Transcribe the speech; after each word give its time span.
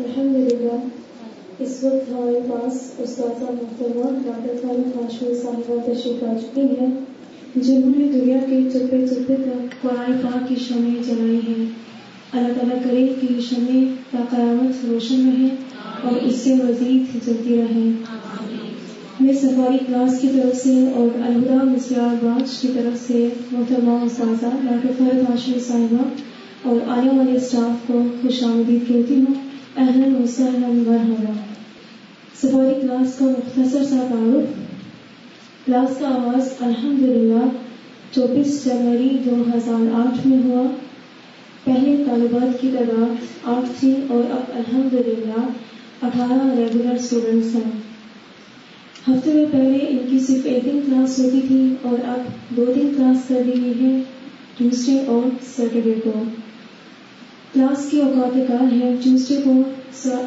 الحمد 0.00 0.36
للہ 0.36 0.76
اس 1.58 1.84
وقت 1.84 2.10
ہمارے 2.10 2.38
پاس 2.50 2.74
استاذہ 2.98 3.50
محترمہ، 3.50 4.10
ڈاکٹر 4.24 4.52
خالد 4.62 4.96
ہاشمی 4.96 5.34
صاحبہ 5.42 5.76
تشریف 5.86 6.22
آ 6.24 6.32
چکی 6.40 6.60
ہے، 6.60 6.86
جنہوں 7.56 7.92
نے 7.96 8.08
دنیا 8.08 8.36
کے 8.48 8.60
چپے 8.72 9.06
چپے 9.06 9.34
تک 9.36 9.82
قرآن 9.82 10.12
پاک 10.22 10.48
کی 10.48 10.54
شمع 10.68 11.02
جلائی 11.06 11.40
ہیں۔ 11.48 11.64
اللہ 12.32 12.52
تعالیٰ 12.60 12.78
کرے 12.84 13.06
کہ 13.20 13.32
یہ 13.32 13.40
شمع 13.40 13.80
کا 14.12 14.36
قیامت 14.36 14.84
روشن 14.84 15.28
رہے 15.28 15.48
اور 16.02 16.16
اس 16.22 16.34
سے 16.34 16.54
مزید 16.54 17.26
جلتی 17.26 17.56
رہے 17.56 17.90
میں 19.20 19.34
سفاری 19.34 19.78
کلاس 19.86 20.20
کی 20.20 20.28
طرف 20.28 20.62
سے 20.62 20.88
اور 20.94 21.20
الہدا 21.26 21.62
مسیار 21.62 22.24
باز 22.24 22.58
کی 22.60 22.68
طرف 22.74 23.06
سے 23.06 23.28
محترمہ 23.52 23.98
استاذہ 24.04 24.56
ڈاکٹر 24.62 24.92
فرد 24.98 25.30
ہاشمی 25.30 25.60
صاحبہ 25.60 26.02
اور 26.62 26.76
آنے 26.88 27.16
والے 27.16 27.36
اسٹاف 27.36 27.86
کو 27.86 28.02
خوش 28.22 28.42
آمدید 28.42 28.88
کہتی 28.88 29.14
ہوں۔ 29.14 29.49
اہل 29.76 30.14
وسلم 30.24 30.82
مرحبا 30.86 31.32
سفاری 32.42 32.80
کلاس 32.80 33.18
کا 33.18 33.24
مختصر 33.24 33.84
سا 33.84 33.96
تعارف۔ 34.08 34.58
کلاس 35.66 35.98
کا 35.98 36.08
آغاز 36.08 36.48
الحمد 36.60 37.02
للہ 37.02 37.48
چوبیس 38.12 38.64
جنوری 38.64 39.08
دو 39.24 39.42
ہزار 39.54 39.94
آٹھ 39.94 40.26
میں 40.26 40.38
ہوا۔ 40.44 40.66
پہلے 41.64 42.04
طالبات 42.06 42.60
کی 42.60 42.70
تعداد 42.78 43.14
آٹھ 43.42 43.80
تھی 43.80 43.94
اور 44.08 44.30
اب 44.30 44.42
الحمد 44.48 44.94
للہ 44.94 45.46
اٹھارہ 46.02 46.58
ریگولر 46.58 46.94
اسٹوڈینٹس 46.94 47.54
ہیں۔ 47.54 47.70
ہفتے 49.08 49.32
میں 49.32 49.46
پہلے 49.52 49.76
ان 49.76 49.98
کی 50.10 50.18
صرف 50.18 50.46
ایک 50.46 50.64
دن 50.64 50.80
کلاس 50.86 51.18
ہوتی 51.18 51.40
تھی 51.48 51.74
اور 51.82 51.96
اب 52.04 52.28
دو 52.56 52.64
دن 52.74 52.94
کلاس 52.96 53.28
کر 53.28 53.42
دی 53.46 53.62
گئی 53.62 53.84
ہے 53.84 54.02
ٹیوزڈے 54.56 55.00
اور 55.06 55.28
سیٹرڈے 55.56 55.94
کو۔ 56.04 56.24
کلاس 57.54 57.90
کے 57.90 58.02
اوقات 58.02 58.36
کار 58.48 58.72
ہے 58.72 58.94
ٹیوزڈے 59.02 59.36
کو 59.44 59.62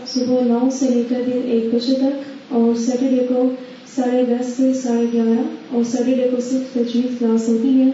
صبح 0.05 0.41
نو 0.47 0.69
سے 0.71 0.89
لے 0.89 1.03
کر 1.09 1.21
دن 1.25 1.39
ایک 1.45 1.73
بجے 1.73 1.95
تک 1.95 2.53
اور 2.53 2.75
سیٹرڈے 2.75 3.25
کو 3.29 3.49
ساڑھے 3.95 4.23
دس 4.25 4.45
سے 4.57 4.73
ساڑھے 4.73 5.05
گیارہ 5.13 5.41
اور 5.69 5.83
سیٹرڈے 5.83 6.27
کو 6.31 6.39
صرف 6.39 6.73
تجویز 6.73 7.19
کلاس 7.19 7.49
ہوتی 7.49 7.81
ہے۔ 7.81 7.89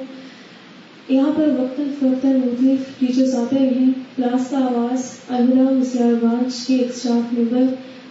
یہاں 1.09 1.31
پر 1.35 1.47
وقتاً 1.47 1.85
فوقتاً 1.99 2.31
مختلف 2.31 2.99
ٹیچرز 2.99 3.35
آتے 3.35 3.55
رہے 3.55 3.85
کلاس 4.15 4.49
کا 4.49 4.57
آواز 4.57 5.01
الحرا 5.29 5.69
مسیار 5.69 6.13
باز 6.21 6.65
کے 6.65 6.75
ایک 6.75 6.91
اسٹاف 6.95 7.33
ممبر 7.33 7.63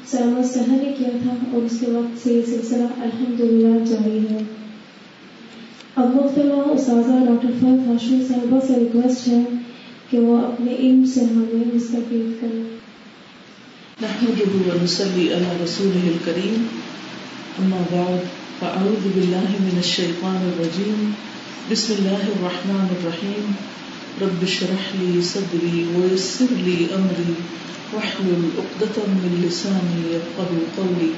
سلامہ 0.06 0.42
سہر 0.42 0.82
نے 0.82 0.92
کیا 0.98 1.08
تھا 1.22 1.34
اور 1.52 1.62
اس 1.62 1.80
کے 1.80 1.86
وقت 1.86 2.22
سے 2.22 2.32
یہ 2.32 2.42
سلسلہ 2.46 2.84
الحمد 2.96 3.40
للہ 3.40 3.84
جاری 3.84 4.18
ہے۔ 4.30 4.38
اب 5.96 6.16
مختلف 6.16 6.52
استاذہ 6.72 7.24
ڈاکٹر 7.26 7.48
فرد 7.60 7.86
ہاشمی 7.86 8.18
صاحبہ 8.28 8.66
سے 8.66 8.74
ریکویسٹ 8.74 9.28
ہے 9.28 9.42
کہ 10.10 10.18
وہ 10.18 10.36
اپنے 10.38 10.74
علم 10.74 11.04
سے 11.14 11.20
ہمیں 11.20 11.64
مستفید 11.74 12.40
کریں 12.40 12.62
نحمده 14.02 14.58
ونصلي 14.66 15.22
على 15.36 15.54
رسوله 15.62 16.10
الكريم 16.10 16.66
اما 17.62 17.80
بعد 17.92 18.28
فاعوذ 18.60 19.08
بالله 19.14 19.56
من 19.64 19.76
الشيطان 19.78 20.38
الرجيم. 20.50 21.10
بسم 21.70 21.94
الله 21.98 22.22
الرحمن 22.34 22.86
الرحيم. 22.96 23.52
رب 24.20 24.42
اشرح 24.42 24.86
لي 25.00 25.22
صدري 25.22 25.84
ويسر 25.94 26.54
لي 26.68 26.76
امري 26.94 27.34
واحلل 27.92 28.46
عقدة 28.58 29.04
من 29.06 29.36
لساني 29.44 30.00
يفقهوا 30.14 30.64
قولي. 30.76 31.10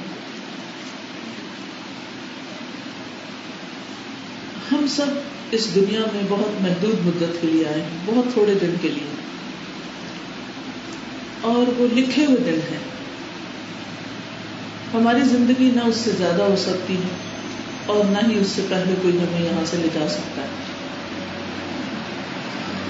ہم 4.71 4.85
سب 4.87 5.15
اس 5.51 5.75
دنیا 5.75 5.99
میں 6.13 6.21
بہت 6.29 6.61
محدود 6.61 7.05
مدت 7.05 7.41
کے 7.41 7.47
لیے 7.47 7.67
آئے 7.67 7.81
ہیں، 7.81 7.89
بہت 8.05 8.33
تھوڑے 8.33 8.53
دن 8.53 8.73
کے 8.81 8.87
لیے۔ 8.87 9.11
اور 11.41 11.79
وہ 11.79 11.87
لکھے 11.95 12.25
ہوئے 12.25 12.37
دن 12.37 12.59
ہیں۔ 12.71 12.79
ہماری 14.93 15.19
زندگی 15.21 15.71
نہ 15.75 15.81
اس 15.81 15.95
سے 15.95 16.11
زیادہ 16.11 16.41
ہو 16.41 16.55
سکتی 16.55 16.95
ہے 16.95 17.09
اور 17.85 18.05
نہ 18.05 18.17
ہی 18.27 18.39
اس 18.39 18.47
سے 18.47 18.61
پہلے 18.69 18.93
کوئی 19.01 19.17
ہمیں 19.17 19.41
یہاں 19.41 19.65
سے 19.65 19.77
لے 19.77 19.87
جا 19.93 20.07
سکتا 20.07 20.41
ہے۔ 20.41 20.47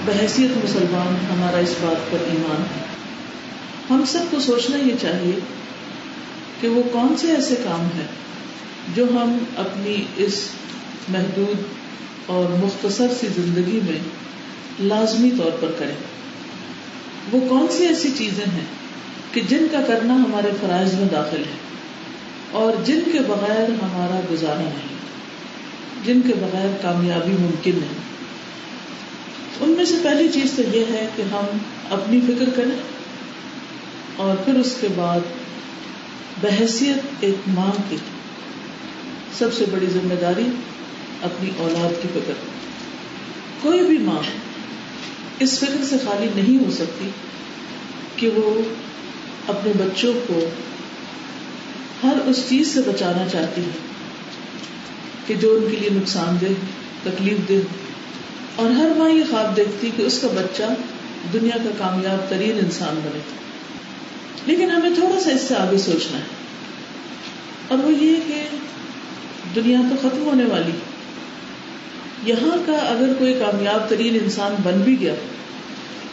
بحثیت 0.04 0.64
مسلمان 0.64 1.36
ہمارا 1.36 1.56
اس 1.56 1.74
بات 1.80 2.12
پر 2.12 2.18
ایمان 2.20 2.62
ہے۔ 2.62 2.84
ہم 3.90 4.04
سب 4.08 4.22
کو 4.30 4.40
سوچنا 4.40 4.76
یہ 4.76 4.94
چاہیے 5.00 5.38
کہ 6.60 6.68
وہ 6.68 6.82
کون 6.92 7.16
سے 7.16 7.26
ایسے 7.26 7.54
کام 7.64 7.80
ہیں 7.80 8.06
جو 8.94 9.04
ہم 9.04 9.38
اپنی 9.56 9.96
اس 10.16 10.48
محدود 11.08 11.81
اور 12.26 12.44
مختصر 12.50 13.06
سی 13.20 13.26
زندگی 13.36 13.80
میں 13.86 13.98
لازمی 14.80 15.30
طور 15.30 15.50
پر 15.60 15.72
کریں۔ 15.78 15.94
وہ 17.32 17.40
کون 17.48 17.66
سی 17.70 17.86
ایسی 17.86 18.10
چیزیں 18.18 18.52
ہیں 18.52 18.64
کہ 19.32 19.40
جن 19.48 19.66
کا 19.72 19.82
کرنا 19.86 20.14
ہمارے 20.14 20.50
فرائض 20.60 20.94
میں 20.94 21.08
داخل 21.12 21.36
ہے 21.36 21.58
اور 22.50 22.72
جن 22.84 23.00
کے 23.12 23.18
بغیر 23.26 23.68
ہمارا 23.68 24.20
گزارا 24.32 24.60
نہیں، 24.60 24.92
جن 26.04 26.20
کے 26.26 26.34
بغیر 26.40 26.76
کامیابی 26.82 27.32
ممکن 27.32 27.70
نہیں؟ 27.74 28.12
ان 29.60 29.70
میں 29.70 29.84
سے 29.84 29.94
پہلی 30.02 30.28
چیز 30.28 30.52
تو 30.56 30.62
یہ 30.72 30.84
ہے 30.90 31.06
کہ 31.16 31.22
ہم 31.22 31.58
اپنی 31.90 32.20
فکر 32.20 32.50
کریں 32.56 32.82
اور 34.16 34.36
پھر 34.44 34.54
اس 34.54 34.74
کے 34.80 34.86
بعد 34.94 35.20
بحثیت 36.42 36.98
ایک 37.20 37.34
ماں 37.46 37.70
کی۔ 37.88 37.96
سب 39.38 39.54
سے 39.54 39.64
بڑی 39.72 39.86
ذمہ 39.86 40.14
داری 40.20 40.44
اپنی 41.22 41.50
اولاد 41.56 42.02
کی 42.02 42.08
فکر۔ 42.12 42.32
کوئی 43.60 43.80
بھی 43.86 43.98
ماں 43.98 44.22
اس 45.38 45.58
فکر 45.58 45.84
سے 45.84 45.96
خالی 46.04 46.42
نہیں 46.42 46.66
ہو 46.66 46.70
سکتی 46.70 47.10
کہ 48.16 48.28
وہ 48.28 48.62
اپنے 49.48 49.72
بچوں 49.78 50.12
کو 50.26 50.44
ہر 52.02 52.16
اس 52.26 52.42
چیز 52.48 52.74
سے 52.74 52.80
بچانا 52.80 53.28
چاہتی 53.28 53.62
ہے 53.62 53.70
کہ 55.26 55.34
جو 55.34 55.54
ان 55.54 55.70
کے 55.70 55.76
لیے 55.76 55.90
نقصان 55.92 56.36
دہ، 56.40 56.46
تکلیف 57.02 57.48
دہ، 57.48 57.54
اور 58.56 58.70
ہر 58.70 58.92
ماں 58.96 59.10
یہ 59.10 59.24
خواب 59.30 59.56
دیکھتی 59.56 59.90
کہ 59.96 60.02
اس 60.02 60.18
کا 60.22 60.28
بچہ 60.34 60.62
دنیا 61.32 61.56
کا 61.56 61.70
کامیاب 61.78 62.30
ترین 62.30 62.58
انسان 62.64 63.00
بنے۔ 63.04 63.18
لیکن 64.46 64.70
ہمیں 64.70 64.90
تھوڑا 64.94 65.20
سا 65.20 65.30
اس 65.30 65.40
سے 65.40 65.54
آگے 65.54 65.78
سوچنا 65.78 66.18
ہے۔ 66.18 66.24
اور 67.68 67.78
وہ 67.78 67.92
یہ 67.92 68.16
کہ 68.28 68.48
دنیا 69.54 69.80
تو 69.90 70.08
ختم 70.08 70.22
ہونے 70.22 70.44
والی 70.44 70.72
ہے۔ 70.72 70.91
یہاں 72.24 72.56
کا 72.66 72.72
اگر 72.72 73.12
کوئی 73.18 73.34
کامیاب 73.34 73.90
ترین 73.90 74.18
انسان 74.22 74.54
بن 74.62 74.80
بھی 74.80 75.00
گیا، 75.00 75.14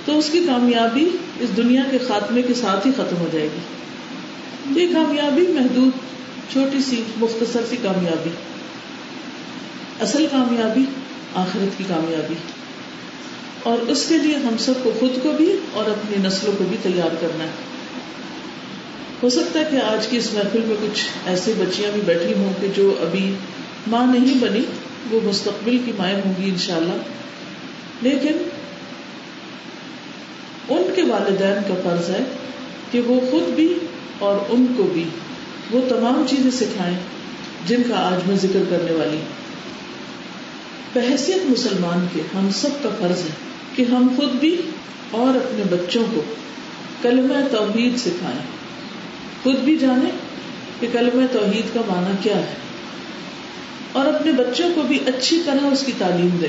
تو 0.06 0.18
اس 0.18 0.30
کی 0.32 0.44
کامیابی 0.48 1.10
اس 1.40 1.58
دنیا 1.58 1.82
کے 1.92 1.98
خاتمے 2.08 2.42
کے 2.42 2.54
ساتھ 2.54 2.88
ہی 2.88 2.92
ختم 2.92 3.18
ہو 3.18 3.28
جائے 3.32 3.48
گی۔ 3.48 4.82
یہ 4.82 4.94
کامیابی 4.94 5.42
محدود، 5.42 5.92
چھوٹی 6.52 6.78
سی، 6.82 7.04
مختصر 7.18 7.60
سی 7.70 7.76
کامیابی۔ 7.82 8.30
اصل 10.00 10.28
کامیابی 10.32 10.84
آخرت 11.36 11.78
کی 11.78 11.84
کامیابی۔ 11.88 12.34
اور 13.64 13.78
اس 13.78 14.06
کے 14.10 14.18
لیے 14.18 14.36
ہم 14.36 14.56
سب 14.60 14.74
کو 14.84 14.92
خود 15.00 15.24
کو 15.24 15.32
بھی 15.32 15.58
اور 15.74 15.86
اپنی 15.86 16.28
نسلوں 16.28 16.54
کو 16.58 16.64
بھی 16.64 16.78
تیار 16.82 17.16
کرنا 17.20 17.44
ہے۔ 17.44 17.50
ہو 19.24 19.30
سکتا 19.30 19.60
ہے 19.60 19.66
کہ 19.72 19.76
آج 19.76 20.08
کی 20.08 20.18
اس 20.18 20.34
محفل 20.34 20.62
میں 20.66 20.76
کچھ 20.82 21.06
ایسی 21.26 21.54
بچیاں 21.58 21.92
بھی 21.92 22.02
بیٹھی 22.06 22.34
ہوں 22.34 22.54
کہ 22.62 22.68
جو 22.76 22.96
ابھی 23.02 23.34
ماں 23.88 24.06
نہیں 24.06 24.34
بنی 24.40 24.62
وہ 25.12 25.20
مستقبل 25.24 25.78
کی 25.86 25.92
مائیں 25.98 26.22
ہوں 26.26 26.34
گی 26.38 26.50
انشاءاللہ۔ 26.50 26.94
لیکن 28.02 28.50
ان 30.70 30.92
کے 30.96 31.02
والدین 31.04 31.62
کا 31.68 31.74
فرض 31.84 32.10
ہے 32.10 32.24
کہ 32.92 33.02
وہ 33.02 33.20
خود 33.32 33.44
بھی 33.54 33.78
اور 34.20 34.38
ان 34.50 34.66
کو 34.78 34.84
بھی 34.84 35.04
وہ 35.72 35.82
تمام 35.90 36.26
چیزیں 36.30 36.52
سکھائیں 36.52 36.98
جن 37.68 37.82
کا 37.90 38.14
آج 38.14 38.28
میں 38.28 38.36
ذکر 38.36 38.60
کرنے 38.70 38.92
والی۔ 38.92 39.18
بحثیت 40.94 41.50
مسلمان 41.50 42.08
کے 42.14 42.22
ہم 42.36 42.50
سب 42.54 42.70
کا 42.84 42.90
فرض 43.00 43.20
ہے 43.20 43.34
کہ 43.76 43.84
ہم 43.92 44.08
خود 44.18 44.30
بھی 44.30 44.62
اور 45.12 45.36
اپنے 45.36 45.64
بچوں 45.78 46.04
کو 46.14 46.22
کلمہ 47.02 47.48
توحید 47.52 47.98
سکھائیں۔ 47.98 48.40
خود 49.44 49.56
بھی 49.56 49.78
جانیں 49.78 50.12
کہ 50.80 50.88
کلمہ 50.92 51.26
توحید 51.32 51.66
کا 51.74 51.82
معنی 51.88 52.14
کیا 52.24 52.38
ہے۔ 52.38 52.54
اور 53.92 54.06
اپنے 54.06 54.32
بچوں 54.32 54.70
کو 54.76 54.82
بھی 54.82 55.00
اچھی 55.06 55.42
طرح 55.46 55.66
اس 55.66 55.84
کی 55.86 55.92
تعلیم 55.98 56.30
دے۔ 56.42 56.48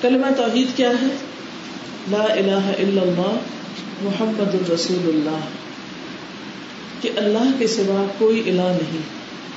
کلمہ 0.00 0.34
توحید 0.36 0.66
کیا 0.76 0.90
ہے؟ 0.90 1.06
لا 2.10 2.22
الہ 2.22 2.60
الا 2.78 3.02
اللہ 3.02 3.36
محمد 4.02 4.54
الرسول 4.54 5.10
اللہ۔ 5.14 5.38
کہ 7.00 7.10
اللہ 7.16 7.50
کے 7.58 7.66
سوا 7.66 8.06
کوئی 8.18 8.50
الہ 8.50 8.62
نہیں، 8.62 9.00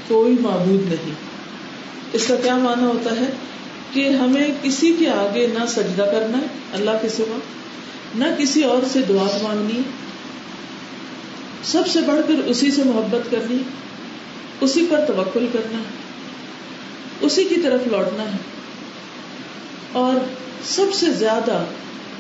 کوئی 0.08 0.36
معبود 0.42 0.82
نہیں۔ 0.90 1.14
اس 2.14 2.28
کا 2.28 2.36
کیا 2.36 2.58
معنی 2.58 2.86
ہوتا 2.86 3.12
ہے؟ 3.12 3.26
کہ 3.94 4.10
ہمیں 4.10 4.52
کسی 4.62 4.96
کے 5.00 5.10
آگے 5.10 5.48
نہ 5.48 5.66
سجدہ 5.66 6.10
کرنا 6.12 6.38
ہے، 6.38 6.46
اللہ 6.74 6.92
کے 7.02 7.10
سوا، 7.10 7.40
نہ 8.16 8.26
کسی 8.38 8.64
اور 8.64 8.82
سے 8.92 9.02
دعا 9.10 9.38
مانگنی 9.42 9.82
سب 11.64 11.88
سے 11.88 12.02
بڑھ 12.02 12.22
کر 12.28 12.34
اسی 12.46 12.72
سے 12.72 12.84
محبت 12.84 13.32
کرنی 13.32 13.58
اسی 14.62 14.86
پر 14.90 15.00
توکل 15.08 15.48
کرنا 15.54 15.78
ہے۔ 15.78 16.05
اسی 17.26 17.44
کی 17.44 17.56
طرف 17.56 17.88
لوٹنا 17.88 18.24
ہے۔ 18.24 18.38
اور 19.92 20.14
سب 20.64 20.86
سے 20.94 21.14
زیادہ 21.14 21.64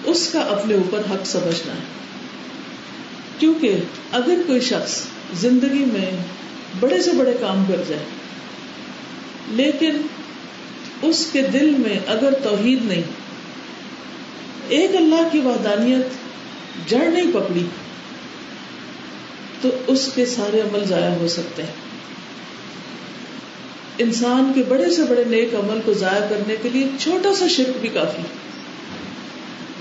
اس 0.06 0.30
کا 0.34 0.40
اپنے 0.40 0.74
اوپر 0.74 1.00
حق 1.00 1.26
سمجھنا 1.26 1.74
ہے۔ 1.74 1.96
کیونکہ 3.40 3.78
اگر 4.12 4.42
کوئی 4.48 4.60
شخص 4.60 5.02
زندگی 5.34 5.86
میں 5.86 6.12
بڑے 6.80 7.02
سے 7.02 7.12
بڑے 7.12 7.38
کام 7.40 7.66
کر 7.68 7.82
جائے، 7.88 8.04
لیکن 9.48 10.02
اس 11.02 11.30
کے 11.32 11.42
دل 11.42 11.70
میں 11.70 12.00
اگر 12.08 12.34
توحید 12.44 12.86
نہیں، 12.86 13.02
ایک 14.68 14.96
اللہ 14.96 15.28
کی 15.32 15.40
وحدانیت 15.40 16.06
جڑ 16.90 17.06
نہیں 17.06 17.32
پکڑی، 17.34 17.66
تو 19.62 19.70
اس 19.88 20.10
کے 20.16 20.26
سارے 20.26 20.62
عمل 20.62 20.86
ضائع 20.86 21.16
ہو 21.16 21.28
سکتے 21.28 21.64
ہیں۔ 21.64 21.85
انسان 23.98 24.52
کے 24.56 24.64
بڑے 24.68 24.90
سے 24.90 25.04
بڑے 25.04 25.24
نیک 25.28 25.56
عمل 25.56 25.80
کو 25.86 25.94
ضائع 25.94 26.28
کرنے 26.30 26.56
کے 26.62 26.70
لیے 26.70 26.88
چھوٹا 27.00 27.36
سا 27.36 27.48
شرک 27.48 27.78
بھی 27.82 27.90
کافی 27.90 28.22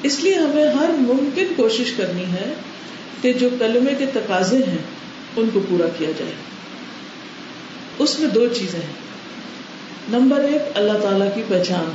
اس 0.02 0.20
لیے 0.20 0.34
ہمیں 0.34 0.69
ہر 0.69 0.90
ممکن 0.90 1.46
کوشش 1.56 1.93
کرنی 1.93 2.25
ہے 2.25 2.52
کہ 3.22 3.32
جو 3.32 3.49
کلمے 3.58 3.94
کے 3.99 4.06
تقاضے 4.06 4.56
ہیں، 4.56 4.78
ان 5.37 5.49
کو 5.52 5.61
پورا 5.69 5.88
کیا 5.99 6.11
جائے۔ 6.19 6.32
اس 7.99 8.20
میں 8.20 8.31
دو 8.31 8.46
چیزیں 8.46 8.81
ہیں۔ 8.81 8.93
نمبر 10.08 10.40
ایک، 10.40 10.62
اللہ 10.75 10.99
تعالی 11.02 11.25
کی 11.34 11.43
پہچان 11.49 11.90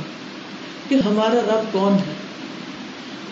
کہ 0.88 0.94
ہمارا 0.94 1.40
رب 1.40 1.72
کون 1.72 1.92
ہے۔ 1.92 2.14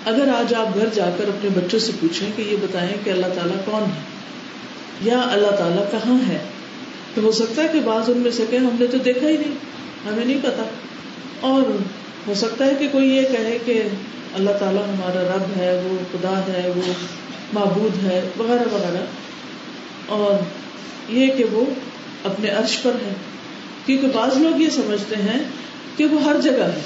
اگر 0.04 0.28
آج 0.28 0.54
آپ 0.54 0.74
گھر 0.74 0.88
جا 0.94 1.10
کر 1.18 1.24
اپنے 1.28 1.50
بچوں 1.50 1.78
سے 1.78 1.92
پوچھیں 2.00 2.30
کہ 2.36 2.42
یہ 2.42 2.56
بتائیں 2.62 2.94
کہ 3.04 3.10
اللہ 3.10 3.26
تعالیٰ 3.26 3.64
کون 3.64 3.82
ہے، 3.82 4.02
یا 5.00 5.18
اللہ 5.18 5.50
تعالیٰ 5.50 5.90
کہاں 5.90 6.28
ہے 6.28 6.38
تو 7.14 7.22
ہو 7.22 7.32
سکتا 7.32 7.62
ہے 7.62 7.68
کہ 7.72 7.80
بعض 7.80 8.10
ان 8.10 8.18
میں 8.18 8.30
سے 8.30 8.44
کہ 8.50 8.56
ہم 8.56 8.76
نے 8.80 8.86
تو 8.86 8.98
دیکھا 8.98 9.28
ہی 9.28 9.36
نہیں، 9.36 9.54
ہمیں 10.08 10.24
نہیں 10.24 10.38
پتا۔ 10.42 10.62
اور 11.40 11.62
ہو 12.26 12.34
سکتا 12.34 12.66
ہے 12.66 12.72
کہ 12.78 12.88
کوئی 12.92 13.16
یہ 13.16 13.22
کہے 13.22 13.58
کہ 13.64 13.82
اللہ 14.34 14.50
تعالیٰ 14.50 14.82
ہمارا 14.82 15.36
رب 15.36 15.60
ہے، 15.60 15.80
وہ 15.84 15.96
خدا 16.12 16.40
ہے، 16.48 16.72
وہ 16.76 16.92
معبود 17.52 18.04
ہے، 18.04 18.28
وغیرہ 18.38 18.74
وغیرہ۔ 18.74 19.04
اور 20.06 20.34
یہ 21.12 21.26
کہ 21.36 21.44
وہ 21.44 21.64
اپنے 22.24 22.50
عرش 22.50 22.82
پر 22.82 22.90
ہے۔ 22.90 23.14
کیونکہ 23.86 24.08
بعض 24.14 24.36
لوگ 24.36 24.60
یہ 24.60 24.70
سمجھتے 24.70 25.16
ہیں 25.16 25.42
کہ 25.96 26.04
وہ 26.04 26.22
ہر 26.22 26.40
جگہ 26.40 26.64
ہے۔ 26.64 26.80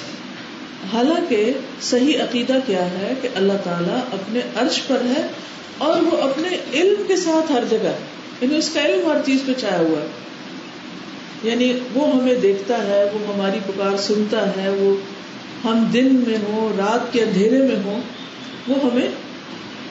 حالانکہ 0.92 1.52
صحیح 1.82 2.22
عقیدہ 2.22 2.52
کیا 2.66 2.84
ہے 2.90 3.14
کہ 3.22 3.28
اللہ 3.34 3.52
تعالیٰ 3.64 3.96
اپنے 3.96 4.40
عرش 4.56 4.80
پر 4.86 5.02
ہے 5.04 5.26
اور 5.78 6.02
وہ 6.02 6.16
اپنے 6.16 6.48
علم 6.75 7.02
کے 7.08 7.16
ساتھ 7.16 7.52
ہر 7.52 7.64
جگہ 7.70 7.84
ہے۔ 7.84 7.98
یعنی 8.42 8.56
اس 8.56 8.70
کا 8.74 8.84
علم 8.84 9.10
ہر 9.10 9.16
چیز 9.26 9.38
پہ 9.46 9.52
چھایا 9.52 9.78
ہوا 9.78 10.00
ہے۔ 10.00 10.06
یعنی 11.42 11.78
وہ 11.94 12.16
ہمیں 12.16 12.34
دیکھتا 12.34 12.86
ہے، 12.86 13.04
وہ 13.12 13.34
ہماری 13.34 13.58
پکار 13.66 13.96
سنتا 13.96 14.46
ہے، 14.46 14.68
وہ 14.68 14.96
ہم 15.64 15.84
دن 15.92 16.24
میں 16.28 16.36
ہوں، 16.48 16.76
رات 16.76 17.12
کے 17.12 17.22
اندھیرے 17.22 17.58
میں 17.58 17.76
ہوں، 17.84 18.00
وہ 18.68 18.74
ہمیں 18.84 19.08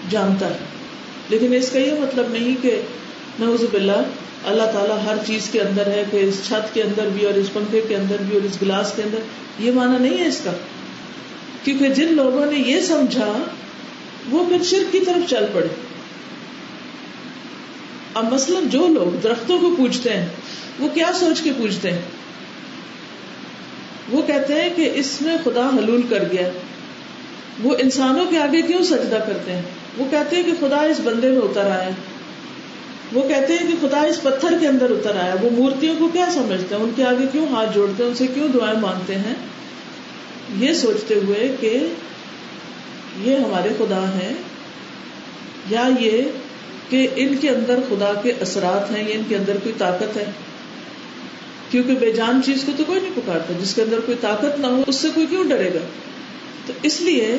جانتا 0.10 0.48
ہے۔ 0.48 0.58
لیکن 1.30 1.54
اس 1.54 1.70
کا 1.70 1.80
یہ 1.80 1.92
مطلب 1.92 2.26
نہیں 2.32 2.64
کہ 2.64 2.82
نوز 3.40 3.64
باللہ 3.72 4.02
اللہ 4.46 4.64
تعالیٰ 4.64 4.98
ہر 5.06 5.16
چیز 5.28 5.50
کے 5.52 5.62
اندر 5.62 5.88
ہے، 5.88 6.04
کہ 6.12 6.18
اس 6.18 6.38
چھت 6.48 6.74
کے 6.74 6.84
اندر 6.84 7.10
بھی 7.14 7.26
اور 7.26 7.34
اس 7.34 7.54
پنکھے 7.54 7.82
کے 7.88 7.96
اندر 7.96 8.16
بھی 8.20 8.38
اور 8.38 8.46
اس 8.46 8.62
گلاس 8.62 8.94
کے 8.96 9.02
اندر۔ 9.04 9.18
یہ 9.60 9.72
مانا 9.72 9.98
نہیں 9.98 10.18
ہے 10.18 10.28
اس 10.28 10.42
کا۔ 10.44 10.52
کیونکہ 11.64 11.90
جن 11.90 12.14
لوگوں 12.14 12.46
نے 12.46 12.60
یہ 12.60 12.82
سمجھا، 12.82 13.38
وہ 14.32 14.44
پھر 14.50 14.64
شرک 14.64 14.92
کی 14.92 15.00
طرف 15.00 15.30
چل 15.30 15.46
پڑے۔ 15.54 15.91
اب 18.14 18.34
مثلاً 18.34 18.68
جو 18.70 18.88
لوگ 18.88 19.16
درختوں 19.24 19.60
کو 19.60 19.74
پوچھتے 19.78 20.14
ہیں، 20.14 20.28
وہ 20.80 20.88
کیا 20.94 21.12
سوچ 21.14 21.42
کے 21.42 21.52
پوچھتے 21.58 21.92
ہیں؟ 21.92 22.02
وہ 24.10 24.22
کہتے 24.22 24.62
ہیں 24.62 24.70
کہ 24.76 24.90
اس 24.94 25.12
میں 25.22 25.36
خدا 25.44 25.68
حلول 25.70 26.02
کر 26.10 26.24
گیا 26.32 26.48
وہ 27.64 27.76
انسانوں 27.80 28.26
کے 28.30 28.40
آگے 28.40 28.62
کیوں 28.62 28.84
سجدہ 28.84 29.20
کرتے 29.28 29.52
ہیں؟ 29.52 29.62
وہ 29.98 30.06
کہتے 30.12 30.36
ہیں 30.36 30.44
کہ 30.44 30.54
خدا 30.60 30.82
اس 30.84 31.00
بندے 31.04 31.30
میں 31.30 31.42
اتر 31.42 31.70
آیا 31.72 31.90
وہ 33.14 33.22
کہتے 33.28 33.54
ہیں 33.54 33.68
کہ 33.68 33.88
خدا 33.88 34.02
اس 34.02 34.22
پتھر 34.22 34.58
کے 34.60 34.68
اندر 34.68 34.92
اتر 34.92 35.16
آیا 35.16 35.36
وہ 35.42 35.50
مورتیوں 35.52 35.96
کو 36.00 36.08
کیا 36.08 36.26
سمجھتے 36.34 36.76
ہیں؟ 36.76 36.82
ان 36.84 36.92
کے 36.96 37.06
آگے 37.06 37.26
کیوں 37.32 37.46
ہاتھ 37.52 37.74
جوڑتے 37.76 38.04
ہیں؟ 38.04 38.10
ان 38.10 38.16
سے 38.16 38.28
کیوں 38.28 38.48
دعائیں 38.48 38.80
مانگتے 38.80 39.16
ہیں؟ 39.16 39.34
یہ 40.60 40.74
سوچتے 40.74 41.16
ہوئے 41.16 41.56
کہ 41.60 41.78
یہ 43.22 43.36
ہمارے 43.36 43.70
خدا 43.78 44.04
ہیں، 44.14 44.34
یا 45.70 45.88
یہ 46.00 46.22
کہ 46.92 47.08
ان 47.16 47.38
کے 47.42 47.50
اندر 47.50 47.80
خدا 47.90 48.14
کے 48.24 48.34
اثرات 48.42 48.92
ہیں 48.92 49.10
یا 49.10 49.16
ان 49.16 49.22
کے 49.30 49.36
اندر 49.36 49.58
کوئی 49.64 49.76
طاقت 49.78 50.18
ہے؟ 50.18 50.26
کیونکہ 51.72 51.94
بے 51.94 52.12
جان 52.12 52.42
چیز 52.46 52.64
کو 52.66 52.72
تو 52.78 52.84
کوئی 52.84 53.02
نہیں 53.02 53.12
پکارتا، 53.16 53.54
جس 53.62 53.74
کے 53.74 53.82
اندر 53.82 54.00
کوئی 54.06 54.18
طاقت 54.22 54.60
نہ 54.60 54.68
ہو، 54.68 54.84
اس 54.88 54.96
سے 54.96 55.08
کوئی 55.14 55.26
کیوں 55.26 55.44
ڈرے 55.44 55.74
گا؟ 55.74 55.80
تو 56.66 56.74
اس 56.84 57.02
لیے 57.02 57.36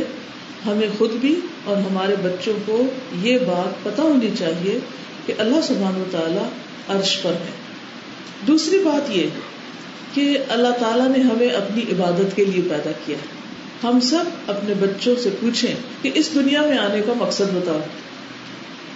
ہمیں 0.67 0.89
خود 0.99 1.13
بھی 1.13 1.41
اور 1.65 1.77
ہمارے 1.77 2.17
بچوں 2.23 2.53
کو 2.67 2.83
یہ 3.23 3.39
بات 3.39 3.85
پتا 3.85 4.03
ہونی 4.03 4.31
چاہیے 4.39 4.79
کہ 5.27 5.35
اللہ 5.39 5.61
سبحان 5.63 6.01
و 6.01 6.05
تعالی 6.11 6.49
عرش 6.89 7.19
پر 7.23 7.33
ہے۔ 7.33 7.53
دوسری 8.47 8.79
بات 8.79 9.17
یہ 9.17 9.27
کہ 10.15 10.39
اللہ 10.49 10.69
تعالیٰ 10.69 11.09
نے 11.09 11.19
ہمیں 11.19 11.49
اپنی 11.49 11.83
عبادت 11.83 12.37
کے 12.37 12.45
لیے 12.45 12.69
پیدا 12.71 12.91
کیا۔ 13.07 13.17
ہم 13.85 14.01
سب 14.01 14.25
اپنے 14.47 14.75
بچوں 14.75 15.15
سے 15.23 15.31
پوچھیں 15.41 15.75
کہ 16.03 16.11
اس 16.15 16.35
دنیا 16.35 16.63
میں 16.63 16.79
آنے 16.79 17.01
کا 17.07 17.13
مقصد 17.17 17.55
بتاؤ۔ 17.55 17.81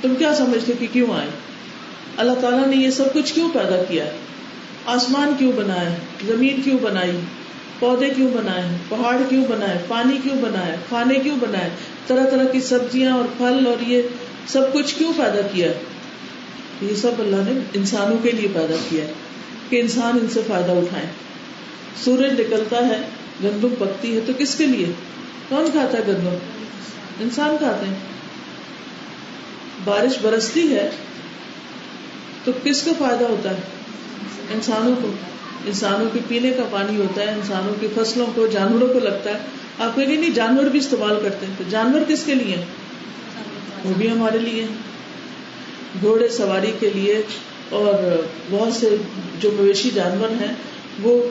تم 0.01 0.15
کیا 0.15 0.35
سمجھتے 0.35 0.73
کہ 0.79 0.87
کیوں 0.93 1.15
آئے؟ 1.15 1.29
اللہ 2.17 2.33
تعالیٰ 2.41 2.67
نے 2.67 2.77
یہ 2.77 2.91
سب 2.91 3.05
کچھ 3.13 3.35
کیوں 3.35 3.49
پیدا 3.53 3.85
کیا؟ 3.89 4.05
آسمان 4.87 5.33
کیوں 5.39 5.53
بنایا 5.53 5.91
زمین 6.27 6.63
کیوں 6.63 6.79
بنائی؟ 6.79 7.11
پودے 7.79 8.11
کیوں 8.17 8.31
بنائے؟ 8.31 8.63
پہاڑ 8.89 9.17
کیوں 9.29 9.45
بنائے؟ 9.49 9.79
پانی 9.89 10.19
کیوں 10.23 10.37
بنایا 10.41 10.75
کھانے 10.89 11.15
کیوں 11.15 11.37
بنائے؟ 11.41 11.71
طرح 12.07 12.31
طرح 12.31 12.45
کی 12.45 12.61
سبزیاں 12.61 13.17
اور 13.17 13.25
پھل 13.39 13.67
اور 13.67 13.83
یہ 13.87 14.03
سب 14.47 14.73
کچھ 14.73 14.95
کیوں 14.95 15.13
پیدا 15.17 15.41
کیا؟ 15.53 15.73
یہ 16.83 16.95
سب 16.95 17.13
اللہ 17.19 17.37
نے 17.37 17.61
انسانوں 17.75 18.17
کے 18.23 18.31
لیے 18.31 18.49
پیدا 18.55 18.75
کیا 18.89 19.05
ہے 19.05 19.13
کہ 19.69 19.81
انسان 19.81 20.19
ان 20.21 20.29
سے 20.29 20.41
فائدہ 20.47 20.73
اٹھائے 20.73 21.07
سورج 22.05 22.41
نکلتا 22.41 22.77
ہے، 22.77 23.01
گندم 23.45 23.75
پکتی 23.79 24.15
ہے، 24.15 24.21
تو 24.27 24.33
کس 24.39 24.55
کے 24.55 24.67
لیے؟ 24.67 24.87
کون 25.49 25.69
کھاتا 25.73 25.99
ہے 25.99 26.03
گندم؟ 26.09 26.37
انسان 27.21 27.57
کھاتے 27.59 27.87
ہیں۔ 27.87 28.16
بارش 29.87 30.13
برستی 30.23 30.75
ہے 30.75 30.91
تو 32.45 32.53
کس 32.65 32.83
کو 32.83 32.91
فائدہ 32.99 33.25
ہوتا 33.25 33.51
ہے؟ 33.51 33.61
انسانوں 34.55 34.95
کو۔ 35.03 35.11
انسانوں 35.67 36.11
کے 36.13 36.19
پینے 36.29 36.51
کا 36.51 36.63
پانی 36.71 36.97
ہوتا 36.97 37.23
ہے، 37.23 37.27
انسانوں 37.27 37.75
کی 37.81 37.87
فصلوں 37.95 38.27
کو، 38.35 38.47
جانوروں 38.47 38.89
کو 38.89 38.99
لگتا 38.99 39.31
ہے۔ 39.31 39.39
آپ 39.79 39.97
کہیں 39.97 40.07
گے 40.07 40.17
نہیں، 40.17 40.31
جانور 40.31 40.65
بھی 40.65 40.79
استعمال 40.79 41.17
کرتے 41.23 41.47
ہیں۔ 41.47 41.55
تو 41.59 41.65
جانور 41.71 42.01
کس 42.09 42.25
کے 42.25 42.35
لیے 42.35 42.57
وہ 43.85 43.95
بھی 43.95 44.11
ہمارے 44.11 44.39
لیے 44.39 44.67
گھوڑے 46.01 46.29
سواری 46.29 46.73
کے 46.81 46.91
لیے 46.95 47.23
اور 47.71 48.25
بہت 48.51 48.73
سے 48.73 48.97
جو 49.41 49.51
مویشی 49.51 49.91
جانور 49.95 50.43
ہیں، 50.43 50.55
وہ 51.03 51.27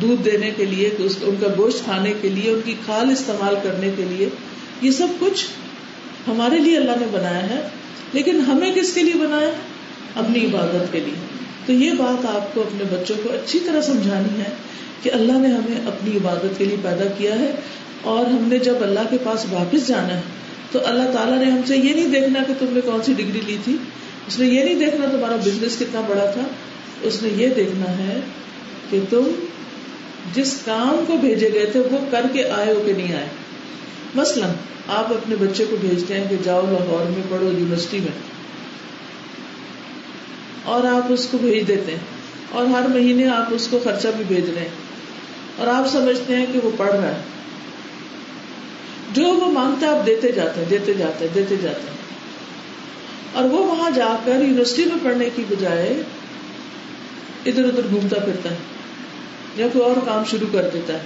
دودھ 0.00 0.22
دینے 0.22 0.50
کے 0.50 0.64
لیے 0.64 0.90
ان 1.22 1.34
کا 1.40 1.46
گوشت 1.58 1.84
کھانے 1.84 2.12
کے 2.22 2.28
لیے، 2.28 2.50
ان 2.50 2.60
کی 2.64 2.74
کھال 2.84 3.10
استعمال 3.10 3.54
کرنے 3.62 3.90
کے 3.96 4.04
لیے، 4.04 4.28
یہ 4.82 4.90
سب 4.90 5.06
کچھ 5.20 5.46
ہمارے 6.28 6.58
لیے 6.58 6.76
اللہ 6.76 6.92
نے 7.00 7.06
بنایا 7.10 7.50
ہے۔ 7.50 7.68
لیکن 8.12 8.40
ہمیں 8.40 8.72
کس 8.74 8.92
کے 8.92 9.02
لیے 9.02 9.14
بنایا؟ 9.14 9.50
اپنی 10.14 10.46
عبادت 10.46 10.92
کے 10.92 11.00
لیے۔ 11.00 11.14
تو 11.66 11.72
یہ 11.72 11.90
بات 11.92 12.26
آپ 12.26 12.54
کو 12.54 12.60
اپنے 12.60 12.84
بچوں 12.90 13.16
کو 13.22 13.32
اچھی 13.32 13.60
طرح 13.66 13.80
سمجھانی 13.80 14.40
ہے 14.40 14.50
کہ 15.02 15.10
اللہ 15.12 15.32
نے 15.32 15.48
ہمیں 15.48 15.86
اپنی 15.86 16.16
عبادت 16.16 16.58
کے 16.58 16.64
لیے 16.64 16.76
پیدا 16.82 17.04
کیا 17.18 17.38
ہے 17.38 17.52
اور 18.02 18.26
ہم 18.26 18.48
نے 18.48 18.58
جب 18.58 18.74
اللہ 18.80 19.00
کے 19.10 19.16
پاس 19.24 19.46
واپس 19.50 19.88
جانا 19.88 20.16
ہے، 20.16 20.20
تو 20.72 20.86
اللہ 20.86 21.12
تعالیٰ 21.12 21.38
نے 21.38 21.44
ہم 21.44 21.60
سے 21.66 21.76
یہ 21.76 21.94
نہیں 21.94 22.08
دیکھنا 22.08 22.42
کہ 22.48 22.54
تم 22.58 22.66
نے 22.70 22.80
کون 22.80 23.02
سی 23.02 23.12
ڈگری 23.12 23.40
لی 23.46 23.56
تھی۔ 23.64 23.76
اس 24.28 24.38
نے 24.38 24.46
یہ 24.46 24.64
نہیں 24.64 24.74
دیکھنا 24.74 25.06
تمہارا 25.06 25.36
بزنس 25.36 25.76
کتنا 25.78 26.00
بڑا 26.00 26.30
تھا۔ 26.30 26.40
اس 27.02 27.22
نے 27.22 27.28
یہ 27.36 27.48
دیکھنا 27.48 27.98
ہے 27.98 28.20
کہ 28.90 29.00
تم 29.10 29.22
جس 30.34 30.58
کام 30.64 31.04
کو 31.06 31.16
بھیجے 31.16 31.52
گئے 31.52 31.66
تھے، 31.66 31.80
وہ 31.80 31.98
کر 32.10 32.26
کے 32.32 32.44
آئے 32.44 32.74
ہو 32.74 32.82
کہ 32.86 32.92
نہیں 32.92 33.14
آئے۔ 33.14 33.26
مثلاً 34.14 34.50
آپ 34.88 35.12
اپنے 35.12 35.36
بچے 35.36 35.64
کو 35.70 35.76
بھیجتے 35.80 36.20
ہیں 36.20 36.28
کہ 36.30 36.36
جاؤ 36.42 36.60
لاہور 36.60 37.10
میں 37.10 37.22
پڑھو 37.28 37.44
یونیورسٹی 37.44 37.98
میں 38.00 38.18
اور 40.64 40.84
آپ 40.84 41.12
اس 41.12 41.28
کو 41.30 41.38
بھیج 41.38 41.68
دیتے 41.68 41.92
ہیں 41.92 41.98
اور 42.52 42.66
ہر 42.66 42.88
مہینے 42.88 43.28
آپ 43.28 43.44
اس 43.50 43.68
کو 43.70 43.80
خرچہ 43.84 44.08
بھی 44.16 44.24
بھیج 44.28 44.50
رہے 44.50 44.60
ہیں 44.60 44.68
اور 45.56 45.66
آپ 45.66 45.88
سمجھتے 45.88 46.36
ہیں 46.36 46.46
کہ 46.52 46.58
وہ 46.62 46.70
پڑھ 46.76 46.90
رہا 46.90 47.08
ہے 47.08 47.20
جو 49.12 49.22
وہ 49.22 49.50
مانگتا 49.50 49.86
ہے 49.86 49.98
آپ 49.98 50.06
دیتے 50.06 50.32
جاتے 50.32 50.60
ہیں، 50.60 50.68
دیتے 50.70 50.94
جاتے 50.94 51.26
ہیں، 51.26 51.34
دیتے 51.34 51.56
جاتے 51.62 51.80
ہیں۔ 51.80 52.00
اور 53.32 53.44
وہ 53.44 53.66
وہاں 53.66 53.90
جا 53.90 54.16
کر 54.24 54.32
یونیورسٹی 54.32 54.84
میں 54.84 54.96
پڑھنے 55.02 55.28
کی 55.36 55.44
بجائے 55.48 56.02
ادھر 57.46 57.64
ادھر 57.64 57.82
گھومتا 57.90 58.18
پھرتا 58.18 58.50
ہے 58.50 58.56
یا 59.56 59.66
کوئی 59.72 59.84
اور 59.84 59.96
کام 60.06 60.24
شروع 60.24 60.48
کر 60.52 60.68
دیتا 60.72 60.92
ہے۔ 60.92 60.98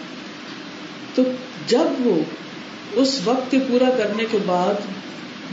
تو 1.15 1.23
جب 1.67 1.85
وہ 1.99 2.23
اس 2.97 3.21
وقت 3.25 3.51
کے 3.51 3.59
پورا 3.69 3.91
کرنے 3.99 4.25
کے 4.31 4.39
بعد 4.47 4.75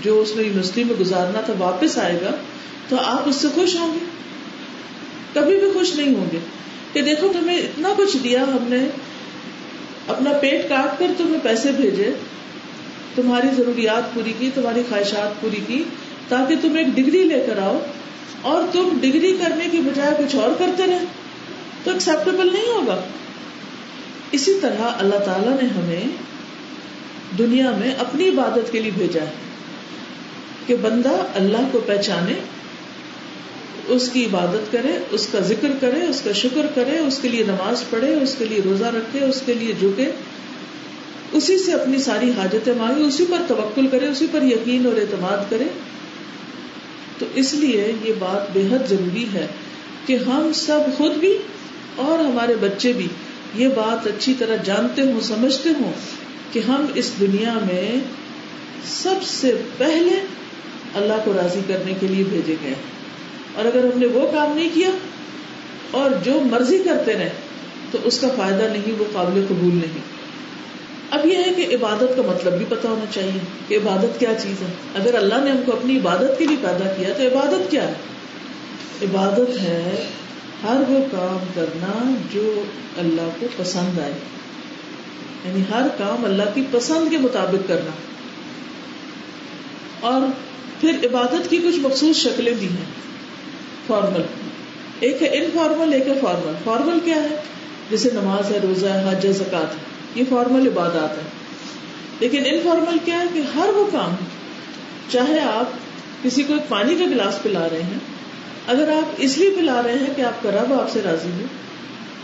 جو 0.03 0.21
اس 0.21 0.35
نے 0.35 0.43
یونیورسٹی 0.43 0.83
میں 0.83 0.95
گزارنا 0.99 1.41
تھا 1.41 1.53
واپس 1.57 1.97
آئے 1.97 2.19
گا، 2.21 2.31
تو 2.89 2.95
آپ 3.05 3.29
اس 3.29 3.35
سے 3.35 3.47
خوش 3.55 3.75
ہوں 3.75 3.93
گے۔ 3.93 4.05
کبھی 5.33 5.59
بھی 5.59 5.71
خوش 5.73 5.95
نہیں 5.95 6.15
ہوں 6.15 6.25
گے۔ 6.31 6.39
کہ 6.93 7.01
دیکھو، 7.01 7.33
تمہیں 7.33 7.57
اتنا 7.57 7.89
کچھ 7.97 8.17
دیا 8.17 8.43
ہم 8.43 8.57
نے، 8.61 8.89
اپنا 10.07 10.33
پیٹ 10.33 10.69
کاٹ 10.69 10.99
کر 10.99 11.05
تمہیں 11.17 11.37
پیسے 11.43 11.71
بھیجے، 11.71 12.11
تمہاری 13.15 13.47
ضروریات 13.57 14.13
پوری 14.13 14.33
کی، 14.39 14.49
تمہاری 14.55 14.83
خواہشات 14.89 15.41
پوری 15.41 15.59
کی، 15.67 15.83
تاکہ 16.27 16.55
تم 16.61 16.75
ایک 16.75 16.87
ڈگری 16.87 17.23
لے 17.23 17.45
کر 17.47 17.59
آؤ 17.59 17.79
اور 18.41 18.63
تم 18.71 18.89
ڈگری 19.01 19.37
کرنے 19.43 19.65
کی 19.71 19.77
بجائے 19.77 20.11
کچھ 20.17 20.35
اور 20.35 20.49
کرتے 20.59 20.83
رہے 20.87 21.05
تو 21.83 21.91
ایکسپٹیبل 21.91 22.49
نہیں 22.53 22.67
ہوگا۔ 22.67 23.01
اسی 24.31 24.59
طرح 24.61 24.81
اللہ 24.81 25.15
تعالی 25.15 25.49
نے 25.61 25.67
ہمیں 25.67 26.15
دنیا 27.37 27.71
میں 27.71 27.93
اپنی 27.97 28.27
عبادت 28.27 28.71
کے 28.71 28.79
لیے 28.79 28.91
بھیجا 28.91 29.21
ہے 29.21 29.31
کہ 30.65 30.75
بندہ 30.81 31.13
اللہ 31.35 31.69
کو 31.71 31.79
پہچانے، 31.85 32.33
اس 33.87 34.09
کی 34.13 34.25
عبادت 34.25 34.71
کرے، 34.71 34.97
اس 35.11 35.27
کا 35.31 35.39
ذکر 35.39 35.67
کرے، 35.79 36.05
اس 36.05 36.21
کا 36.21 36.31
شکر 36.31 36.65
کرے، 36.75 36.97
اس 36.97 37.19
کے 37.21 37.29
لیے 37.29 37.43
نماز 37.43 37.83
پڑھے، 37.89 38.15
اس 38.15 38.35
کے 38.37 38.45
لیے 38.45 38.59
روزہ 38.65 38.85
رکھے، 38.85 39.25
اس 39.25 39.41
کے 39.45 39.53
لیے 39.53 39.73
جھکے، 39.79 40.11
اسی 41.31 41.57
سے 41.57 41.71
اپنی 41.71 41.97
ساری 41.97 42.31
حاجتیں 42.37 42.73
مانگے، 42.77 43.03
اسی 43.03 43.25
پر 43.29 43.41
توکل 43.47 43.87
کرے، 43.87 44.07
اسی 44.07 44.27
پر 44.31 44.43
یقین 44.43 44.85
اور 44.85 44.97
اعتماد 44.97 45.49
کرے۔ 45.49 45.67
تو 47.19 47.25
اس 47.35 47.53
لیے 47.53 47.93
یہ 48.03 48.13
بات 48.19 48.51
بے 48.53 48.61
حد 48.71 48.89
ضروری 48.89 49.25
ہے 49.33 49.47
کہ 50.05 50.17
ہم 50.27 50.51
سب 50.53 50.79
خود 50.97 51.13
بھی 51.13 51.37
اور 51.95 52.19
ہمارے 52.19 52.55
بچے 52.61 52.93
بھی 52.93 53.07
یہ 53.55 53.67
بات 53.67 54.07
اچھی 54.07 54.33
طرح 54.37 54.55
جانتے 54.55 55.01
ہوں، 55.01 55.21
سمجھتے 55.21 55.69
ہوں 55.69 55.93
کہ 56.51 56.59
ہم 56.59 56.85
اس 56.95 57.11
دنیا 57.19 57.53
میں 57.53 57.99
سب 58.85 59.23
سے 59.23 59.55
پہلے 59.77 60.25
اللہ 60.95 61.13
کو 61.25 61.33
راضی 61.33 61.59
کرنے 61.67 61.93
کے 61.99 62.07
لیے 62.07 62.23
بھیجے 62.23 62.55
گئے 62.63 62.73
اور 63.55 63.65
اگر 63.65 63.83
ہم 63.83 63.99
نے 63.99 64.05
وہ 64.05 64.31
کام 64.31 64.57
نہیں 64.57 64.69
کیا 64.73 64.89
اور 65.91 66.09
جو 66.23 66.33
مرضی 66.33 66.77
کرتے 66.85 67.13
رہے، 67.13 67.29
تو 67.91 67.97
اس 68.03 68.19
کا 68.19 68.27
فائدہ 68.37 68.63
نہیں، 68.63 68.91
وہ 68.99 69.05
قابل 69.13 69.45
قبول 69.49 69.75
نہیں۔ 69.75 70.21
اب 71.11 71.25
یہ 71.25 71.37
ہے 71.37 71.53
کہ 71.53 71.75
عبادت 71.75 72.15
کا 72.15 72.21
مطلب 72.27 72.53
بھی 72.53 72.65
پتا 72.69 72.89
ہونا 72.89 73.05
چاہیے 73.13 73.39
کہ 73.67 73.75
عبادت 73.75 74.19
کیا 74.19 74.33
چیز 74.41 74.61
ہے۔ 74.61 74.67
اگر 74.95 75.15
اللہ 75.15 75.35
نے 75.43 75.51
ہم 75.51 75.57
کو 75.65 75.73
اپنی 75.73 75.97
عبادت 75.97 76.39
کے 76.39 76.45
لیے 76.45 76.57
پیدا 76.61 76.93
کیا، 76.97 77.09
تو 77.17 77.23
عبادت 77.23 77.71
کیا 77.71 77.87
ہے؟ 77.87 77.93
عبادت 79.01 79.61
ہے 79.61 80.07
ہر 80.63 80.81
وہ 80.89 81.03
کام 81.11 81.45
کرنا 81.55 82.13
جو 82.33 82.63
اللہ 82.97 83.29
کو 83.39 83.47
پسند 83.57 83.99
آئے۔ 83.99 84.13
یعنی 85.45 85.61
ہر 85.73 85.87
کام 85.97 86.25
اللہ 86.25 86.43
کی 86.53 86.63
پسند 86.71 87.11
کے 87.11 87.17
مطابق 87.17 87.67
کرنا۔ 87.67 87.91
اور 89.99 90.21
پھر 90.81 90.97
عبادت 91.03 91.49
کی 91.49 91.57
کچھ 91.57 91.79
مخصوص 91.79 92.15
شکلیں 92.15 92.53
بھی 92.53 92.67
ہیں۔ 92.67 93.01
فارمل 93.87 94.21
ایک 94.99 95.23
ہے 95.23 95.27
انفارمل 95.27 95.93
ایک 95.93 96.07
ہے 96.07 96.13
فارمل 96.21 96.53
فارمل 96.63 96.99
کیا 97.05 97.15
ہے؟ 97.15 97.41
جیسے 97.89 98.09
نماز 98.13 98.51
ہے، 98.51 98.59
روزہ 98.63 98.85
ہے، 98.85 99.09
حج 99.09 99.27
زکات 99.27 99.73
ہے۔ 99.73 99.81
یہ 100.15 100.23
فارمل 100.29 100.67
عبادات 100.67 101.17
ہے 101.17 101.23
لیکن 102.19 102.43
انفارمل 102.45 102.97
کیا 103.05 103.19
ہے 103.19 103.25
کہ 103.33 103.41
ہر 103.55 103.69
وہ 103.69 103.85
کام، 103.91 104.15
چاہے 105.09 105.39
آپ 105.39 105.65
کسی 106.23 106.43
کو 106.43 106.53
ایک 106.53 106.69
پانی 106.69 106.95
کا 106.95 107.05
گلاس 107.05 107.43
پلا 107.43 107.67
رہے 107.71 107.83
ہیں، 107.83 107.99
اگر 108.67 108.91
آپ 108.91 109.11
اس 109.17 109.37
لیے 109.37 109.49
پلا 109.49 109.81
رہے 109.83 109.93
ہیں 109.93 110.13
کہ 110.15 110.21
آپ 110.21 110.43
کا 110.43 110.51
رب 110.51 110.73
آپ 110.73 110.91
سے 110.91 111.01
راضی 111.03 111.29
ہو 111.29 111.45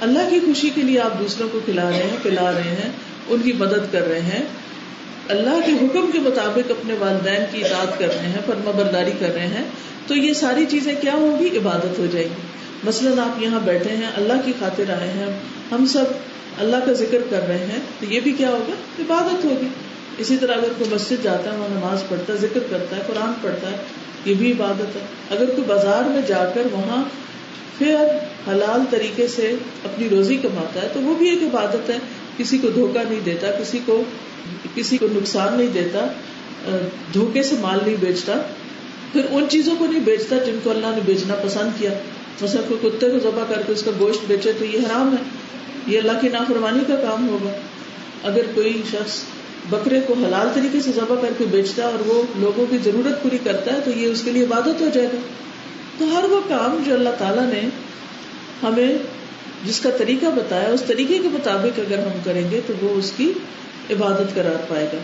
اللہ 0.01 0.19
کی 0.29 0.39
خوشی 0.39 0.69
کے 0.75 0.81
لیے 0.81 0.99
آپ 0.99 1.19
دوسروں 1.19 1.49
کو 1.51 1.59
کھلا 1.65 1.89
رہے 1.89 2.03
ہیں، 2.03 2.17
پلا 2.23 2.51
رہے 2.51 2.63
ہیں، 2.63 2.91
ان 3.27 3.41
کی 3.41 3.53
مدد 3.53 3.91
کر 3.91 4.07
رہے 4.07 4.21
ہیں۔ 4.21 4.43
اللہ 5.29 5.59
کے 5.65 5.71
حکم 5.71 6.09
کے 6.13 6.19
مطابق 6.19 6.71
اپنے 6.71 6.93
والدین 6.99 7.41
کی 7.51 7.65
اطاعت 7.65 7.99
کر 7.99 8.07
رہے 8.07 8.27
ہیں، 8.27 8.41
فرما 8.45 8.71
برداری 8.71 9.11
کر 9.19 9.33
رہے 9.33 9.47
ہیں۔ 9.47 9.63
تو 10.07 10.15
یہ 10.15 10.33
ساری 10.33 10.65
چیزیں 10.69 10.95
کیا 11.01 11.13
ہوگی 11.13 11.57
عبادت 11.57 11.99
ہو 11.99 12.05
جائے 12.11 12.25
گی۔ 12.25 12.41
مثلاً 12.83 13.19
آپ 13.19 13.41
یہاں 13.41 13.59
بیٹھے 13.59 13.95
ہیں، 13.95 14.07
اللہ 14.15 14.33
کی 14.45 14.53
خاطر 14.59 14.83
آئے 14.89 15.09
ہیں، 15.09 15.39
ہم 15.71 15.85
سب 15.85 16.05
اللہ 16.57 16.77
کا 16.85 16.93
ذکر 16.93 17.17
کر 17.29 17.47
رہے 17.47 17.57
ہیں، 17.57 17.79
تو 17.99 18.05
یہ 18.13 18.19
بھی 18.19 18.31
کیا 18.31 18.49
ہوگا؟ 18.49 18.73
عبادت 18.99 19.45
ہوگی۔ 19.45 19.67
اسی 20.17 20.37
طرح 20.37 20.53
اگر 20.53 20.67
کوئی 20.77 20.95
مسجد 20.95 21.23
جاتا 21.23 21.53
ہے، 21.53 21.57
وہاں 21.57 21.69
نماز 21.69 22.03
پڑھتا 22.09 22.33
ہے، 22.33 22.37
ذکر 22.37 22.59
کرتا 22.69 22.95
ہے، 22.95 23.01
قرآن 23.07 23.31
پڑھتا 23.41 23.71
ہے، 23.71 23.77
یہ 24.25 24.33
بھی 24.33 24.51
عبادت 24.51 24.95
ہے۔ 24.95 25.01
اگر 25.31 25.45
کوئی 25.45 25.63
بازار 25.67 26.09
میں 26.09 26.21
جا 26.27 26.51
کر 26.53 26.61
وہاں 26.71 27.03
پھر 27.77 27.95
حلال 28.47 28.81
طریقے 28.89 29.27
سے 29.27 29.55
اپنی 29.83 30.09
روزی 30.09 30.37
کماتا 30.37 30.81
ہے 30.81 30.87
تو 30.93 30.99
وہ 30.99 31.15
بھی 31.15 31.29
ایک 31.29 31.43
عبادت 31.43 31.89
ہے۔ 31.89 31.97
کسی 32.37 32.57
کو 32.57 32.69
دھوکہ 32.69 33.09
نہیں 33.09 33.19
دیتا، 33.25 33.51
کسی 33.51 33.79
کو 33.85 34.03
کسی 34.75 34.97
کو 34.97 35.07
نقصان 35.11 35.57
نہیں 35.57 35.67
دیتا 35.73 36.07
دھوکے 37.13 37.43
سے 37.43 37.55
مال 37.61 37.79
نہیں 37.85 37.95
بیچتا۔ 37.99 38.33
پھر 39.13 39.21
ان 39.31 39.45
چیزوں 39.49 39.75
کو 39.79 39.85
نہیں 39.85 39.99
بیچتا 39.99 40.37
جن 40.37 40.59
کو 40.63 40.69
اللہ 40.69 40.85
نے 40.85 41.01
بیچنا 41.05 41.35
پسند 41.35 41.79
کیا۔ 41.79 41.91
مثلا 42.41 42.61
کوئی 42.67 42.89
کتے 42.89 43.09
کو 43.09 43.19
ذبح 43.19 43.43
کر 43.49 43.61
کے 43.67 43.71
اس 43.71 43.83
کا 43.83 43.91
گوشت 43.99 44.19
بیچے 44.27 44.51
تو 44.59 44.65
یہ 44.65 44.79
حرام 44.79 45.13
ہے۔ 45.13 45.23
یہ 45.87 45.99
اللہ 45.99 46.11
کی 46.21 46.27
نافرمانی 46.27 46.83
کا 46.87 46.95
کام 46.95 47.29
ہوگا۔ 47.29 47.49
اگر 48.23 48.41
کوئی 48.55 48.81
شخص 48.91 49.23
بکرے 49.69 49.99
کو 50.07 50.13
حلال 50.13 50.47
طریقے 50.53 50.79
سے 50.81 50.91
ذبح 50.91 51.15
کر 51.21 51.33
کے 51.37 51.45
بیچتا 51.51 51.83
ہے 51.83 51.87
اور 51.87 52.07
وہ 52.07 52.23
لوگوں 52.37 52.65
کی 52.69 52.77
ضرورت 52.83 53.23
پوری 53.23 53.37
کرتا 53.43 53.73
ہے 53.73 53.79
تو 53.85 53.91
یہ 53.91 54.07
اس 54.07 54.21
کے 54.21 54.31
لیے 54.31 54.43
عبادت 54.43 54.81
ہو 54.81 54.89
جائے 54.93 55.07
گا۔ 55.07 55.19
تو 55.97 56.05
ہر 56.05 56.23
وہ 56.23 56.41
کام 56.49 56.83
جو 56.85 56.93
اللہ 56.93 57.09
تعالیٰ 57.17 57.45
نے 57.45 57.61
ہمیں 58.63 58.97
جس 59.65 59.79
کا 59.79 59.89
طریقہ 59.97 60.25
بتایا، 60.25 60.69
اس 60.69 60.83
طریقے 60.87 61.17
کے 61.17 61.29
مطابق 61.33 61.79
اگر 61.79 61.99
ہم 61.99 62.19
کریں 62.23 62.51
گے 62.51 62.61
تو 62.67 62.73
وہ 62.81 62.89
اس 62.89 63.13
کی 63.17 63.33
عبادت 63.89 64.35
قرار 64.35 64.65
پائے 64.67 64.85
گا۔ 64.93 64.97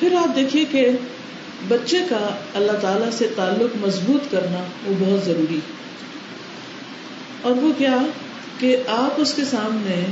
پھر 0.00 0.14
آپ 0.14 0.36
دیکھیے 0.36 0.64
کہ 0.64 0.90
بچے 1.68 1.98
کا 2.08 2.28
اللہ 2.54 2.72
تعالی 2.80 3.10
سے 3.12 3.28
تعلق 3.36 3.86
مضبوط 3.86 4.30
کرنا 4.30 4.62
وہ 4.86 4.94
بہت 4.98 5.26
ضروری 5.26 5.60
اور 7.42 7.52
وہ 7.52 7.72
کیا 7.78 7.96
کہ 8.58 8.76
آپ 8.88 9.14
اس 9.16 9.34
کے 9.34 9.44
سامنے 9.44 10.04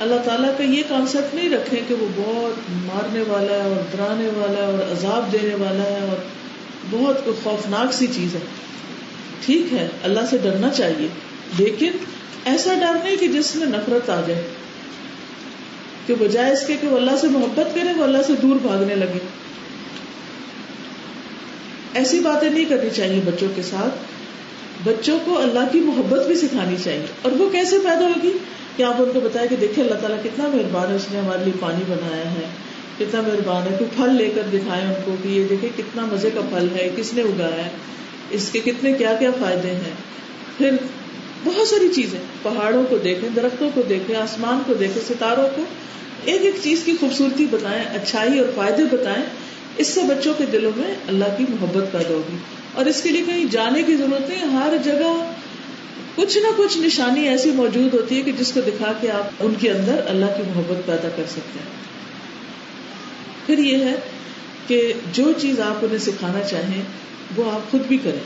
اللہ 0.00 0.14
تعالیٰ 0.24 0.50
کا 0.58 0.62
یہ 0.62 0.82
کانسیپٹ 0.88 1.34
نہیں 1.34 1.50
رکھے 1.50 1.80
کہ 1.88 1.94
وہ 1.94 2.06
بہت 2.16 2.70
مارنے 2.70 3.22
والا 3.28 3.52
ہے 3.52 3.60
اور 3.60 3.82
ڈرانے 3.90 4.26
والا 4.26 4.58
ہے 4.58 4.64
اور 4.64 4.92
عذاب 4.92 5.32
دینے 5.32 5.54
والا 5.54 5.82
ہے 5.82 6.00
اور 6.00 6.16
بہت 6.90 7.16
خوفناک 7.24 7.92
سی 7.92 8.06
چیز 8.06 8.34
ہے۔ 8.34 8.40
ٹھیک 9.46 9.72
ہے، 9.72 9.88
اللہ 10.02 10.20
سے 10.30 10.38
ڈرنا 10.42 10.68
چاہیے، 10.68 11.08
لیکن 11.58 11.92
ایسا 12.44 12.74
ڈر 12.74 13.04
نہیں 13.04 13.16
کہ 13.16 13.28
جس 13.28 13.56
میں 13.56 13.66
نفرت 13.66 14.10
آ 14.10 14.20
جائے۔ 14.26 14.48
کہ 16.06 16.14
بجائے 16.20 16.52
اس 16.52 16.66
کے 16.66 16.76
کہ 16.80 16.88
وہ 16.88 16.96
اللہ 16.96 17.16
سے 17.20 17.28
محبت 17.28 17.74
کرے، 17.74 17.92
وہ 17.96 18.04
اللہ 18.04 18.22
سے 18.26 18.32
دور 18.42 18.56
بھاگنے 18.62 18.94
لگے۔ 18.94 19.18
ایسی 21.94 22.20
باتیں 22.20 22.50
نہیں 22.50 22.64
کرنی 22.64 22.90
چاہیے 22.90 23.20
بچوں 23.24 23.48
کے 23.56 23.62
ساتھ۔ 23.62 23.94
بچوں 24.88 25.18
کو 25.24 25.38
اللہ 25.38 25.60
کی 25.72 25.80
محبت 25.80 26.26
بھی 26.26 26.34
سکھانی 26.34 26.76
چاہیے۔ 26.84 27.06
اور 27.22 27.32
وہ 27.32 27.50
کیسے 27.50 27.78
پیدا 27.78 28.06
ہوگی؟ 28.06 28.32
کہ 28.76 28.82
آپ 28.82 28.94
ان 28.98 29.10
کو 29.14 29.20
بتایا 29.20 29.46
کہ 29.46 29.56
دیکھیں 29.56 29.84
اللہ 29.84 29.98
تعالیٰ 29.98 30.22
کتنا 30.22 30.46
مہربان 30.46 30.90
ہے، 30.90 30.96
اس 30.96 31.06
نے 31.12 31.18
ہمارے 31.18 31.44
لیے 31.44 31.52
پانی 31.60 31.84
بنایا 31.88 32.30
ہے۔ 32.30 32.46
کتنا 33.00 33.20
مہربان 33.20 33.72
ہے 33.72 33.76
کوئی 33.78 33.90
پھل 33.96 34.16
لے 34.16 34.30
کر 34.34 34.42
دکھائے 34.52 34.82
ان 34.82 34.92
کو 35.04 35.16
کہ 35.22 35.28
یہ 35.28 35.44
دیکھیں 35.50 35.68
کتنا 35.76 36.06
مزے 36.12 36.30
کا 36.34 36.40
پھل 36.40 36.68
ہے، 36.74 36.88
کس 36.96 37.14
نے 37.14 37.22
اگایا 37.22 37.64
ہے، 37.64 37.70
اس 38.30 38.48
کے 38.52 38.60
کتنے 38.60 38.92
کیا 38.92 39.16
کیا 39.18 39.30
فائدے 39.40 39.70
ہیں۔ 39.70 39.92
پھر 40.58 40.70
بہت 41.44 41.68
ساری 41.68 41.88
چیزیں، 41.94 42.18
پہاڑوں 42.42 42.84
کو 42.88 42.98
دیکھیں، 42.98 43.28
درختوں 43.36 43.70
کو 43.74 43.82
دیکھیں، 43.88 44.16
آسمان 44.16 44.62
کو 44.66 44.74
دیکھیں، 44.74 45.02
ستاروں 45.08 45.48
کو۔ 45.56 45.64
ایک 46.24 46.42
ایک 46.42 46.54
چیز 46.62 46.82
کی 46.84 46.92
خوبصورتی 47.00 47.46
بتائیں، 47.50 47.82
اچھائی 47.82 48.38
اور 48.38 48.48
فائدے 48.54 48.84
بتائیں، 48.84 49.24
اس 49.76 49.86
سے 49.86 50.00
بچوں 50.00 50.34
کے 50.38 50.44
دلوں 50.52 50.72
میں 50.76 50.94
اللہ 51.08 51.24
کی 51.38 51.44
محبت 51.48 51.92
پیدا 51.92 52.14
ہوگی۔ 52.14 52.36
اور 52.74 52.86
اس 52.86 53.02
کے 53.02 53.08
لیے 53.08 53.22
کہیں 53.26 53.44
جانے 53.44 53.82
کی 53.82 53.96
ضرورت 53.96 54.28
نہیں، 54.28 54.44
ہر 54.44 54.76
جگہ 54.84 55.32
کچھ 56.14 56.38
نہ 56.38 56.46
کچھ 56.56 56.78
نشانی 56.78 57.28
ایسی 57.28 57.50
موجود 57.50 57.94
ہوتی 57.94 58.16
ہے 58.16 58.20
کہ 58.20 58.32
جس 58.32 58.52
کو 58.52 58.60
دکھا 58.60 58.92
کے 59.00 59.10
آپ 59.10 59.28
ان 59.40 59.54
کے 59.60 59.70
اندر 59.70 60.00
اللہ 60.06 60.26
کی 60.36 60.42
محبت 60.46 60.86
پیدا 60.86 61.08
کر 61.16 61.22
سکتے 61.28 61.58
ہیں۔ 61.58 61.89
پھر 63.50 63.58
یہ 63.58 63.84
ہے 63.84 63.94
کہ 64.66 64.92
جو 65.12 65.32
چیز 65.40 65.60
آپ 65.60 65.78
انہیں 65.82 65.98
سکھانا 65.98 66.40
چاہیں 66.40 66.82
وہ 67.36 67.52
آپ 67.52 67.70
خود 67.70 67.80
بھی 67.86 67.98
کریں۔ 67.98 68.20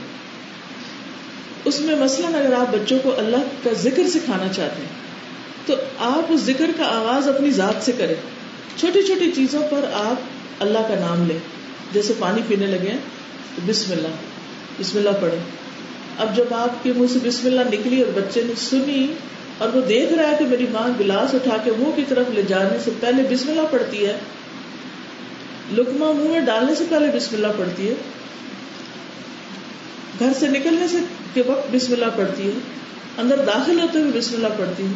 اس 1.64 1.80
میں 1.80 1.96
مثلاً 1.96 2.34
اگر 2.34 2.54
آپ 2.54 2.74
بچوں 2.74 2.98
کو 3.02 3.18
اللہ 3.18 3.44
کا 3.64 3.70
ذکر 3.72 4.08
سکھانا 4.08 4.52
چاہتے 4.52 4.82
ہیں، 4.82 4.88
تو 5.66 5.74
آپ 5.98 6.26
اس 6.28 6.40
ذکر 6.40 6.70
کا 6.76 6.84
آغاز 6.84 7.28
اپنی 7.28 7.50
ذات 7.50 7.84
سے 7.84 7.92
کریں۔ 7.98 8.14
چھوٹی 8.76 9.02
چھوٹی 9.02 9.32
چیزوں 9.32 9.62
پر 9.70 9.84
آپ 9.92 10.20
اللہ 10.62 10.78
کا 10.78 10.94
نام 11.00 11.26
لیں۔ 11.26 11.38
جیسے 11.92 12.12
پانی 12.18 12.40
پینے 12.48 12.66
لگے 12.66 12.92
تو 13.56 13.62
بسم 13.66 13.92
اللہ 13.92 14.08
بسم 14.80 14.98
اللہ 14.98 15.10
پڑھے 15.20 15.38
اب 16.18 16.36
جب 16.36 16.54
آپ 16.54 16.84
کے 16.84 16.92
منہ 16.96 17.06
سے 17.12 17.18
بسم 17.24 17.46
اللہ 17.46 17.60
نکلی 17.60 18.02
اور 18.02 18.20
بچے 18.20 18.42
نے 18.44 18.52
سنی 18.56 19.06
اور 19.58 19.76
وہ 19.76 19.80
دیکھ 19.80 20.12
رہا 20.12 20.30
ہے 20.30 20.36
کہ 20.38 20.44
میری 20.44 20.66
ماں 20.70 20.88
گلاس 21.00 21.34
اٹھا 21.34 21.56
کے 21.64 21.70
منہ 21.70 21.90
کی 21.96 22.02
طرف 22.08 22.26
لے 22.34 22.42
جانے 22.42 22.78
سے 22.84 22.90
پہلے 23.00 23.22
بسم 23.30 23.50
اللہ 23.50 23.62
پڑھتی 23.70 24.06
ہے 24.06 24.18
لکما 25.72 26.12
منہ 26.12 26.30
میں 26.30 26.40
ڈالنے 26.40 26.74
سے 26.74 26.84
پہلے 26.88 27.06
بسم 27.16 27.36
اللہ 27.36 27.46
پڑھتی 27.56 27.88
ہے۔ 27.88 27.94
گھر 30.18 30.32
سے 30.38 30.48
نکلنے 30.48 30.88
سے 30.88 30.96
کے 31.34 31.42
وقت 31.46 31.74
بسم 31.74 31.92
اللہ 31.92 32.04
پڑھتی 32.16 32.46
ہے۔ 32.46 32.52
اندر 33.18 33.36
داخل 33.36 33.80
ہوتے 33.80 33.98
ہوئے 33.98 34.10
بسم 34.14 34.34
اللہ 34.34 34.48
پڑھتی 34.56 34.86
ہے۔ 34.86 34.92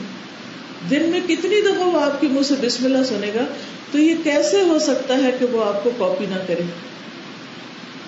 دن 0.90 1.08
میں 1.08 1.20
کتنی 1.28 1.60
دفعہ 1.60 1.86
وہ 1.86 2.00
آپ 2.00 2.20
کے 2.20 2.28
منہ 2.30 2.42
سے 2.42 2.54
بسم 2.60 2.84
اللہ 2.84 3.04
سنے 3.04 3.30
گا 3.34 3.44
تو 3.92 3.98
یہ 3.98 4.14
کیسے 4.24 4.62
ہو 4.62 4.78
سکتا 4.78 5.18
ہے 5.18 5.30
کہ 5.38 5.46
وہ 5.46 5.64
آپ 5.64 5.84
کو 5.84 5.90
کاپی 5.98 6.26
نہ 6.26 6.34
کرے؟ 6.46 6.62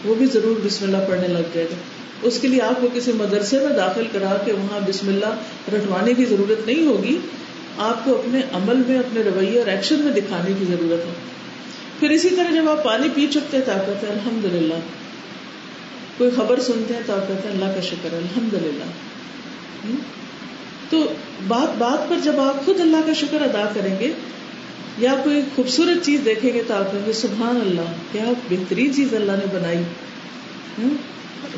وہ 0.04 0.14
بھی 0.14 0.26
ضرور 0.26 0.60
بسم 0.64 0.84
اللہ 0.84 1.08
پڑھنے 1.08 1.28
لگ 1.28 1.48
جائے 1.54 1.66
گا۔ 1.70 1.74
اس 2.22 2.38
کے 2.40 2.48
لیے 2.48 2.62
آپ 2.62 2.80
کو 2.80 2.88
کسی 2.94 3.12
مدرسے 3.12 3.58
میں 3.58 3.76
داخل 3.76 4.04
کرا 4.12 4.36
کے 4.44 4.52
وہاں 4.52 4.80
بسم 4.88 5.08
اللہ 5.08 5.34
رٹوانے 5.74 6.14
کی 6.14 6.24
ضرورت 6.24 6.66
نہیں 6.66 6.86
ہوگی۔ 6.86 7.18
آپ 7.78 8.04
کو 8.04 8.18
اپنے 8.18 8.40
عمل 8.52 8.82
میں، 8.88 8.98
اپنے 8.98 9.22
رویے 9.22 9.58
اور 9.58 9.66
ایکشن 9.66 9.98
میں 9.98 10.12
دکھانے 10.12 10.52
کی 10.58 10.64
ضرورت 10.64 11.06
ہے۔ 11.06 11.39
پھر 12.00 12.10
اسی 12.10 12.28
طرح 12.28 12.50
جب 12.54 12.68
آپ 12.68 12.84
پانی 12.84 13.08
پی 13.14 13.26
چکتے 13.30 13.60
طاقت 13.60 14.04
ہے 14.04 14.08
الحمد 14.08 14.44
للہ 14.44 14.74
کوئی 16.18 16.30
خبر 16.36 16.60
سنتے 16.60 16.94
ہیں 16.94 17.00
تو 17.06 17.12
آپ 17.12 17.28
کہتے 17.28 17.48
ہیں 17.48 17.54
اللہ 17.54 17.74
کا 17.74 17.80
شکر 17.80 18.14
الحمد 18.14 18.54
للہ 18.54 18.84
تو 20.90 21.12
بات 21.48 21.78
بات 21.78 22.08
پر 22.08 22.16
جب 22.22 22.40
آپ 22.40 22.64
خود 22.64 22.80
اللہ 22.80 22.96
کا 23.06 23.12
شکر 23.12 23.42
ادا 23.42 23.70
کریں 23.74 24.00
گے، 24.00 24.12
یا 24.98 25.14
کوئی 25.24 25.42
خوبصورت 25.56 26.04
چیز 26.06 26.20
دیکھیں 26.24 26.52
گے 26.54 26.62
تو 26.66 26.74
آپ 26.74 26.92
کہیں 26.92 27.06
گے 27.06 27.12
سبحان 27.12 27.60
اللہ، 27.60 27.92
کیا 28.12 28.24
بہترین 28.50 28.94
چیز 28.94 29.14
اللہ 29.14 29.32
نے 29.32 29.58
بنائی۔ 29.58 29.82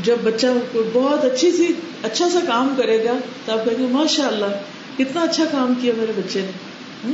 جب 0.05 0.17
بچہ 0.23 0.47
بہت 0.93 1.25
اچھی 1.25 1.51
سی 1.53 1.73
اچھا 2.03 2.29
سا 2.29 2.39
کام 2.47 2.75
کرے 2.77 3.05
گا 3.05 3.13
تو 3.45 3.53
آپ 3.53 3.65
کہیں 3.65 3.79
گے 3.79 3.87
ماشاء 3.91 4.27
اللہ، 4.27 4.61
کتنا 4.99 5.21
اچھا 5.21 5.45
کام 5.51 5.75
کیا 5.81 5.93
میرے 5.97 6.13
بچے 6.17 6.41
نے۔ 6.41 7.13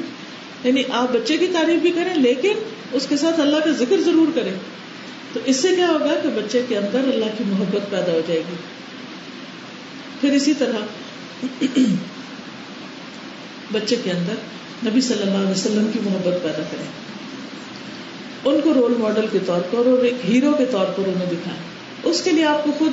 یعنی 0.64 0.82
آپ 0.92 1.12
بچے 1.12 1.36
کی 1.36 1.46
تعریف 1.52 1.80
بھی 1.80 1.90
کریں، 1.90 2.14
لیکن 2.14 2.52
اس 2.92 3.06
کے 3.08 3.16
ساتھ 3.16 3.40
اللہ 3.40 3.56
کا 3.56 3.70
ذکر 3.70 4.00
ضرور 4.00 4.26
کریں۔ 4.34 4.54
تو 5.32 5.40
اس 5.44 5.56
سے 5.56 5.68
کیا 5.76 5.88
ہوگا 5.88 6.14
کہ 6.22 6.28
بچے 6.28 6.62
کے 6.68 6.78
اندر 6.78 6.98
اللہ 6.98 7.24
کی 7.38 7.44
محبت 7.46 7.90
پیدا 7.90 8.12
ہو 8.12 8.20
جائے 8.28 8.40
گی۔ 8.40 8.54
پھر 10.20 10.32
اسی 10.32 10.54
طرح 10.54 10.76
بچے 13.72 13.96
کے 14.04 14.10
اندر 14.10 14.34
نبی 14.86 15.00
صلی 15.00 15.22
اللہ 15.22 15.38
علیہ 15.38 15.50
وسلم 15.50 15.90
کی 15.92 15.98
محبت 16.02 16.42
پیدا 16.42 16.62
کریں۔ 16.70 17.08
ان 18.44 18.60
کو 18.60 18.74
رول 18.74 18.94
ماڈل 18.98 19.26
کے 19.32 19.38
طور 19.46 19.60
پر 19.60 19.86
اور 19.86 20.04
ایک 20.04 20.14
ہیرو 20.28 20.52
کے 20.52 20.64
طور 20.66 20.86
پر 20.86 21.02
انہیں 21.06 21.26
دکھائیں۔ 21.30 21.60
اس 22.02 22.22
کے 22.22 22.30
لیے 22.30 22.44
آپ 22.44 22.64
کو 22.64 22.70
خود 22.78 22.92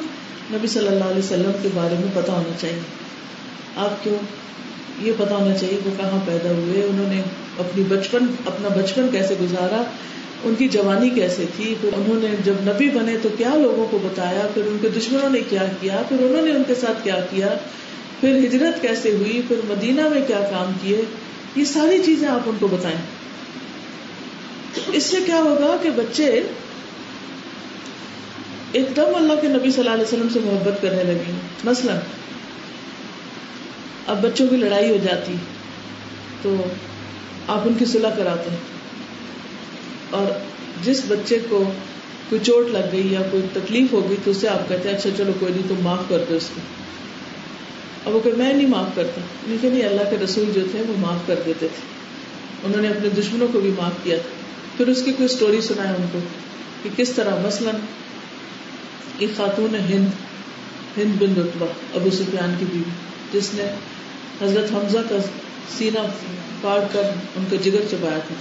نبی 0.54 0.68
صلی 0.68 0.88
اللہ 0.88 1.04
علیہ 1.04 1.24
وسلم 1.24 1.52
کے 1.62 1.70
بارے 1.74 1.96
میں 2.00 2.08
پتا 2.14 2.34
ہونا 2.34 2.58
چاہیے۔ 2.62 2.80
آپ 3.76 4.04
کو 4.04 4.18
یہ 5.02 5.12
پتا 5.18 5.36
ہونا 5.36 5.58
چاہیے 5.58 5.78
وہ 5.86 5.92
کہاں 5.98 6.20
پیدا 6.26 6.50
ہوئے، 6.50 6.84
انہوں 6.84 7.14
نے 7.14 7.22
اپنی 7.60 7.84
بچپن، 7.84 8.26
اپنا 8.46 8.68
بچپن 8.68 9.08
کیسے 9.12 9.36
گزارا، 9.42 9.84
ان 10.44 10.56
کی 10.58 10.68
جوانی 10.68 11.10
کیسے 11.10 11.46
تھی، 11.56 11.76
پھر 11.82 11.90
انہوں 11.94 12.22
نے 12.22 12.28
جب 12.46 12.54
نبی 12.62 12.90
بنے 12.90 13.16
تو 13.22 13.30
کیا 13.38 13.50
لوگوں 13.56 13.88
کو 13.92 14.00
بتایا، 14.04 14.48
پھر 14.54 14.62
ان 14.68 14.78
کے 14.82 14.90
دشمنوں 14.90 15.30
نے 15.30 15.40
کیا 15.50 15.66
کیا، 15.82 16.02
پھر 16.10 16.18
انہوں 16.20 16.46
نے 16.46 16.52
ان 16.52 16.64
کے 16.68 16.76
ساتھ 16.76 17.04
کیا 17.04 17.20
کیا، 17.30 17.48
پھر 18.20 18.38
ہجرت 18.38 18.82
کیسے 18.82 19.12
ہوئی، 19.12 19.42
پھر 19.48 19.56
مدینہ 19.68 20.02
میں 20.10 20.22
کیا 20.28 20.40
کام 20.52 20.72
کیے، 20.82 21.02
یہ 21.56 21.66
ساری 21.66 21.98
چیزیں 22.06 22.28
آپ 22.28 22.40
ان 22.46 22.56
کو 22.60 22.68
بتائیں۔ 22.68 22.98
اس 24.94 25.04
سے 25.04 25.18
کیا 25.26 25.36
ہوگا 25.36 25.78
کہ 25.84 25.90
بچے 25.90 26.42
ایک 28.72 28.96
دم 28.96 29.16
اللہ 29.16 29.34
کے 29.42 29.48
نبی 29.48 29.72
صلی 29.72 29.80
اللہ 29.80 29.94
علیہ 29.94 30.04
وسلم 30.04 30.28
سے 30.34 30.40
محبت 30.44 30.82
کرنے 30.82 31.04
لگے 31.04 31.32
مثلا 31.64 32.00
اب 34.08 34.22
بچوں 34.22 34.48
کی 34.48 34.56
لڑائی 34.56 34.90
ہو 34.90 34.98
جاتی 35.04 35.34
تو 36.42 36.56
آپ 37.48 37.60
ان 37.66 37.74
کی 37.80 37.86
صلاح 37.86 38.12
کراتے 38.18 38.50
ہیں 38.50 38.58
اور 40.10 40.26
جس 40.84 41.02
بچے 41.08 41.40
کو 41.50 41.72
کوئی 42.30 42.46
چوٹ 42.46 42.68
لگ 42.72 42.88
گئی 42.92 43.14
یا 43.14 43.22
کوئی 43.32 43.44
تکلیف 43.54 43.94
ہو 43.94 44.10
گئی 44.10 44.18
تو 44.24 44.32
اسے 44.32 44.48
آپ 44.48 44.70
کہتے 44.70 44.90
ہیں 44.90 44.96
اچھا 44.96 45.10
چلو 45.18 45.32
کوئی 45.40 45.54
نہیں، 45.54 45.70
تم 45.70 45.76
معاف 45.82 46.00
کر 46.10 46.24
دو 46.30 46.36
اس 46.36 46.50
کو۔ 46.56 46.62
اب 48.06 48.16
وہ 48.16 48.20
کہ 48.20 48.32
میں 48.38 48.54
نہیں 48.54 48.68
معاف 48.68 48.86
کرتا۔ 48.96 49.22
لیکن 49.48 49.72
نہیں، 49.72 49.84
اللہ 49.84 50.02
کے 50.10 50.18
رسول 50.24 50.52
جو 50.56 50.62
تھے، 50.72 50.82
وہ 50.88 50.94
معاف 50.98 51.20
کر 51.28 51.36
دیتے 51.46 51.68
تھے۔ 51.68 51.96
انہوں 52.64 52.82
نے 52.82 52.88
اپنے 52.88 53.10
دشمنوں 53.10 53.48
کو 53.54 53.60
بھی 53.60 53.72
معاف 53.78 53.92
کیا۔ 54.04 54.18
تھا 54.18 54.30
پھر 54.78 54.88
اس 54.88 55.02
کی 55.06 55.12
کوئی 55.12 55.26
اسٹوری 55.26 55.62
سنا 55.62 55.90
ہے 55.90 55.94
ان 55.94 56.06
کو 56.12 56.20
کہ 56.84 56.90
کس 56.98 57.12
طرح 57.12 57.36
مثلاً 57.48 57.76
ایک 59.20 59.30
خاتون 59.38 59.76
ہند 59.76 60.08
ہند 60.98 61.22
بن 61.22 61.42
رتبا 61.42 61.66
ابو 61.96 62.10
سفیان 62.10 62.56
کی 62.60 62.66
بیوی۔ 62.72 63.15
جس 63.36 63.54
نے 63.54 63.64
حضرت 64.42 64.72
حمزہ 64.74 64.98
کا 65.10 65.16
سینہ 65.78 66.00
کاٹ 66.62 66.94
کر 66.94 67.04
ان 67.36 67.46
کا 67.50 67.56
جگر 67.64 67.82
چبایا 67.92 68.18
تھا۔ 68.18 68.36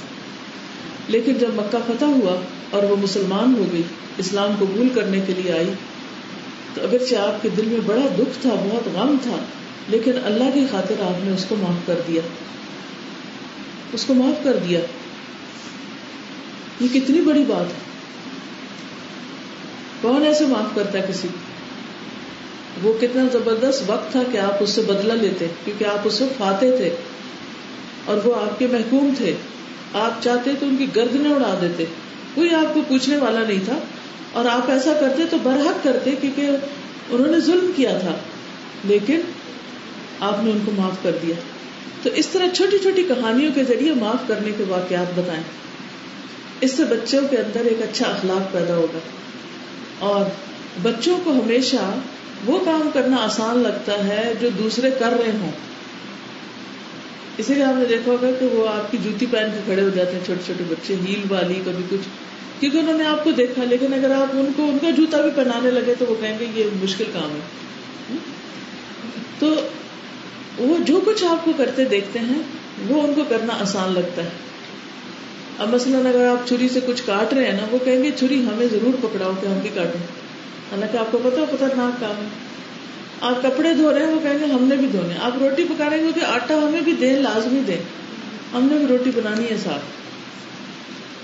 لیکن 1.09 1.35
جب 1.35 1.49
مکہ 1.55 1.79
فتح 1.87 2.05
ہوا 2.05 2.41
اور 2.71 2.83
وہ 2.83 2.97
مسلمان 2.97 3.55
ہو 3.59 3.65
گئی، 3.73 3.83
اسلام 4.19 4.51
قبول 4.59 4.89
کرنے 4.95 5.21
کے 5.27 5.33
لیے 5.37 5.53
آئی، 5.53 5.73
تو 6.75 6.83
اگرچہ 6.83 7.15
آپ 7.17 7.43
کے 7.43 7.49
دل 7.49 7.67
میں 7.67 7.81
بڑا 7.87 8.07
دکھ 8.19 8.43
تھا، 8.43 8.51
بہت 8.55 8.89
غم 8.95 9.17
تھا، 9.23 9.37
لیکن 9.89 10.13
اللہ 10.25 10.45
کی 10.55 10.67
خاطر 10.71 10.95
آپ 11.01 11.25
نے 11.25 11.33
اس 11.33 11.47
کو 11.49 11.57
معاف 11.57 11.87
کر 11.87 12.01
دیا۔ 12.09 12.23
اس 13.93 14.05
کو 14.05 14.15
معاف 14.15 14.45
کر 14.45 14.57
دیا۔ 14.69 14.81
یہ 16.81 16.89
کتنی 16.93 17.21
بڑی 17.21 17.45
بات 17.49 17.67
ہے۔ 17.67 17.81
کون 20.01 20.27
ایسے 20.27 20.47
معاف 20.47 20.75
کرتا 20.75 20.99
ہے 20.99 21.07
کسی 21.09 21.29
وہ 22.85 22.93
کتنا 23.01 23.23
زبردست 23.33 23.83
وقت 23.87 24.13
تھا 24.13 24.23
کہ 24.33 24.39
آپ 24.39 24.55
اس 24.61 24.71
سے 24.71 24.83
بدلہ 24.83 25.13
لیتے، 25.13 25.47
کیونکہ 25.65 25.85
آپ 25.85 25.99
اس 26.05 26.21
وقت 26.21 26.39
فاتح 26.39 26.67
تھے 26.77 26.97
اور 28.05 28.17
وہ 28.25 28.35
آپ 28.35 28.59
کے 28.59 28.67
محکوم 28.67 29.15
تھے۔ 29.17 29.35
آپ 29.93 30.23
چاہتے 30.23 30.51
تو 30.61 30.67
ان 30.67 30.77
کی 30.77 30.87
گردنیں 30.97 31.33
اڑا 31.33 31.59
دیتے۔ 31.61 31.85
کوئی 32.35 32.55
آپ 32.55 32.75
کو 32.75 32.81
پوچھنے 32.89 33.17
والا 33.17 33.41
نہیں 33.49 33.59
تھا۔ 33.65 33.79
اور 34.33 34.45
آپ 34.45 34.71
ایسا 34.71 34.93
کرتے 35.01 35.23
تو 35.31 35.37
برحق 35.43 35.85
کرتے 35.85 36.11
کیونکہ 36.21 36.51
انہوں 37.11 37.33
نے 37.33 37.41
ظلم 37.41 37.73
کیا 37.77 37.99
تھا۔ 37.99 38.17
لیکن 38.85 39.21
آپ 40.21 40.45
نے 40.45 40.51
ان 40.51 40.59
کو 40.65 40.73
معاف 40.73 41.03
کر 41.03 41.11
دیا۔ 41.23 41.35
تو 42.03 42.11
اس 42.15 42.27
طرح 42.27 42.47
چھوٹی 42.55 42.79
چھوٹی 42.79 43.03
کہانیوں 43.03 43.53
کے 43.55 43.65
ذریعے 43.65 43.93
معاف 43.95 44.29
کرنے 44.29 44.51
کے 44.59 44.65
واقعات 44.69 45.19
بتائیں۔ 45.19 45.43
اس 46.61 46.73
سے 46.73 46.85
بچوں 46.85 47.21
کے 47.31 47.37
اندر 47.37 47.61
ایک 47.61 47.83
اچھا 47.83 48.07
اخلاق 48.07 48.53
پیدا 48.53 48.77
ہوگا۔ 48.77 48.99
اور 49.99 50.25
بچوں 50.83 51.19
کو 51.25 51.33
ہمیشہ 51.33 51.95
وہ 52.47 52.65
کام 52.65 52.91
کرنا 52.95 53.17
آسان 53.17 53.59
لگتا 53.59 54.05
ہے 54.05 54.33
جو 54.41 54.49
دوسرے 54.59 54.91
کر 54.99 55.09
رہے 55.09 55.33
ہوں۔ 55.41 55.51
اسی 57.39 57.55
لیے 57.55 57.65
آپ 57.65 57.75
نے 57.79 57.85
دیکھا 57.85 58.13
ہوگا 58.13 58.31
کہ 58.41 58.47
وہ 58.47 58.69
آپ 58.69 58.91
کی 58.91 58.99
جوتی 59.05 59.27
پہن 59.31 59.47
کے 59.55 59.61
کھڑے 59.65 59.83
ہو 59.83 59.89
جاتے 59.95 60.13
ہیں، 60.13 60.25
چھوٹے 60.25 60.43
چھوٹے 60.45 60.65
بچے، 60.69 60.95
ہیل 60.95 61.21
والی، 61.29 61.55
کبھی 61.65 61.85
کچھ۔ 61.91 62.09
کیونکہ 62.61 62.79
انہوں 62.79 62.99
نے 62.99 63.05
آپ 63.05 63.25
کو 63.25 63.31
دیکھا، 63.31 63.65
لیکن 63.65 63.95
اگر 63.95 64.11
آپ 64.11 64.27
ان 64.33 64.53
کو، 64.57 64.63
ان 64.63 64.79
کا 64.83 64.91
جوتا 64.91 65.21
بھی 65.21 65.31
پہنانے 65.35 65.71
لگے 65.71 65.95
تو 65.99 66.05
وہ 66.09 66.15
کہیں 66.21 66.39
گے 66.39 66.47
یہ 66.55 66.65
مشکل 66.83 67.05
کام 67.13 67.35
ہے۔ 67.35 67.41
تو 69.39 69.69
وہ 70.59 70.77
جو 70.79 71.01
کچھ 71.07 71.25
آپ 71.25 71.45
کو 71.45 71.53
کرتے 71.57 71.85
دیکھتے 71.85 72.19
ہیں، 72.19 72.43
وہ 72.89 73.03
ان 73.03 73.15
کو 73.15 73.23
کرنا 73.29 73.53
آسان 73.61 73.93
لگتا 73.93 74.25
ہے۔ 74.25 74.29
اب 75.59 75.75
مثلاً 75.75 76.07
اگر 76.07 76.27
آپ 76.27 76.49
چھری 76.49 76.69
سے 76.69 76.81
کچھ 76.87 77.03
کاٹ 77.07 77.35
رہے 77.35 77.45
ہیں 77.45 77.53
نا، 77.53 77.67
وہ 77.71 77.79
کہیں 77.85 78.03
گے، 78.03 78.11
چھری 78.17 78.47
ہمیں 78.47 78.67
ضرور 78.73 78.93
پکڑاؤ 79.01 79.33
کہ 79.41 79.47
ہم 79.47 79.59
بھی 79.59 79.71
کاٹیں۔ 79.75 80.24
حالانکہ 80.73 80.97
آپ 80.97 81.13
کو 81.13 81.19
پتا 81.25 81.57
خطرناک 81.57 82.01
کام 82.01 82.11
ہے۔ 82.11 82.29
آپ 83.21 83.43
کپڑے 83.43 83.75
دھو 83.75 83.95
رہے 83.95 84.07
ہیں، 84.07 84.15
وہ 84.15 84.21
کہیں 84.23 84.39
گے 84.39 84.45
ہم 84.45 84.65
نے 84.65 84.77
بھی 84.77 84.87
دھونے 84.87 85.15
آپ 85.23 85.33
روٹی 85.41 85.65
پکا 85.65 85.91
رہے 85.91 86.01
ہیں 86.01 86.13
کہ 86.15 86.21
آٹا 86.21 86.55
ہمیں 86.55 86.81
بھی 86.81 86.93
دیں 86.93 87.17
لازمی 87.17 87.61
دیں 87.67 87.83
ہم 88.53 88.69
نے 88.73 88.79
بھی 88.79 88.87
روٹی 88.87 89.11
بنانی 89.15 89.51
ہے 89.51 89.57
ساتھ۔ 89.65 89.83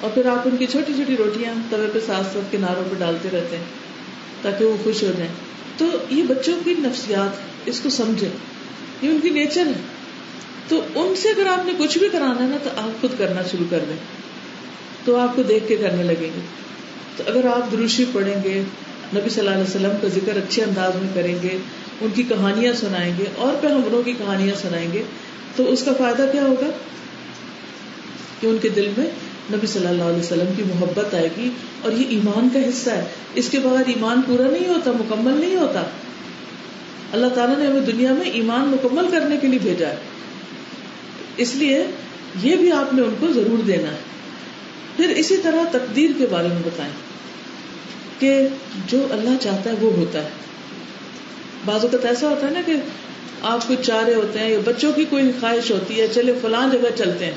اور 0.00 0.10
پھر 0.14 0.26
آپ 0.26 0.42
ان 0.44 0.56
کی 0.56 0.66
چھوٹی 0.66 0.92
چھوٹی 0.92 1.16
روٹیاں 1.16 1.54
توے 1.70 1.86
پہ 1.92 1.98
ساتھ 2.06 2.26
ساتھ 2.32 2.52
کناروں 2.52 2.82
پہ 2.90 2.94
ڈالتے 2.98 3.28
رہتے 3.32 3.56
ہیں، 3.56 3.64
تاکہ 4.42 4.64
وہ 4.64 4.76
خوش 4.84 5.02
ہو 5.02 5.12
جائیں۔ 5.18 5.32
تو 5.76 5.86
یہ 6.10 6.22
بچوں 6.22 6.54
کی 6.64 6.74
نفسیات، 6.78 7.40
اس 7.66 7.80
کو 7.80 7.90
سمجھے 7.90 8.28
یہ 9.02 9.08
ان 9.08 9.20
کی 9.20 9.30
نیچر 9.30 9.66
ہے۔ 9.66 9.80
تو 10.68 10.82
ان 10.94 11.16
سے 11.16 11.28
اگر 11.28 11.46
آپ 11.46 11.66
نے 11.66 11.72
کچھ 11.78 11.98
بھی 11.98 12.08
کرانا 12.08 12.42
ہے 12.42 12.48
نا، 12.48 12.56
تو 12.64 12.70
آپ 12.76 13.00
خود 13.00 13.10
کرنا 13.18 13.40
شروع 13.50 13.66
کر 13.70 13.78
دیں۔ 13.88 13.96
تو 15.04 15.16
آپ 15.16 15.36
کو 15.36 15.42
دیکھ 15.42 15.68
کے 15.68 15.76
کرنے 15.76 16.02
لگیں 16.02 16.30
گے۔ 16.36 16.40
تو 17.16 17.24
اگر 17.26 17.46
آپ 17.46 17.72
دروشی 17.72 18.04
پڑھیں 18.12 18.42
گے 18.44 18.62
نبی 19.14 19.30
صلی 19.30 19.40
اللہ 19.40 19.50
علیہ 19.50 19.62
وسلم 19.62 19.90
کا 20.02 20.08
ذکر 20.08 20.36
اچھے 20.36 20.62
انداز 20.62 20.94
میں 20.94 21.08
کریں 21.14 21.34
گے، 21.42 21.58
ان 22.00 22.08
کی 22.14 22.22
کہانیاں 22.22 22.72
سنائیں 22.72 23.12
گے 23.18 23.24
اور 23.36 23.52
پیغمبروں 23.60 24.02
کی 24.02 24.12
کہانیاں 24.12 24.54
سنائیں 24.62 24.92
گے۔ 24.92 25.02
تو 25.56 25.72
اس 25.72 25.82
کا 25.82 25.92
فائدہ 25.98 26.26
کیا 26.32 26.42
ہوگا؟ 26.42 26.70
کہ 28.40 28.46
ان 28.46 28.56
کے 28.62 28.68
دل 28.68 28.90
میں 28.98 29.06
نبی 29.52 29.66
صلی 29.66 29.86
اللہ 29.86 30.02
علیہ 30.02 30.18
وسلم 30.18 30.52
کی 30.56 30.62
محبت 30.62 31.14
آئے 31.14 31.28
گی 31.36 31.50
اور 31.82 31.92
یہ 31.92 32.04
ایمان 32.08 32.48
کا 32.52 32.58
حصہ 32.68 32.90
ہے۔ 32.90 33.04
اس 33.34 33.48
کے 33.48 33.58
بغیر 33.58 33.84
ایمان 33.86 34.20
پورا 34.26 34.50
نہیں 34.50 34.68
ہوتا، 34.68 34.90
مکمل 34.90 35.40
نہیں 35.40 35.56
ہوتا۔ 35.56 35.82
اللہ 37.12 37.26
تعالیٰ 37.26 37.58
نے 37.58 37.66
ہمیں 37.66 37.80
دنیا 37.80 38.12
میں 38.12 38.30
ایمان 38.30 38.68
مکمل 38.68 39.10
کرنے 39.10 39.36
کے 39.36 39.46
لیے 39.46 39.58
بھیجا 39.62 39.88
ہے۔ 39.88 39.96
اس 41.36 41.54
لیے 41.54 41.86
یہ 42.42 42.56
بھی 42.56 42.72
آپ 42.72 42.94
نے 42.94 43.02
ان 43.02 43.14
کو 43.20 43.32
ضرور 43.32 43.62
دینا 43.62 43.90
ہے۔ 43.90 43.98
پھر 44.96 45.08
اسی 45.08 45.36
طرح 45.36 45.62
تقدیر 45.72 46.10
کے 46.18 46.26
بارے 46.30 46.48
میں 46.48 46.62
بتائیں۔ 46.64 47.09
کہ 48.20 48.48
جو 48.86 49.06
اللہ 49.10 49.30
چاہتا 49.40 49.70
ہے 49.70 49.74
وہ 49.80 49.92
ہوتا 49.92 50.22
ہے۔ 50.22 50.28
بعض 51.64 51.84
اوقات 51.84 52.04
ایسا 52.04 52.28
ہوتا 52.28 52.46
ہے 52.46 52.52
نا 52.52 52.60
کہ 52.66 52.72
آپ 53.42 53.68
کچھ 53.68 53.82
چارے 53.82 54.14
ہوتے 54.14 54.38
ہیں 54.38 54.48
یا 54.48 54.58
بچوں 54.64 54.92
کی 54.92 55.04
کوئی 55.04 55.32
خواہش 55.40 55.70
ہوتی 55.70 56.00
ہے، 56.00 56.06
چلے 56.14 56.32
فلاں 56.42 56.72
جگہ 56.72 56.96
چلتے 56.96 57.24
ہیں۔ 57.24 57.34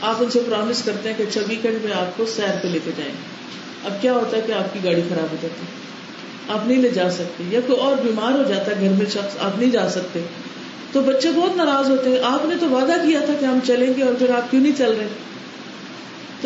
آپ 0.00 0.16
ان 0.20 0.30
سے 0.30 0.40
پرومس 0.50 0.82
کرتے 0.82 1.08
ہیں 1.08 1.18
کہ 1.18 1.22
اچھا 1.22 1.40
ویکینڈ 1.48 1.84
میں 1.84 1.92
آپ 1.92 2.16
کو 2.16 2.26
سیر 2.26 2.56
پہ 2.62 2.68
لے 2.68 2.78
کے 2.84 2.90
جائیں۔ 2.96 3.12
اب 3.84 4.02
کیا 4.02 4.12
ہوتا 4.12 4.36
ہے 4.36 4.42
کہ 4.46 4.52
آپ 4.52 4.72
کی 4.72 4.78
گاڑی 4.84 5.00
خراب 5.08 5.32
ہو 5.32 5.36
جاتی 5.42 5.66
ہے۔ 5.66 5.86
آپ 6.48 6.66
نہیں 6.66 6.78
لے 6.78 6.88
جا 6.88 7.10
سکتے۔ 7.10 7.44
یا 7.48 7.60
کوئی 7.66 7.78
اور 7.78 7.96
بیمار 7.96 8.32
ہو 8.32 8.42
جاتا 8.48 8.76
ہے 8.76 8.80
گھر 8.80 8.92
میں 8.92 9.06
شخص، 9.06 9.36
آپ 9.40 9.58
نہیں 9.58 9.70
جا 9.70 9.90
سکتے۔ 9.90 10.20
تو 10.92 11.00
بچے 11.00 11.28
بہت 11.36 11.56
ناراض 11.56 11.90
ہوتے 11.90 12.10
ہیں۔ 12.10 12.16
آپ 12.22 12.44
نے 12.44 12.54
تو 12.60 12.68
وعدہ 12.68 12.92
کیا 12.92 13.20
تھا 13.24 13.34
کہ 13.40 13.44
ہم 13.44 13.58
چلیں 13.66 13.94
گے 13.96 14.02
اور 14.02 14.14
پھر 14.18 14.30
آپ 14.30 14.50
کیوں 14.50 14.62
نہیں 14.62 14.78
چل 14.78 14.92
رہے؟ 14.98 15.06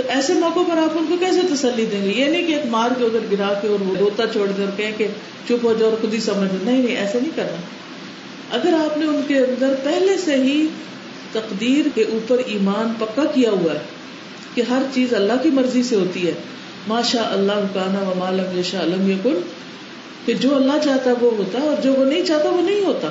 تو 0.01 0.09
ایسے 0.09 0.35
موقع 0.35 0.61
پر 0.69 0.79
آپ 0.79 0.99
ان 0.99 1.07
کو 1.09 1.17
کیسے 1.21 1.41
تسلی 1.55 1.85
دیں 1.85 2.05
گے؟ 2.05 2.11
یہ 2.11 2.25
نہیں 2.25 2.47
کہ 2.47 2.53
ایک 2.53 2.67
مار 2.67 2.91
کے 2.99 3.05
ادھر 3.05 3.19
گرا 3.33 3.53
کے 3.63 3.69
اور 3.69 3.81
وہ 3.81 3.97
روتا 3.97 4.27
چھوڑ 4.27 4.47
دے 4.47 4.63
اور 4.63 4.73
کہیں 4.77 4.93
کہ 4.97 5.07
چپ 5.49 5.65
ہو 5.65 5.75
جاؤ 5.79 5.89
اور 5.91 5.99
خود 6.01 6.15
ہی 6.15 6.21
سمجھ 6.21 6.65
نہیں 6.65 6.83
نہیں 6.83 6.97
ایسا 6.97 7.19
نہیں 7.19 7.37
کرنا۔ 7.37 7.57
اگر 8.51 8.73
آپ 8.73 8.99
نے 8.99 9.07
ان 9.07 9.21
کے 9.29 9.39
اندر 9.39 9.75
پہلے 9.85 10.17
سے 10.17 10.35
ہی 10.35 10.67
تقدیر 11.33 11.89
کے 11.95 12.03
اوپر 12.03 12.39
ایمان 12.47 12.93
پکا 12.99 13.25
کیا 13.25 13.51
ہوا 13.51 13.75
ہے 13.75 13.79
کہ 14.55 14.63
ہر 14.71 14.83
چیز 14.95 15.15
اللہ 15.15 15.33
کی 15.43 15.51
مرضی 15.51 15.83
سے 15.83 15.97
ہوتی 15.97 16.27
ہے، 16.27 16.33
ماشاء 16.89 17.33
اللہ 17.33 17.61
کانا 17.75 18.09
و 18.09 18.15
مالم 18.19 18.59
یشا 18.59 18.83
علم 18.83 19.11
یقن 19.11 19.39
کہ 20.25 20.35
جو 20.35 20.57
اللہ 20.57 20.79
چاہتا 20.85 21.11
وہ 21.21 21.31
ہوتا 21.37 21.61
ہے 21.61 21.69
اور 21.69 21.83
جو 21.83 21.93
وہ 21.93 22.05
نہیں 22.05 22.23
چاہتا 22.23 22.49
وہ 22.49 22.63
نہیں 22.63 22.85
ہوتا۔ 22.85 23.09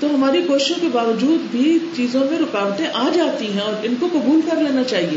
تو 0.00 0.06
ہماری 0.14 0.42
کوششوں 0.46 0.76
کے 0.80 0.86
باوجود 0.92 1.50
بھی 1.50 1.78
چیزوں 1.96 2.20
میں 2.30 2.38
رکاوٹیں 2.38 2.86
آ 2.94 3.08
جاتی 3.14 3.52
ہیں 3.52 3.60
اور 3.60 3.74
ان 3.82 3.94
کو 4.00 4.08
قبول 4.12 4.40
کر 4.50 4.56
لینا 4.56 4.82
چاہیے۔ 4.84 5.16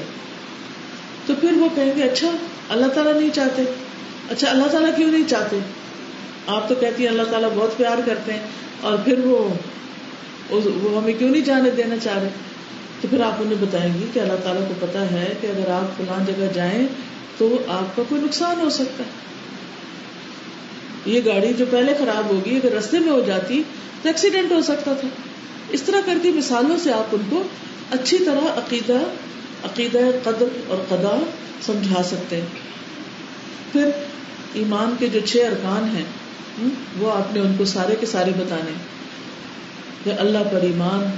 تو 1.25 1.33
پھر 1.41 1.51
وہ 1.51 1.69
کہیں 1.75 1.91
گے 1.95 2.03
اچھا 2.03 2.31
اللہ 2.69 2.87
تعالیٰ 2.87 3.13
نہیں 3.13 3.29
چاہتے. 3.33 3.63
اچھا 4.29 4.49
اللہ 4.49 4.67
تعالیٰ 4.67 4.95
کیوں 4.95 5.11
نہیں 5.11 5.29
چاہتے؟ 5.29 5.59
آپ 6.47 6.69
تو 6.69 6.75
کہتی 6.75 7.03
ہیں، 7.03 7.09
اللہ 7.09 7.23
تعالیٰ 7.23 7.49
بہت 7.55 7.77
پیار 7.77 7.97
کرتے 8.05 8.33
ہیں. 8.33 8.39
اور 8.81 8.97
پھر 9.05 9.19
وہ 9.19 9.49
وہ 10.49 11.01
ہمیں 11.01 11.13
کیوں 11.13 11.29
نہیں 11.29 11.41
جانے 11.41 11.69
دینا 11.69 11.95
چاہ 12.03 12.17
رہے؟ 12.17 12.29
تو 13.01 13.07
پھر 13.07 13.21
آپ 13.21 13.33
انہیں 13.39 13.55
بتائیں 13.61 13.93
گی 13.93 14.07
کہ 14.13 14.19
اللہ 14.19 14.33
تعالیٰ 14.43 14.67
کو 14.67 14.73
پتا 14.79 15.11
ہے 15.11 15.33
کہ 15.41 15.47
اگر 15.47 15.69
آپ 15.69 15.97
فلاں 15.97 16.25
جگہ 16.27 16.47
جائیں 16.53 16.87
تو 17.37 17.57
آپ 17.67 17.95
کا 17.95 18.03
کوئی 18.09 18.21
نقصان 18.21 18.59
ہو 18.59 18.69
سکتا 18.69 19.03
ہے۔ 19.03 19.09
یہ 21.05 21.21
گاڑی 21.25 21.53
جو 21.57 21.65
پہلے 21.69 21.93
خراب 21.99 22.29
ہوگی، 22.29 22.59
اگر 22.63 22.75
رستے 22.75 22.99
میں 22.99 23.11
ہو 23.11 23.21
جاتی 23.27 23.63
تو 24.01 24.09
ایکسیڈنٹ 24.09 24.51
ہو 24.51 24.61
سکتا 24.61 24.93
تھا۔ 24.93 25.07
اس 25.69 25.81
طرح 25.83 25.97
کرتی 26.05 26.31
مثالوں 26.31 26.77
سے 26.77 26.93
آپ 26.93 27.05
ان 27.11 27.21
کو 27.29 27.43
اچھی 27.91 28.17
طرح 28.17 28.57
عقیدہ 28.57 28.97
عقیدہ، 29.63 29.99
قدر 30.23 30.45
اور 30.67 30.77
قدا 30.89 31.23
سمجھا 31.61 32.03
سکتے 32.03 32.35
ہیں۔ 32.35 32.45
پھر 33.71 33.89
ایمان 34.53 34.95
کے 34.99 35.07
جو 35.07 35.19
چھ 35.25 35.37
ارکان 35.37 35.97
ہیں 35.97 36.05
وہ 36.97 37.11
آپ 37.11 37.33
نے 37.33 37.39
ان 37.39 37.55
کو 37.57 37.65
سارے 37.65 37.95
کے 37.99 38.05
سارے 38.05 38.31
بتانے۔ 38.37 38.71
اللہ 40.19 40.37
پر 40.51 40.61
ایمان، 40.61 41.11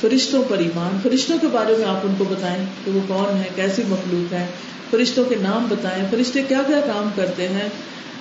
فرشتوں 0.00 0.42
پر 0.48 0.58
ایمان۔ 0.58 0.98
فرشتوں 1.02 1.38
کے 1.38 1.46
بارے 1.46 1.76
میں 1.76 1.84
آپ 1.84 2.00
ان 2.02 2.14
کو 2.18 2.24
بتائیں 2.24 2.66
کہ 2.84 2.90
وہ 2.90 3.00
کون 3.08 3.36
ہے 3.36 3.48
کیسی 3.56 3.82
مخلوق 3.88 4.32
ہے 4.32 4.46
فرشتوں 4.90 5.24
کے 5.24 5.34
نام 5.40 5.66
بتائیں۔ 5.68 6.04
فرشتے 6.10 6.42
کیا 6.42 6.62
کیا 6.66 6.80
کام 6.80 7.10
کرتے 7.16 7.48
ہیں؟ 7.48 7.68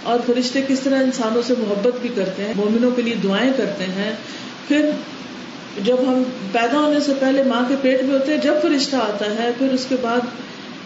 اور 0.04 0.20
فرشتے 0.26 0.62
کس 0.68 0.80
طرح 0.80 1.04
انسانوں 1.04 1.42
سے 1.48 1.54
محبت 1.58 2.02
بھی 2.02 2.10
کرتے 2.16 2.46
ہیں، 2.46 2.54
مومنوں 2.56 2.92
کے 2.92 3.02
لیے 3.02 3.16
دعائیں 3.24 3.54
کرتے 3.58 3.84
ہیں۔ 3.84 4.16
پھر 4.68 4.90
جب 5.78 5.96
ہم 6.08 6.24
پیدا 6.52 6.80
ہونے 6.80 7.00
سے 7.00 7.12
پہلے 7.20 7.44
ماں 7.44 7.62
کے 7.68 7.76
پیٹ 7.82 8.04
میں 8.04 8.14
ہوتے 8.14 8.32
ہیں، 8.32 8.42
جب 8.42 8.54
فرشتہ 8.62 8.96
آتا 8.96 9.26
ہے، 9.26 9.52
پھر 9.58 9.74
اس 9.74 9.86
کے 9.90 9.96
بعد 10.02 10.20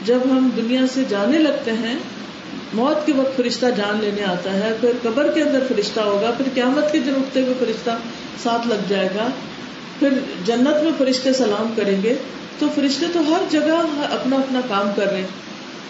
جب 0.05 0.19
ہم 0.31 0.49
دنیا 0.55 0.81
سے 0.93 1.01
جانے 1.09 1.37
لگتے 1.37 1.71
ہیں، 1.71 1.95
موت 2.73 3.05
کے 3.05 3.13
وقت 3.15 3.37
فرشتہ 3.37 3.65
جان 3.77 3.97
لینے 4.01 4.23
آتا 4.23 4.53
ہے، 4.53 4.73
پھر 4.81 4.91
قبر 5.01 5.31
کے 5.31 5.41
اندر 5.41 5.63
فرشتہ 5.67 5.99
ہوگا، 5.99 6.31
پھر 6.37 6.45
قیامت 6.53 6.91
کے 6.91 6.99
دن 6.99 7.13
اٹھتے 7.15 7.41
ہوئے 7.41 7.53
فرشتہ 7.59 7.91
ساتھ 8.43 8.67
لگ 8.67 8.87
جائے 8.87 9.09
گا، 9.15 9.27
پھر 9.99 10.09
جنت 10.45 10.83
میں 10.83 10.91
فرشتے 10.97 11.33
سلام 11.33 11.73
کریں 11.75 12.03
گے۔ 12.03 12.15
تو 12.59 12.67
فرشتے 12.75 13.05
تو 13.13 13.19
ہر 13.19 13.41
جگہ 13.49 13.85
اپنا 14.11 14.35
اپنا 14.35 14.61
کام 14.67 14.89
کر 14.95 15.05
رہے 15.11 15.17
ہیں۔ 15.17 15.27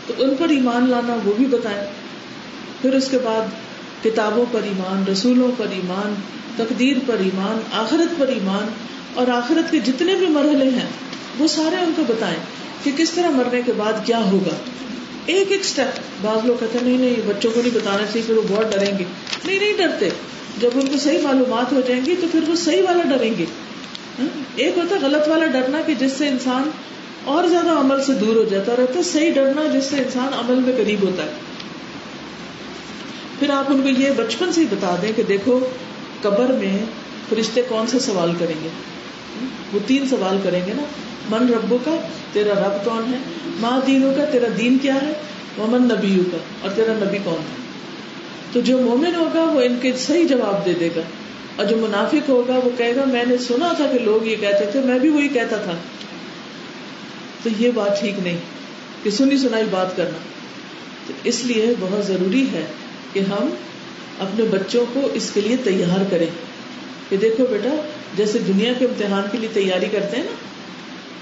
تو 0.08 0.14
ان 0.18 0.36
پر 0.40 0.50
ایمان 0.50 0.90
لانا 0.90 1.16
وہ 1.26 1.34
بھی 1.34 1.46
بتائیں۔ 1.46 1.88
پھر 2.82 2.94
اس 2.94 3.08
کے 3.12 3.18
بعد 3.24 3.42
کتابوں 4.04 4.46
پر 4.52 4.60
ایمان، 4.63 5.04
رسولوں 5.12 5.52
پر 5.58 5.66
ایمان، 5.72 6.13
تقدیر 6.56 6.98
پر 7.06 7.16
ایمان، 7.20 7.60
آخرت 7.74 8.20
پر 8.20 8.28
ایمان 8.28 8.70
اور 9.13 9.28
آخرت 9.28 9.72
کے 9.72 9.80
جتنے 9.80 10.16
بھی 10.16 10.28
مرحلے 10.28 10.70
ہیں، 10.70 10.88
وہ 11.39 11.48
سارے 11.48 11.76
ان 11.76 11.92
کو 11.96 12.04
بتائیں 12.08 12.38
کہ 12.84 12.92
کس 12.98 13.12
طرح 13.12 13.30
مرنے 13.30 13.62
کے 13.66 13.72
بعد 13.78 14.06
کیا 14.06 14.20
ہوگا۔ 14.32 14.56
ایک 15.26 15.52
ایک 15.52 15.60
اسٹیپ 15.60 16.00
بعض 16.22 16.46
لوگ 16.46 16.56
کہتے 16.60 16.80
ہیں، 16.80 16.88
نہیں 16.88 16.98
نہیں 16.98 17.16
بچوں 17.28 17.52
کو 17.52 17.62
نہیں 17.62 17.76
بتانا 17.76 18.06
چاہیے، 18.06 18.22
پھر 18.26 18.36
وہ 18.36 18.42
بہت 18.48 18.72
ڈریں 18.72 19.00
گے۔ 19.00 19.04
نہیں 19.46 19.60
نہیں 19.60 19.74
ڈرتے۔ 19.78 20.10
جب 20.62 20.70
ان 20.76 20.88
کو 20.88 20.98
صحیح 20.98 21.18
معلومات 21.24 21.74
ہو 21.74 21.82
جائیں 21.88 22.06
گی 22.06 22.16
تو 22.22 22.28
پھر 22.32 22.39
وہ 22.48 22.56
صحیح 22.56 22.82
والا 22.82 23.18
ڈریں 23.18 23.34
گے۔ 23.38 23.46
ہاں؟ 24.20 24.28
ایک 24.56 24.78
ہوتا 24.78 24.96
ہے 24.96 25.02
غلط 25.02 25.28
والا 25.28 25.46
ڈرنا 25.46 25.82
کہ 25.86 25.94
جس 26.00 26.12
سے 26.18 26.28
انسان 26.28 26.70
اور 27.26 27.48
زیادہ 27.48 27.70
عمل 27.70 28.04
سے 28.04 28.13
دور 28.13 28.36
ہو 28.36 28.44
جاتا 28.44 28.72
ہے، 28.72 28.78
اور 28.78 29.04
صحیح 29.04 29.32
ڈرنا 29.32 29.78
جس 29.78 29.84
سے 29.84 29.98
انسان 29.98 30.34
عمل 30.34 30.56
میں 30.56 30.74
قریب 30.78 31.04
ہوتا 31.04 31.24
ہے۔ 31.24 31.30
پھر 33.39 33.50
آپ 33.50 33.65
ان 33.67 33.82
کو 33.82 33.89
یہ 33.89 34.10
بچپن 34.12 34.54
سے 34.54 34.62
ہی 34.62 34.65
بتا 34.65 34.96
دیں 35.02 35.12
کہ 35.15 35.24
دیکھو، 35.24 35.60
قبر 36.22 36.46
میں 36.52 36.78
فرشتے 37.30 37.62
کون 37.62 37.88
سے 37.88 38.00
سوال 38.00 38.32
کریں 38.39 38.63
گے؟ 38.63 38.69
وہ 39.74 39.80
تین 39.88 40.08
سوال 40.10 40.38
کریں 40.43 40.60
گے 40.67 40.74
نا۔ 40.74 40.84
من 41.30 41.54
ربو 41.54 41.78
کا 41.86 41.96
تیرا 42.34 42.54
رب 42.54 42.86
کون 42.86 43.13
ہے؟ 43.13 43.17
ماں 43.60 43.80
دینوں 43.88 44.13
کا 44.15 44.26
تیرا 44.26 44.48
دین 44.58 44.78
کیا 44.78 44.96
ہے؟ 44.96 45.13
ومن 45.58 45.84
نبی 45.84 46.24
کا 46.32 46.38
اور 46.62 46.72
تیرا 46.76 46.93
نبی 46.93 47.17
کون 47.24 47.34
ہے؟ 47.34 47.63
تو 48.54 48.62
جو 48.62 48.78
مومن 48.78 49.15
ہوگا 49.15 49.43
وہ 49.43 49.62
ان 49.62 49.78
کے 49.82 49.91
صحیح 49.98 50.28
جواب 50.28 50.65
دے 50.65 50.74
دے 50.74 50.89
گا۔ 50.96 51.02
اور 51.56 51.65
جو 51.65 51.78
منافق 51.78 52.30
ہوگا 52.30 52.60
وہ 52.63 52.69
کہے 52.78 52.96
گا، 52.96 53.04
میں 53.06 53.24
نے 53.28 53.38
سنا 53.38 53.74
تھا 53.74 53.86
کہ 53.91 54.00
لوگ 54.00 54.28
یہ 54.28 54.36
کہتے 54.39 54.72
تھے، 54.72 54.80
میں 54.80 55.00
بھی 55.00 55.10
وہی 55.10 55.28
کہتا 55.28 55.58
تھا۔ 55.58 55.72
تو 57.43 57.50
یہ 57.60 57.72
بات 57.76 58.00
ٹھیک 58.00 58.13
نہیں، 58.24 58.38
کہ 59.04 59.10
سنی 59.10 59.38
سنائی 59.38 59.63
بات 59.72 59.98
کرنا۔ 59.98 60.17
تو 61.08 61.13
اس 61.24 61.46
لیے 61.46 61.74
بہت 61.80 62.06
ضروری 62.06 62.46
ہے 62.54 62.65
کہ 63.13 63.19
ہم 63.19 63.49
اپنے 64.19 64.45
بچوں 64.45 64.86
کو 64.93 65.10
اس 65.13 65.32
کے 65.34 65.41
لیے 65.41 65.56
تیار 65.63 66.04
کریں۔ 66.10 66.26
کہ 67.10 67.17
دیکھو 67.17 67.45
بیٹا، 67.49 67.82
جیسے 68.17 68.39
دنیا 68.39 68.73
کے 68.80 68.86
امتحان 68.86 69.23
کے 69.32 69.38
لیے 69.38 69.49
تیاری 69.54 69.86
کرتے 69.91 70.17
ہیں 70.17 70.23
نا، 70.23 70.36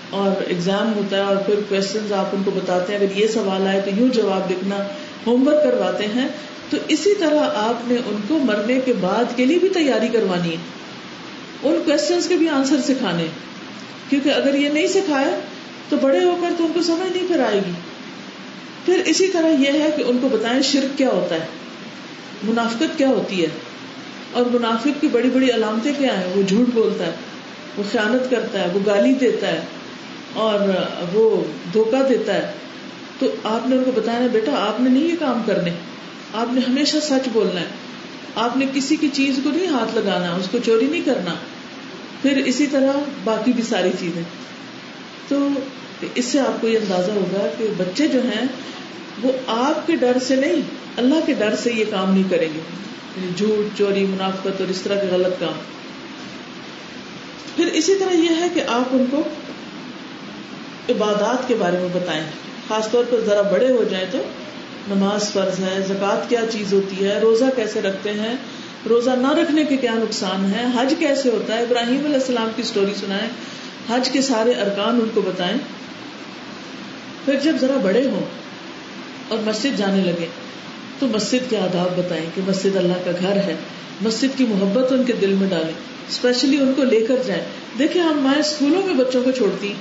اور 0.10 0.42
ایگزام 0.42 0.94
ہوتا 0.96 1.18
ہے 1.18 1.22
اور 1.22 1.36
پھر 1.36 1.56
کوشچن 1.70 2.14
آپ 2.14 2.26
ان 2.34 2.42
کو 2.46 2.52
بتاتے 2.52 2.94
ہیں، 2.94 3.00
اگر 3.00 3.18
یہ 3.18 3.28
سوال 3.28 3.68
آئے 3.68 3.82
تو 3.82 3.92
یوں 3.98 4.10
جواب 4.10 4.52
لکھنا 4.52 4.78
ہوم 5.28 5.48
ورک 5.48 5.64
کرواتے 5.64 6.06
ہیں، 6.16 6.28
تو 6.70 6.78
اسی 6.88 7.16
طرح 7.16 7.40
آپ 7.56 7.88
نے 7.88 7.96
ان 7.96 8.16
کو 8.28 8.38
مرنے 8.38 8.80
کے 8.86 8.94
بعد 9.02 9.24
کے 9.36 9.46
لیے 9.46 9.60
بھی 9.60 9.70
تیاری 9.70 10.08
کروانی 10.08 10.52
ہے۔ 10.52 10.82
ان 11.64 11.82
کوشچنس 11.86 12.28
کے 12.28 12.36
بھی 12.36 12.50
آنسر 12.50 12.82
سکھانے 12.88 13.26
کیونکہ 14.10 14.30
اگر 14.30 14.54
یہ 14.54 14.70
نہیں 14.70 14.88
سکھایا 14.88 15.40
تو 15.90 15.98
بڑے 15.98 16.24
ہو 16.24 16.38
کر 16.42 16.50
تو 16.58 16.66
ان 16.66 16.72
کو 16.74 16.82
سمجھ 16.82 17.18
نہیں 17.18 17.28
پھر 17.28 17.40
آئے 17.40 17.60
گی۔ 17.68 17.72
پھر 18.86 19.02
اسی 19.06 19.28
طرح 19.28 19.48
یہ 19.48 19.80
ہے 19.80 19.90
کہ 19.96 20.04
ان 20.08 20.18
کو 20.22 20.30
بتائیں 20.30 20.62
شرک 20.62 20.98
کیا 20.98 21.10
ہوتا 21.10 21.36
ہے۔ 21.36 21.46
منافقت 22.44 22.98
کیا 22.98 23.08
ہوتی 23.08 23.42
ہے؟ 23.42 23.48
اور 24.32 24.46
منافق 24.46 25.02
کی 25.02 25.08
بڑی 25.08 25.30
بڑی 25.30 25.52
علامتیں 25.52 25.94
کیا 25.98 26.20
ہیں؟ 26.20 26.28
وہ 26.36 26.44
جھوٹ 26.44 26.74
بولتا 26.74 27.06
ہے، 27.06 27.12
وہ 27.78 27.84
خیانت 27.92 28.32
کرتا 28.32 28.60
ہے، 28.60 28.68
وہ 28.74 28.80
گالی 28.86 29.14
دیتا 29.14 29.48
ہے، 29.48 29.62
اور 30.34 30.60
وہ 31.14 31.44
دھوکا 31.74 32.00
دیتا 32.10 32.34
ہے۔ 32.34 32.52
تو 33.20 33.28
آپ 33.44 33.70
نے 33.70 33.76
ان 33.76 33.84
کو 33.84 33.92
بتایا 33.92 34.28
بیٹا، 34.32 34.52
آپ 34.56 34.82
نے 34.82 34.90
نہیں 34.90 35.04
یہ 35.04 35.16
کام 35.20 35.42
کرنے۔ 35.46 35.72
آپ 36.34 36.54
نے 36.54 36.62
ہمیشہ 36.70 36.98
سچ 37.04 37.30
بولنا 37.34 37.60
ہے۔ 37.60 37.66
آپ 38.36 38.58
نے 38.58 38.66
کسی 38.74 38.96
کی 38.96 39.10
چیز 39.14 39.40
کو 39.44 39.50
نہیں 39.50 39.68
ہاتھ 39.68 39.98
لگانا، 39.98 40.36
اس 40.36 40.48
کو 40.52 40.58
چوری 40.66 40.88
نہیں 40.92 41.02
کرنا۔ 41.02 41.34
پھر 42.22 42.38
اسی 42.46 42.68
طرح 42.68 42.92
باقی 43.24 43.54
بھی 43.54 43.64
ساری 43.64 43.92
چیزیں۔ 44.00 44.24
تو 45.28 45.48
اس 46.16 46.26
سے 46.26 46.40
آپ 46.40 46.62
کو 46.62 46.68
یہ 46.68 46.78
اندازہ 46.78 47.12
ہوگا 47.12 47.48
کہ 47.58 47.68
بچے 47.78 48.08
جو 48.08 48.22
ہیں 48.24 48.48
وہ 49.24 49.32
آپ 49.48 49.88
کے 49.88 49.96
ڈر 49.96 50.18
سے 50.28 50.36
نہیں، 50.36 50.62
اللہ 50.98 51.16
کے 51.26 51.34
ڈر 51.34 51.56
سے 51.56 51.72
یہ 51.74 51.86
کام 51.90 52.14
نہیں 52.14 52.30
کریں 52.30 52.48
گے۔ 52.54 52.60
یعنی 53.18 53.28
جھوٹ، 53.38 53.78
چوری، 53.78 54.06
منافقت 54.06 54.62
اور 54.62 54.70
اس 54.70 54.82
طرح 54.82 54.96
کے 54.96 55.08
غلط 55.12 55.40
کام۔ 55.40 55.54
پھر 57.56 57.66
اسی 57.66 57.96
طرح 57.96 58.16
یہ 58.16 58.30
ہے 58.40 58.48
کہ 58.54 58.64
آپ 58.68 58.84
ان 58.92 59.06
کو 59.12 59.24
عبادات 60.90 61.48
کے 61.48 61.56
بارے 61.56 61.78
میں 61.78 61.90
بتائیں۔ 61.94 62.24
خاص 62.68 62.92
طور 62.92 63.04
پر 63.10 63.20
ذرا 63.26 63.42
بڑے 63.42 63.72
ہو 63.72 63.84
جائیں 63.92 64.06
تو 64.12 64.18
نماز 64.88 65.32
فرض 65.34 65.60
ہے، 65.60 65.82
زکوٰۃ 65.88 66.30
کیا 66.30 66.42
چیز 66.52 66.74
ہوتی 66.74 67.06
ہے، 67.06 67.20
روزہ 67.20 67.46
کیسے 67.56 67.82
رکھتے 67.82 68.12
ہیں، 68.12 68.36
روزہ 68.90 69.10
نہ 69.10 69.34
رکھنے 69.34 69.64
کے 69.64 69.78
کیا 69.78 69.94
نقصان 69.94 70.54
ہے 70.54 70.66
حج 70.78 70.94
کیسے 71.00 71.30
ہوتا 71.30 71.58
ہے؟ 71.58 71.62
ابراہیم 71.62 72.06
علیہ 72.06 72.16
السلام 72.16 72.50
کی 72.56 72.62
اسٹوری 72.62 72.94
سنائیں۔ 73.00 73.30
حج 73.90 74.10
کے 74.10 74.22
سارے 74.22 74.52
ارکان 74.52 75.00
ان 75.02 75.08
کو 75.14 75.22
بتائیں۔ 75.22 75.58
پھر 77.26 77.36
جب 77.36 77.56
ذرا 77.62 77.78
بڑے 77.78 78.08
ہوں 78.08 78.26
اور 79.32 79.40
مسجد 79.46 79.78
جانے 79.78 80.04
لگے۔ 80.04 80.26
تو 81.00 81.08
مسجد 81.08 81.50
کے 81.50 81.58
آداب 81.58 81.98
بتائیں 81.98 82.26
کہ 82.36 82.42
مسجد 82.48 82.76
اللہ 82.76 82.94
کا 83.06 83.12
گھر 83.20 83.36
ہے۔ 83.36 83.56
مسجد 84.02 84.38
کی 84.38 84.46
محبت 84.50 84.92
ان 84.92 85.04
کے 85.04 85.14
دل 85.14 85.34
میں 85.34 85.50
ڈالیں۔ 85.50 85.74
اسپیشلی 86.10 86.58
ان 86.58 86.74
کو 86.76 86.84
لے 86.84 87.06
کر 87.06 87.16
جائیں۔ 87.26 87.44
دیکھیں 87.80 88.02
ہم 88.02 88.20
مائیں 88.20 88.40
اسکولوں 88.40 88.82
میں 88.86 88.94
بچوں 88.94 89.24
کو 89.24 89.32
چھوڑتی 89.32 89.74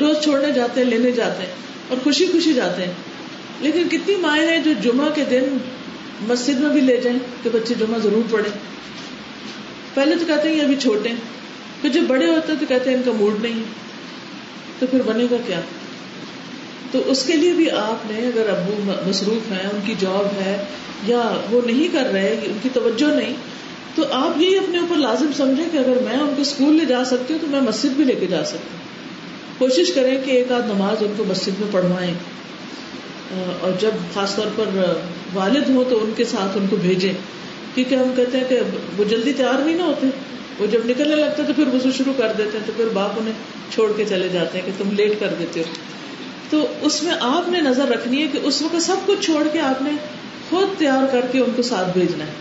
روز 0.00 0.24
چھوڑنے 0.24 0.52
جاتے 0.52 0.80
ہیں، 0.80 0.88
لینے 0.88 1.10
جاتے 1.10 1.46
ہیں 1.46 1.52
اور 1.88 1.98
خوشی 2.04 2.26
خوشی 2.26 2.52
جاتے 2.52 2.84
ہیں۔ 2.84 2.92
لیکن 3.60 3.88
کتنی 3.88 4.16
مائیں 4.16 4.48
ہیں 4.48 4.58
جو 4.58 4.72
جمعہ 4.82 5.08
کے 5.14 5.24
دن 5.30 5.56
مسجد 6.20 6.60
میں 6.60 6.70
بھی 6.70 6.80
لے 6.80 6.96
جائیں 6.96 7.18
کہ 7.42 7.50
بچے 7.52 7.74
جمعہ 7.80 7.98
ضرور 7.98 8.22
پڑھیں۔ 8.30 8.58
پہلے 9.94 10.14
تو 10.14 10.24
کہتے 10.26 10.48
ہیں 10.48 10.56
یہ 10.56 10.62
ابھی 10.62 10.76
چھوٹے 10.76 11.08
پھر 11.80 11.90
جب 11.90 12.00
بڑے 12.08 12.26
ہوتے 12.26 12.52
تو 12.60 12.66
کہتے 12.68 12.90
ہیں 12.90 12.96
ان 12.96 13.02
کا 13.04 13.12
موڈ 13.12 13.42
نہیں 13.42 13.62
تو 14.78 14.86
پھر 14.86 15.02
بنے 15.06 15.24
گا 15.30 15.36
کیا؟ 15.46 15.60
تو 16.92 17.02
اس 17.06 17.24
کے 17.24 17.32
لیے 17.32 17.52
بھی 17.52 17.70
آپ 17.70 18.10
نے 18.10 18.26
اگر 18.26 18.48
ابو 18.48 18.92
مصروف 19.08 19.52
ہیں، 19.52 19.70
ان 19.72 19.80
کی 19.86 19.94
جاب 19.98 20.26
ہے، 20.26 20.64
یا 21.06 21.40
وہ 21.50 21.60
نہیں 21.66 21.88
کر 21.92 22.12
رہے، 22.12 22.40
ان 22.44 22.58
کی 22.62 22.68
توجہ 22.72 23.14
نہیں، 23.14 23.34
تو 23.94 24.02
آپ 24.10 24.40
یہی 24.40 24.58
اپنے 24.58 24.78
اوپر 24.78 24.96
لازم 24.96 25.30
سمجھیں 25.36 25.64
کہ 25.72 25.76
اگر 25.76 25.98
میں 26.04 26.20
ان 26.20 26.32
کو 26.36 26.42
اسکول 26.42 26.76
لے 26.76 26.84
جا 26.84 27.04
سکتی 27.04 27.34
ہوں، 27.34 27.40
تو 27.40 27.46
میں 27.46 27.60
مسجد 27.60 27.88
بھی 27.88 28.04
لے 28.04 28.14
کے 28.20 28.26
جا 28.26 28.44
سکتی 28.44 28.68
ہوں۔ 28.72 28.90
کوشش 29.58 29.92
کریں 29.92 30.18
کہ 30.24 30.30
ایک 30.30 30.52
آدھ 30.52 30.66
نماز 30.66 31.02
ان 31.02 31.12
کو 31.16 31.24
مسجد 31.24 31.60
میں 31.60 31.68
پڑھوائیں۔ 31.70 32.14
اور 33.60 33.70
جب 33.80 33.90
خاص 34.14 34.36
طور 34.36 34.46
پر 34.56 34.92
والد 35.34 35.70
ہوں 35.70 35.84
تو 35.90 36.04
ان 36.04 36.12
کے 36.16 36.24
ساتھ 36.24 36.58
ان 36.58 36.66
کو 36.70 36.76
بھیجیں۔ 36.76 37.12
کیونکہ 37.74 37.94
ہم 37.94 38.12
کہتے 38.16 38.38
ہیں 38.38 38.44
کہ 38.48 38.60
وہ 38.98 39.04
جلدی 39.04 39.32
تیار 39.32 39.60
نہیں 39.66 39.76
نہ 39.76 39.82
ہوتے، 39.82 40.06
وہ 40.58 40.66
جب 40.66 40.80
نکلنے 40.86 41.16
لگتے 41.16 41.42
تو 41.46 41.52
پھر 41.56 41.66
وضو 41.66 41.90
شروع 41.90 42.12
کر 42.16 42.32
دیتے 42.38 42.58
ہیں، 42.58 42.66
تو 42.66 42.72
پھر 42.76 42.84
باپ 42.92 43.10
انہیں 43.16 43.34
چھوڑ 43.74 43.92
کے 43.96 44.04
چلے 44.08 44.28
جاتے 44.28 44.58
ہیں 44.58 44.66
کہ 44.66 44.72
تم 44.78 44.90
لیٹ 44.90 45.20
کر 45.20 45.28
دیتے 45.38 45.60
ہو۔ 45.60 45.64
تو 46.50 46.66
اس 46.80 47.02
میں 47.02 47.12
آپ 47.20 47.48
نے 47.48 47.60
نظر 47.60 47.88
رکھنی 47.88 48.22
ہے 48.22 48.26
کہ 48.26 48.38
اس 48.42 48.62
وقت 48.62 48.82
سب 48.82 48.96
کچھ 49.06 49.20
چھوڑ 49.20 49.48
کے 49.52 49.60
آپ 49.60 49.82
نے 49.82 49.90
خود 50.50 50.78
تیار 50.78 51.06
کر 51.12 51.20
کے 51.32 51.38
ان 51.38 51.50
کو 51.56 51.62
ساتھ 51.62 51.98
بھیجنا 51.98 52.24
ہے۔ 52.26 52.32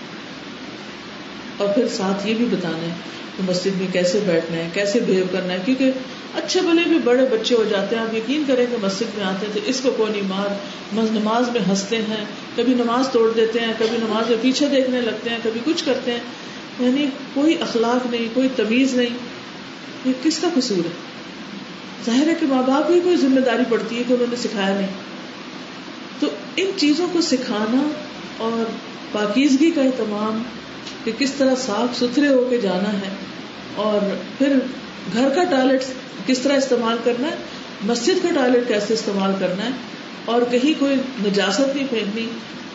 اور 1.58 1.68
پھر 1.68 1.88
ساتھ 1.88 2.28
یہ 2.28 2.34
بھی 2.34 2.46
بتانا 2.46 2.78
ہے 2.78 2.96
کہ 3.38 3.44
مسجد 3.50 3.78
میں 3.78 3.88
کیسے 3.92 4.20
بیٹھنا 4.26 4.58
ہے، 4.58 4.70
کیسے 4.74 5.00
بہیو 5.00 5.26
کرنا 5.32 5.54
ہے، 5.54 5.58
کیونکہ 5.66 5.92
اچھے 6.36 6.62
بھلے 6.62 6.82
بھی 6.88 7.00
بڑے 7.04 7.26
بچے 7.32 7.56
ہو 7.56 7.64
جاتے 7.70 7.96
ہیں، 7.96 8.04
آپ 8.04 8.16
یقین 8.16 8.44
کریں 8.48 8.66
کہ 8.72 8.76
مسجد 8.82 9.18
میں 9.18 9.26
آتے 9.26 9.46
ہیں 9.46 9.54
تو 9.54 9.60
اس 9.66 9.80
کو 9.84 9.90
کوئی 9.98 10.12
نہیں 10.12 10.22
مار 10.22 10.48
نماز 10.94 11.50
میں 11.50 11.62
ہنستے 11.70 11.98
ہیں، 11.98 12.26
کبھی 12.56 12.74
نماز 12.74 13.10
توڑ 13.10 13.32
دیتے 13.36 13.60
ہیں، 13.60 13.74
کبھی 13.80 13.98
نماز 13.98 14.30
میں 14.30 14.38
پیچھے 14.42 14.68
دیکھنے 14.68 15.02
لگتے 15.02 15.30
ہیں، 15.30 15.38
کبھی 15.44 15.60
کچھ 15.66 15.84
کرتے 15.86 16.12
ہیں۔ 16.12 16.20
یعنی 16.80 17.06
کوئی 17.34 17.58
اخلاق 17.62 18.08
نہیں، 18.12 18.28
کوئی 18.34 18.48
تمیز 18.56 18.96
نہیں۔ 18.96 19.18
یہ 20.06 20.14
کس 20.24 20.40
کا 20.40 20.48
قصور 20.56 20.86
ہے؟ 20.86 21.09
ظاہر 22.06 22.28
ہے 22.28 22.34
کہ 22.40 22.46
ماں 22.46 22.62
باپ 22.64 22.88
کی 22.88 23.00
کوئی 23.04 23.18
ذمہ 23.18 23.40
داری 23.40 23.64
پڑتی 23.70 23.98
ہے 23.98 24.04
کہ 24.08 24.14
انہوں 24.14 24.28
نے 24.30 24.36
سکھایا 24.36 24.74
نہیں۔ 24.76 24.88
تو 26.20 26.28
ان 26.56 26.72
چیزوں 26.78 27.08
کو 27.12 27.22
سکھانا 27.22 27.82
اور 28.38 28.64
پاکیزگی 29.12 29.72
کا 29.72 29.82
اہتمام 29.82 30.42
کہ 31.04 31.12
کس 31.18 31.32
طرح 31.32 31.56
صاف 31.66 31.98
ستھرے 32.00 32.28
ہو 32.28 32.48
کے 32.50 32.58
جانا 32.58 32.94
ہے 32.94 33.10
اور 33.76 34.10
پھر 34.38 34.58
گھر 35.14 35.30
کا 35.30 35.44
ٹوائلٹ 35.44 35.84
کس 36.26 36.40
طرح 36.40 36.54
استعمال 36.54 36.98
کرنا 37.04 37.28
ہے، 37.28 37.36
مسجد 37.86 38.24
کا 38.24 38.30
ٹوائلٹ 38.36 38.68
کیسے 38.68 38.94
استعمال 38.94 39.34
کرنا 39.40 39.66
ہے، 39.66 39.72
اور 40.26 40.42
کہیں 40.52 40.80
کوئی 40.80 40.96
نجاست 41.26 41.76
نہیں 41.76 41.88
پھینکنی 41.90 42.28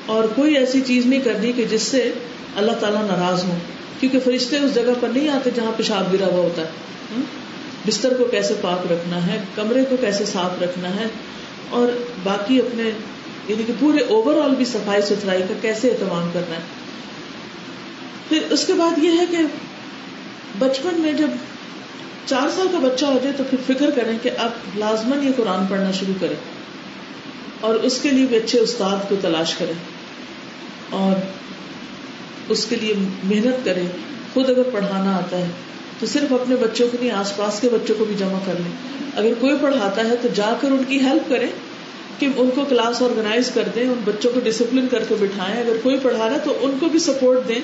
اور 0.07 0.25
کوئی 0.35 0.57
ایسی 0.57 0.81
چیز 0.81 1.07
نہیں 1.07 1.21
کرنی 1.21 1.53
کہ 1.53 1.65
جس 1.65 1.83
سے 1.83 2.13
اللہ 2.57 2.73
تعالیٰ 2.73 3.03
ناراض 3.03 3.45
ہو 3.45 3.57
کیونکہ 4.01 4.21
فرشتے 4.21 4.59
اس 4.59 4.75
جگہ 4.75 4.93
پر 5.01 5.09
نہیں 5.09 5.29
آتے 5.29 5.51
جہاں 5.55 5.73
پیشاب 5.77 6.13
گرا 6.13 6.27
ہوا 6.27 6.45
ہوتا 6.45 6.63
ہے۔ 6.63 7.23
بستر 7.87 8.15
کو 8.19 8.25
کیسے 8.25 8.55
پاک 8.61 8.93
رکھنا 8.93 9.27
ہے، 9.27 9.39
کمرے 9.55 9.85
کو 9.91 9.97
کیسے 10.01 10.25
صاف 10.25 10.63
رکھنا 10.63 10.95
ہے، 10.97 11.07
اور 11.71 11.89
باقی 12.23 12.59
اپنے 12.59 12.91
یعنی 13.49 13.63
کہ 13.67 13.73
پورے 13.81 14.05
اوور 14.09 14.41
آل 14.43 14.55
بھی 14.55 14.65
صفائی 14.65 15.03
ستھرائی 15.03 15.43
کا 15.49 15.55
کیسے 15.61 15.91
اہتمام 15.91 16.31
کرنا 16.33 16.55
ہے۔ 16.55 16.63
پھر 18.29 18.53
اس 18.53 18.67
کے 18.67 18.73
بعد 18.73 18.99
یہ 18.99 19.19
ہے 19.21 19.27
کہ 19.31 19.43
بچپن 20.59 21.01
میں 21.01 21.13
جب 21.13 21.31
چار 22.27 22.49
سال 22.57 22.69
کا 22.73 22.79
بچہ 22.79 23.05
ہو 23.05 23.19
جائے 23.23 23.35
تو 23.37 23.45
پھر 23.51 23.59
فکر 23.67 23.91
کریں 23.91 24.19
کہ 24.23 24.31
اب 24.39 24.79
لازمن 24.79 25.27
یہ 25.27 25.33
قرآن 25.37 25.67
پڑھنا 25.67 25.91
شروع 25.91 26.15
کرے 26.21 26.35
اور 27.61 27.75
اس 27.75 27.99
کے 28.03 28.11
لیے 28.11 28.27
بھی 28.27 28.37
اچھے 28.37 28.59
استاد 28.59 29.09
کو 29.09 29.17
تلاش 29.21 29.55
کرے 29.55 29.73
اور 30.91 31.21
اس 32.49 32.65
کے 32.67 32.77
لیے 32.77 32.95
محنت 33.25 33.65
کرے 33.65 33.85
خود 34.33 34.51
اگر 34.51 34.71
پڑھانا 34.73 35.17
آتا 35.17 35.37
ہے 35.37 35.49
تو 36.01 36.07
صرف 36.07 36.33
اپنے 36.33 36.57
بچوں 36.57 36.89
کو 36.93 36.97
نہیں 37.01 37.11
آس 37.11 37.37
پاس 37.37 37.61
کے 37.61 37.69
بچوں 37.69 37.95
کو 37.99 38.05
بھی 38.05 38.15
جمع 38.19 38.39
کر 38.47 38.53
لیں۔ 38.53 38.73
اگر 39.17 39.35
کوئی 39.41 39.53
پڑھاتا 39.61 40.05
ہے 40.05 40.17
تو 40.23 40.29
جا 40.35 40.55
کر 40.61 40.71
ان 40.71 40.83
کی 40.89 41.01
ہیلپ 41.01 41.29
کرے 41.29 41.47
کہ 42.19 42.29
ان 42.37 42.51
کو 42.55 42.65
کلاس 42.69 43.03
آرگنائز 43.03 43.51
کر 43.55 43.63
دیں، 43.75 43.83
ان 43.83 44.01
بچوں 44.05 44.33
کو 44.35 44.41
ڈسپلن 44.41 44.87
کر 44.91 45.03
کے 45.09 45.15
بٹھائیں۔ 45.21 45.61
اگر 45.61 45.77
کوئی 45.83 45.97
پڑھا 46.03 46.29
رہا 46.29 46.35
ہے 46.35 46.41
تو 46.45 46.59
ان 46.61 46.77
کو 46.81 46.87
بھی 46.87 46.99
سپورٹ 46.99 47.49
دیں۔ 47.49 47.61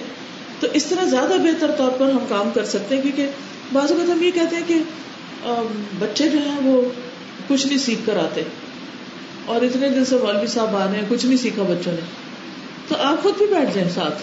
تو 0.61 0.67
اس 0.73 0.87
طرح 0.87 1.05
زیادہ 1.05 1.33
بہتر 1.33 1.71
طور 1.71 1.91
پر 1.99 2.11
ہم 2.11 2.25
کام 2.29 2.51
کر 2.55 2.65
سکتے 2.65 2.95
ہیں، 2.95 3.03
کیونکہ 3.03 3.27
بعض 3.73 3.93
اوقات 3.93 4.09
ہم 4.11 4.23
یہ 4.23 4.31
کہتے 4.31 4.57
ہیں 4.57 4.63
کہ 4.67 4.75
بچے 5.99 6.29
جو 6.29 6.39
ہیں 6.39 6.57
وہ 6.63 6.83
کچھ 7.49 7.67
نہیں 7.67 7.79
سیکھ 7.79 8.01
کر 8.07 8.17
آتے۔ 8.17 8.43
اور 9.47 9.63
اتنے 9.63 9.89
دن 9.89 10.05
سے 10.05 10.17
مولوی 10.17 10.47
صاحب 10.47 10.77
آ 10.77 10.85
رہے 10.85 10.95
ہیں، 10.95 11.07
کچھ 11.09 11.27
نہیں 11.27 11.37
سیکھا 11.37 11.63
بچوں 11.63 11.93
نے۔ 11.93 12.01
تو 12.89 12.95
آپ 12.99 13.23
خود 13.23 13.35
بھی 13.39 13.47
بیٹھ 13.47 13.75
جائیں 13.75 13.91
ساتھ۔ 13.91 14.23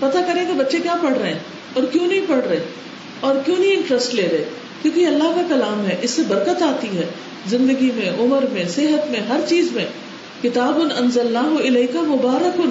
پتا 0.00 0.20
کریں 0.26 0.46
کہ 0.46 0.52
بچے 0.52 0.78
کیا 0.82 0.96
پڑھ 1.02 1.18
رہے 1.18 1.32
ہیں 1.32 1.38
اور 1.74 1.82
کیوں 1.84 2.06
نہیں 2.06 2.20
پڑھ 2.28 2.44
رہے۔ 2.48 2.64
اور 3.22 3.34
کیوں 3.44 3.56
نہیں 3.58 3.72
انٹرسٹ 3.72 4.14
لے 4.14 4.28
رہے؟ 4.32 4.44
کیونکہ 4.82 5.06
اللہ 5.06 5.24
کا 5.24 5.42
کلام 5.48 5.86
ہے، 5.86 5.96
اس 6.02 6.10
سے 6.10 6.22
برکت 6.28 6.62
آتی 6.62 6.98
ہے۔ 6.98 7.06
زندگی 7.46 7.90
میں، 7.94 8.10
عمر 8.20 8.44
میں، 8.52 8.64
صحت 8.68 9.10
میں، 9.10 9.20
ہر 9.20 9.40
چیز 9.48 9.72
میں۔ 9.72 9.86
کتاب 10.42 10.80
انزل 10.98 11.86
کا 11.92 12.00
مبارک 12.00 12.60
ان 12.64 12.70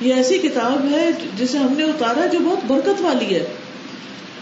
یہ 0.00 0.14
ایسی 0.14 0.38
کتاب 0.38 0.86
ہے 0.90 1.10
جسے 1.38 1.58
ہم 1.58 1.72
نے 1.76 1.84
اتارا 1.84 2.26
جو 2.26 2.38
بہت 2.38 2.58
برکت 2.66 3.00
والی 3.00 3.34
ہے۔ 3.34 3.46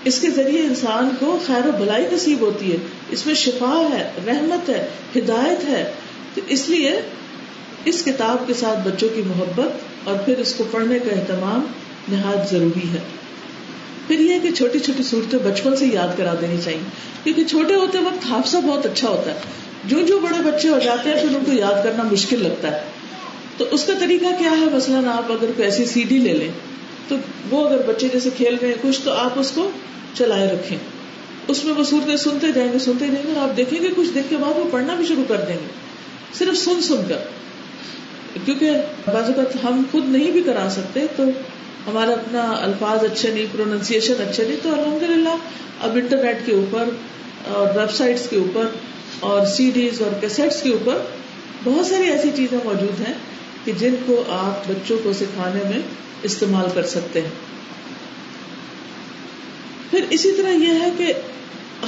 اس 0.05 0.21
کے 0.21 0.31
ذریعے 0.31 0.62
انسان 0.62 1.09
کو 1.19 1.38
خیر 1.47 1.66
و 1.66 1.71
بلائی 1.81 2.05
نصیب 2.12 2.40
ہوتی 2.40 2.73
ہے۔ 2.73 2.77
اس 3.09 3.27
میں 3.27 3.35
شفا 3.35 3.88
ہے، 3.92 4.11
رحمت 4.27 4.69
ہے، 4.69 4.88
ہدایت 5.16 5.69
ہے۔ 5.69 5.92
تو 6.35 6.40
اس 6.49 6.69
لیے 6.69 7.01
اس 7.85 8.03
کتاب 8.05 8.47
کے 8.47 8.55
ساتھ 8.55 8.88
بچوں 8.88 9.09
کی 9.14 9.23
محبت 9.27 9.69
اور 10.09 10.16
پھر 10.25 10.38
اس 10.38 10.55
کو 10.55 10.64
پڑھنے 10.71 10.99
کا 10.99 11.21
اہتمام 11.21 11.66
نہایت 12.09 12.51
ضروری 12.51 12.88
ہے۔ 12.92 12.99
پھر 14.07 14.21
یہ 14.21 14.38
کہ 14.42 14.51
چھوٹی 14.51 14.79
چھوٹی 14.79 15.03
صورتیں 15.03 15.38
بچپن 15.38 15.77
سے 15.77 15.87
یاد 15.87 16.19
کرا 16.19 16.35
دینی 16.40 16.57
چاہیے۔ 16.64 16.81
کیونکہ 17.25 17.45
چھوٹے 17.45 17.75
ہوتے 17.75 17.99
وقت 17.99 18.27
حادثہ 18.27 18.57
بہت 18.57 18.87
اچھا 18.87 19.09
ہوتا 19.09 19.35
ہے۔ 19.35 19.38
جو 19.85 20.01
جو 20.01 20.19
بڑے 20.19 20.51
بچے 20.51 20.69
ہو 20.69 20.79
جاتے 20.85 21.11
ہیں، 21.11 21.16
پھر 21.16 21.37
ان 21.37 21.45
کو 21.47 21.53
یاد 21.53 21.85
کرنا 21.85 22.03
مشکل 22.03 22.42
لگتا 22.42 22.71
ہے۔ 22.71 22.81
تو 23.57 23.64
اس 23.71 23.85
کا 23.85 23.92
طریقہ 24.01 24.27
کیا 24.38 24.51
ہے؟ 24.51 24.77
مثلاً 24.77 25.05
آپ 25.05 25.33
اگر 25.33 25.47
کوئی 25.47 25.62
ایسی 25.62 25.85
سی 25.85 26.05
ڈی 26.09 26.19
لے 26.19 26.33
لیں، 26.33 26.49
تو 27.09 27.16
وہ 27.51 27.69
اگر 27.69 27.83
بچے 27.87 28.09
جیسے 28.12 28.31
کھیل 28.37 28.57
رہے 28.62 28.69
ہیں، 28.69 28.75
کچھ 28.83 29.01
تو 29.05 29.12
آپ 29.12 29.33
اس 29.37 29.51
کو 29.51 29.71
چلائے 30.14 30.49
رکھیں۔ 30.49 30.79
اس 31.49 31.64
میں 31.64 31.75
وہ 31.75 31.85
صورتیں 31.85 32.16
سنتے 32.16 32.47
جائیں 32.55 32.73
گے، 32.73 32.79
سنتے 32.79 33.07
جائیں 33.07 33.27
گے 33.27 33.33
اور 33.33 33.49
آپ 33.49 33.57
دیکھیں 33.57 33.83
گے، 33.83 33.88
کچھ 33.97 34.09
دن 34.14 34.21
کے 34.29 34.37
بعد 34.37 34.59
وہ 34.59 34.64
پڑھنا 34.71 34.95
بھی 34.95 35.07
شروع 35.07 35.25
کر 35.29 35.37
دیں 35.37 35.55
گے۔ 35.55 35.69
صرف 36.35 36.57
سن 36.57 36.83
سن 36.83 36.97
کر۔ 37.09 37.16
کیونکہ 38.45 38.71
بعض 39.07 39.25
اوقات 39.25 39.64
ہم 39.64 39.83
خود 39.90 40.09
نہیں 40.09 40.31
بھی 40.31 40.40
کرا 40.40 40.69
سکتے، 40.71 41.01
تو 41.16 41.23
ہمارا 41.87 42.12
اپنا 42.12 42.55
الفاظ 42.61 43.05
اچھے 43.05 43.31
نہیں 43.31 43.46
پروننسیشن 43.53 44.14
اچھے 44.29 44.44
نہیں، 44.44 44.57
تو 44.62 44.72
الحمد 44.72 45.03
للہ 45.03 45.37
اب 45.81 45.96
انٹرنیٹ 45.96 46.37
کے 46.46 46.53
اوپر 46.53 46.85
اور 47.44 47.79
ویب 47.79 47.92
سائٹس 47.92 48.29
کے 48.29 48.37
اوپر 48.37 48.66
اور 49.20 49.46
سی 49.46 49.70
ڈیز 49.75 50.03
اور 50.03 50.20
کیسٹس 50.20 50.62
کے 50.62 50.70
اوپر 50.70 50.99
بہت 51.64 51.87
ساری 51.87 52.09
ایسی 52.11 52.31
چیزیں 52.37 52.59
موجود 52.64 53.01
ہیں 53.01 53.14
کہ 53.64 53.72
جن 53.72 53.94
کو 54.07 54.25
آپ 54.29 54.68
بچوں 54.68 54.99
کو 55.03 55.12
سکھانے 55.12 55.61
میں 55.64 55.83
استعمال 56.22 56.66
کر 56.75 56.87
سکتے 56.87 57.20
ہیں۔ 57.20 57.31
پھر 59.90 60.05
اسی 60.11 60.33
طرح 60.33 60.49
یہ 60.49 60.81
ہے 60.81 60.90
کہ 60.99 61.12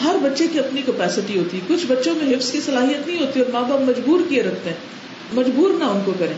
ہر 0.04 0.16
بچے 0.22 0.46
کی 0.46 0.58
اپنی 0.58 0.82
کیپیسٹی 0.82 1.38
ہوتی 1.38 1.56
ہے۔ 1.56 1.62
کچھ 1.68 1.86
بچوں 1.86 2.14
میں 2.14 2.36
حفظ 2.36 2.52
کی 2.52 2.60
صلاحیت 2.60 3.06
نہیں 3.06 3.20
ہوتی 3.20 3.40
اور 3.40 3.50
ماں 3.52 3.62
باپ 3.62 3.80
مجبور 3.80 4.20
کیے 4.28 4.42
رکھتے 4.42 4.70
ہیں۔ 4.70 4.76
مجبور 5.32 5.70
نہ 5.70 5.84
ان 5.84 6.00
کو 6.04 6.12
کریں۔ 6.18 6.34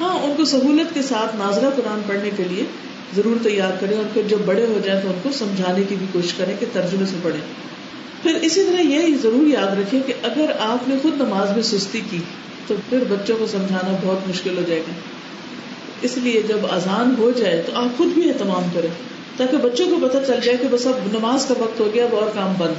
ہاں 0.00 0.18
ان 0.18 0.32
کو 0.36 0.44
سہولت 0.44 0.94
کے 0.94 1.02
ساتھ 1.02 1.36
ناظرہ 1.36 1.70
قرآن 1.76 2.00
پڑھنے 2.06 2.30
کے 2.36 2.44
لیے 2.44 2.64
ضرور 3.16 3.36
تیار 3.42 3.70
کریں 3.80 3.96
اور 3.96 4.04
پھر 4.14 4.22
جب 4.28 4.38
بڑے 4.44 4.66
ہو 4.66 4.80
جائیں 4.84 5.00
تو 5.02 5.08
ان 5.08 5.18
کو 5.22 5.32
سمجھانے 5.32 5.82
کی 5.88 5.94
بھی 5.94 6.06
کوشش 6.12 6.34
کریں 6.34 6.54
کہ 6.60 6.66
ترجمے 6.72 7.06
سے 7.06 7.16
پڑھیں۔ 7.22 7.40
پھر 8.22 8.34
اسی 8.34 8.64
طرح 8.64 8.80
یہ 8.80 9.16
ضرور 9.22 9.46
یاد 9.46 9.78
رکھے 9.78 10.00
کہ 10.06 10.12
اگر 10.22 10.50
آپ 10.60 10.88
نے 10.88 10.94
خود 11.02 11.14
نماز 11.14 11.50
میں 11.50 11.62
سستی 11.62 12.00
کی 12.10 12.18
تو 12.66 12.74
پھر 12.88 12.98
بچوں 13.08 13.36
کو 13.38 13.46
سمجھانا 13.46 13.96
بہت 14.02 14.28
مشکل 14.28 14.56
ہو 14.56 14.62
جائے 14.66 14.80
گا۔ 14.80 14.92
اس 16.02 16.16
لیے 16.16 16.42
جب 16.48 16.58
اذان 16.70 17.14
ہو 17.18 17.30
جائے 17.30 17.62
تو 17.66 17.72
آپ 17.74 17.98
خود 17.98 18.08
بھی 18.08 18.28
اہتمام 18.30 18.62
کریں 18.72 18.88
تاکہ 19.36 19.56
بچوں 19.56 19.86
کو 19.86 20.08
پتہ 20.08 20.18
چل 20.26 20.40
جائے 20.42 20.58
کہ 20.58 20.68
بس 20.70 20.86
اب 20.86 21.18
نماز 21.18 21.46
کا 21.46 21.54
وقت 21.58 21.80
ہو 21.80 21.90
گیا، 21.94 22.04
اب 22.04 22.14
اور 22.14 22.30
کام 22.34 22.54
بند۔ 22.58 22.74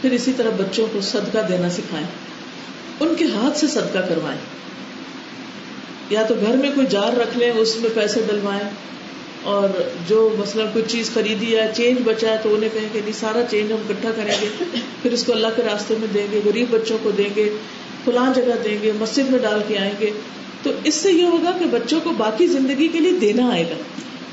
پھر 0.00 0.10
اسی 0.12 0.32
طرح 0.36 0.50
بچوں 0.50 0.86
کو 0.92 1.00
صدقہ 1.00 1.38
دینا 1.48 1.70
سکھائیں، 1.70 2.06
ان 3.00 3.14
کے 3.18 3.24
ہاتھ 3.24 3.58
سے 3.58 3.66
صدقہ 3.66 3.98
کروائیں۔ 4.08 4.40
یا 6.10 6.22
تو 6.22 6.34
گھر 6.46 6.56
میں 6.56 6.70
کوئی 6.74 6.86
جار 6.90 7.16
رکھ 7.16 7.38
لیں، 7.38 7.50
اس 7.50 7.76
میں 7.76 7.90
پیسے 7.94 8.20
ڈلوائیں۔ 8.26 8.70
اور 9.42 9.68
جو 10.08 10.34
مثلاً 10.38 10.66
کوئی 10.72 10.84
چیز 10.88 11.10
خریدی 11.14 11.56
ہے 11.56 11.72
چینج 11.76 11.98
بچا 12.04 12.30
ہے 12.30 12.36
تو 12.42 12.54
انہیں 12.54 12.70
کہیں 12.72 12.88
کہ 12.92 13.00
نہیں، 13.04 13.20
سارا 13.20 13.42
چینج 13.50 13.72
ہم 13.72 13.78
اکٹھا 13.88 14.10
کریں 14.16 14.34
گے، 14.42 14.48
پھر 15.02 15.12
اس 15.12 15.24
کو 15.24 15.32
اللہ 15.32 15.46
کے 15.56 15.62
راستے 15.62 15.94
میں 16.00 16.08
دیں 16.14 16.26
گے، 16.32 16.40
غریب 16.44 16.66
بچوں 16.70 16.98
کو 17.02 17.10
دیں 17.10 17.28
گے، 17.36 17.56
فلاں 18.04 18.34
جگہ 18.34 18.62
دیں 18.64 18.78
گے، 18.82 18.92
مسجد 19.00 19.30
میں 19.30 19.38
ڈال 19.38 19.60
کے 19.68 19.78
آئیں 19.78 19.92
گے۔ 20.00 20.10
تو 20.62 20.70
اس 20.84 20.94
سے 20.94 21.12
یہ 21.12 21.24
ہوگا 21.24 21.52
کہ 21.58 21.64
بچوں 21.64 22.00
کو 22.04 22.10
باقی 22.10 22.46
زندگی 22.46 22.88
کے 22.88 23.00
لیے 23.00 23.12
دینا 23.12 23.50
آئے 23.50 23.64
گا۔ 23.70 23.74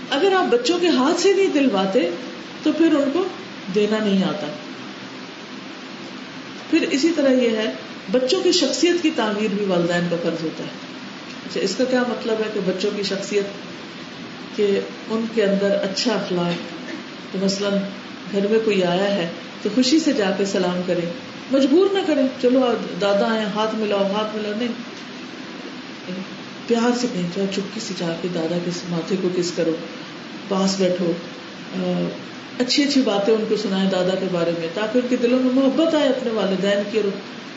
اگر 0.09 0.33
آپ 0.33 0.45
بچوں 0.51 0.79
کے 0.79 0.87
ہاتھ 0.87 1.21
سے 1.21 1.33
نہیں 1.33 1.47
دلواتے، 1.47 2.09
تو 2.63 2.71
پھر 2.71 2.85
ان 2.85 3.09
کو 3.13 3.23
دینا 3.75 3.97
نہیں 4.05 4.23
آتا۔ 4.23 4.47
پھر 6.69 6.87
اسی 6.91 7.09
طرح 7.15 7.31
یہ 7.31 7.49
ہے، 7.49 7.73
بچوں 8.11 8.41
کی 8.41 8.51
شخصیت 8.51 8.95
کی 9.01 9.09
تعمیر 9.15 9.47
بھی 9.57 9.65
والدین 9.65 10.07
کا 10.09 10.15
فرض 10.23 10.43
ہوتا 10.43 10.63
ہے۔ 10.63 10.90
اچھا 11.45 11.59
اس 11.59 11.75
کا 11.77 11.83
کیا 11.83 12.03
مطلب 12.09 12.35
ہے 12.39 12.49
کہ 12.53 12.59
بچوں 12.65 12.91
کی 12.95 13.03
شخصیت 13.03 13.43
کہ 14.57 14.79
ان 15.09 15.25
کے 15.33 15.43
اندر 15.43 15.71
اچھا 15.71 16.13
اخلاق 16.13 16.53
تو 17.31 17.45
مثلاً 17.45 17.73
گھر 18.31 18.47
میں 18.47 18.59
کوئی 18.65 18.83
آیا 18.83 19.15
ہے 19.15 19.29
تو 19.61 19.69
خوشی 19.75 19.99
سے 19.99 20.13
جا 20.13 20.31
کے 20.37 20.45
سلام 20.45 20.81
کرے، 20.87 21.11
مجبور 21.51 21.87
نہ 21.93 21.99
کرے، 22.07 22.21
چلو 22.41 22.73
دادا 23.01 23.31
آئے، 23.31 23.45
ہاتھ 23.55 23.75
ملاؤ 23.75 23.99
ہاتھ 23.99 24.35
ملاؤ، 24.35 24.51
نہیں۔ 24.57 24.67
پیار 26.67 26.97
سے 27.01 27.07
کہیں 27.13 27.27
چاہے 27.35 27.47
چپکی 27.55 27.79
سے 27.79 27.93
جا 27.97 28.15
کے 28.21 28.27
دادا 28.35 28.57
کے 28.65 28.71
ماتھے 28.89 29.15
کو 29.21 29.29
کس 29.35 29.51
کرو، 29.55 29.71
پاس 30.47 30.75
بیٹھو۔ 30.79 31.11
اچھی 32.59 32.83
اچھی 32.83 33.01
باتیں 33.01 33.33
ان 33.33 33.45
کو 33.49 33.55
سنائے 33.55 33.89
دادا 33.91 34.15
کے 34.19 34.25
بارے 34.31 34.51
میں، 34.59 34.67
تاکہ 34.73 34.97
ان 34.97 35.07
کے 35.09 35.15
دلوں 35.15 35.39
میں 35.39 35.53
محبت 35.53 35.95
آئے 35.95 36.09
اپنے 36.09 36.31
والدین 36.31 36.83
کی 36.91 36.97
اور 36.97 37.09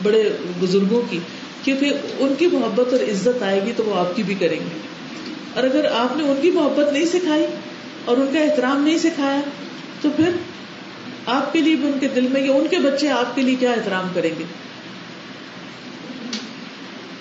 بڑے 0.03 0.31
بزرگوں 0.61 1.03
کی۔ 1.11 1.19
کیونکہ 1.65 1.93
ان 2.19 2.35
کی 2.39 2.47
محبت 2.47 2.93
اور 2.93 3.01
عزت 3.01 3.43
آئے 3.43 3.63
گی 3.67 3.73
تو 3.77 3.85
وہ 3.85 3.95
آپ 3.95 4.17
کی 4.17 4.23
بھی 4.23 4.35
کریں 4.35 4.61
گے۔ 4.61 4.79
اور 5.55 5.65
اگر 5.65 5.85
آپ 5.85 6.17
نے 6.17 6.25
ان 6.25 6.37
کی 6.43 6.51
محبت 6.51 6.93
نہیں 6.93 7.07
سکھائی 7.07 7.47
اور 8.05 8.17
ان 8.17 8.27
کا 8.35 8.41
احترام 8.41 8.85
نہیں 8.85 8.99
سکھایا، 8.99 9.41
تو 10.01 10.09
پھر 10.17 10.29
آپ 11.27 11.53
کے 11.53 11.61
لیے 11.61 11.77
بھی 11.77 11.87
ان 11.87 11.99
کے 12.01 12.09
دل 12.09 12.29
میں 12.31 12.41
یا 12.41 12.53
ان 12.53 12.67
کے 12.71 12.79
بچے 12.79 13.09
آپ 13.09 13.35
کے 13.35 13.43
لیے 13.43 13.55
کیا 13.55 13.71
احترام 13.71 14.09
کریں 14.15 14.31
گے؟ 14.39 14.45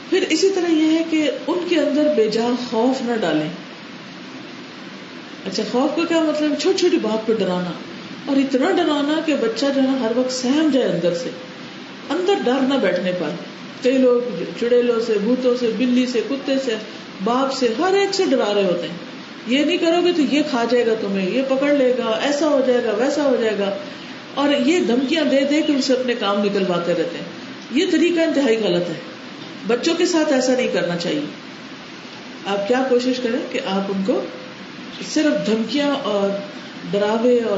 پھر 0.10 0.23
اسی 0.29 0.49
طرح 0.49 0.71
یہ 0.71 0.99
ہے 0.99 1.03
کہ 1.10 1.32
ان 1.47 1.60
کے 1.69 1.79
اندر 1.79 2.13
بے 2.15 2.29
جا 2.29 2.47
خوف 2.69 3.01
نہ 3.01 3.12
ڈالیں۔ 3.21 3.49
اچھا 5.45 5.63
خوف 5.71 5.95
کا 5.95 6.03
کیا 6.06 6.19
مطلب؟ 6.19 6.60
چھوٹی 6.60 6.77
چھوٹی 6.77 6.97
بات 6.97 7.27
پہ 7.27 7.34
ڈرانا۔ 7.34 7.71
اور 8.25 8.38
اتنا 8.38 8.71
ڈرانا 8.71 9.19
کہ 9.25 9.36
بچہ 9.36 9.65
جو 9.75 9.82
ہے 9.82 9.97
ہر 9.97 10.12
وقت 10.15 10.32
سہم 10.32 10.69
جائے 10.73 10.86
اندر 10.86 11.13
سے۔ 11.13 11.29
اندر 12.10 12.34
ڈر 12.45 12.62
نہ 12.62 12.73
بیٹھنے 12.73 13.12
پر۔ 13.12 13.29
کئی 13.84 13.98
لوگ 13.98 14.43
چڑیلوں 14.60 15.00
سے، 15.06 15.13
بھوتوں 15.24 15.56
سے، 15.60 15.72
بلی 15.78 16.06
سے، 16.06 16.22
کتے 16.30 16.54
سے، 16.65 16.76
باپ 17.24 17.54
سے، 17.54 17.67
ہر 17.80 17.93
ایک 17.93 18.15
سے 18.15 18.24
ڈرا 18.30 18.54
رہے 18.54 18.63
ہوتے 18.63 18.88
ہیں۔ 18.88 18.98
یہ 19.48 19.65
نہیں 19.65 19.78
کرو 19.78 20.06
گے 20.06 20.12
تو 20.13 20.22
یہ 20.22 20.41
کھا 20.50 20.63
جائے 20.69 20.86
گا 20.86 20.93
تمہیں، 21.02 21.30
یہ 21.30 21.41
پکڑ 21.50 21.74
لے 21.74 21.93
گا، 21.98 22.19
ایسا 22.24 22.48
ہو 22.48 22.62
جائے 22.67 22.84
گا، 22.84 22.91
ویسا 22.91 23.24
ہو 23.24 23.36
جائے 23.41 23.60
گا۔ 23.60 23.78
اور 24.36 24.50
یہ 24.65 24.80
دھمکیاں 24.80 25.24
دے 25.24 25.41
دے 25.41 25.62
کے 25.62 25.74
اسے 25.74 25.93
اپنے 25.93 26.13
کام 26.19 26.43
نکلواتے 26.43 26.91
رہتے 26.91 27.17
ہیں۔ 27.17 27.26
یہ 27.72 27.86
طریقہ 27.91 28.19
انتہائی 28.19 28.58
غلط 28.58 28.89
ہے۔ 28.89 29.00
بچوں 29.67 29.96
کے 29.96 30.06
ساتھ 30.06 30.34
ایسا 30.34 30.54
نہیں 30.54 30.67
کرنا 30.67 30.98
چاہیے۔ 30.98 31.19
آپ 32.46 32.67
کیا 32.67 32.84
کوشش 32.89 33.13
کریں 33.24 33.39
کہ 33.52 33.60
آپ 33.65 33.91
ان 33.96 34.04
کو 34.06 34.22
صرف 35.13 35.48
دھمکیاں 35.48 35.96
اور 36.04 36.30
ڈراوے 36.91 37.39
اور 37.39 37.58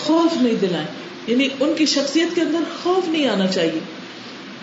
خوف 0.00 0.42
نہیں 0.42 0.54
دلائیں 0.60 0.86
یعنی 1.26 1.48
ان 1.60 1.72
کی 1.76 1.86
شخصیت 1.86 2.34
کے 2.34 2.40
اندر 2.40 2.58
خوف 2.82 3.08
نہیں 3.08 3.28
آنا 3.28 3.46
چاہیے۔ 3.46 3.97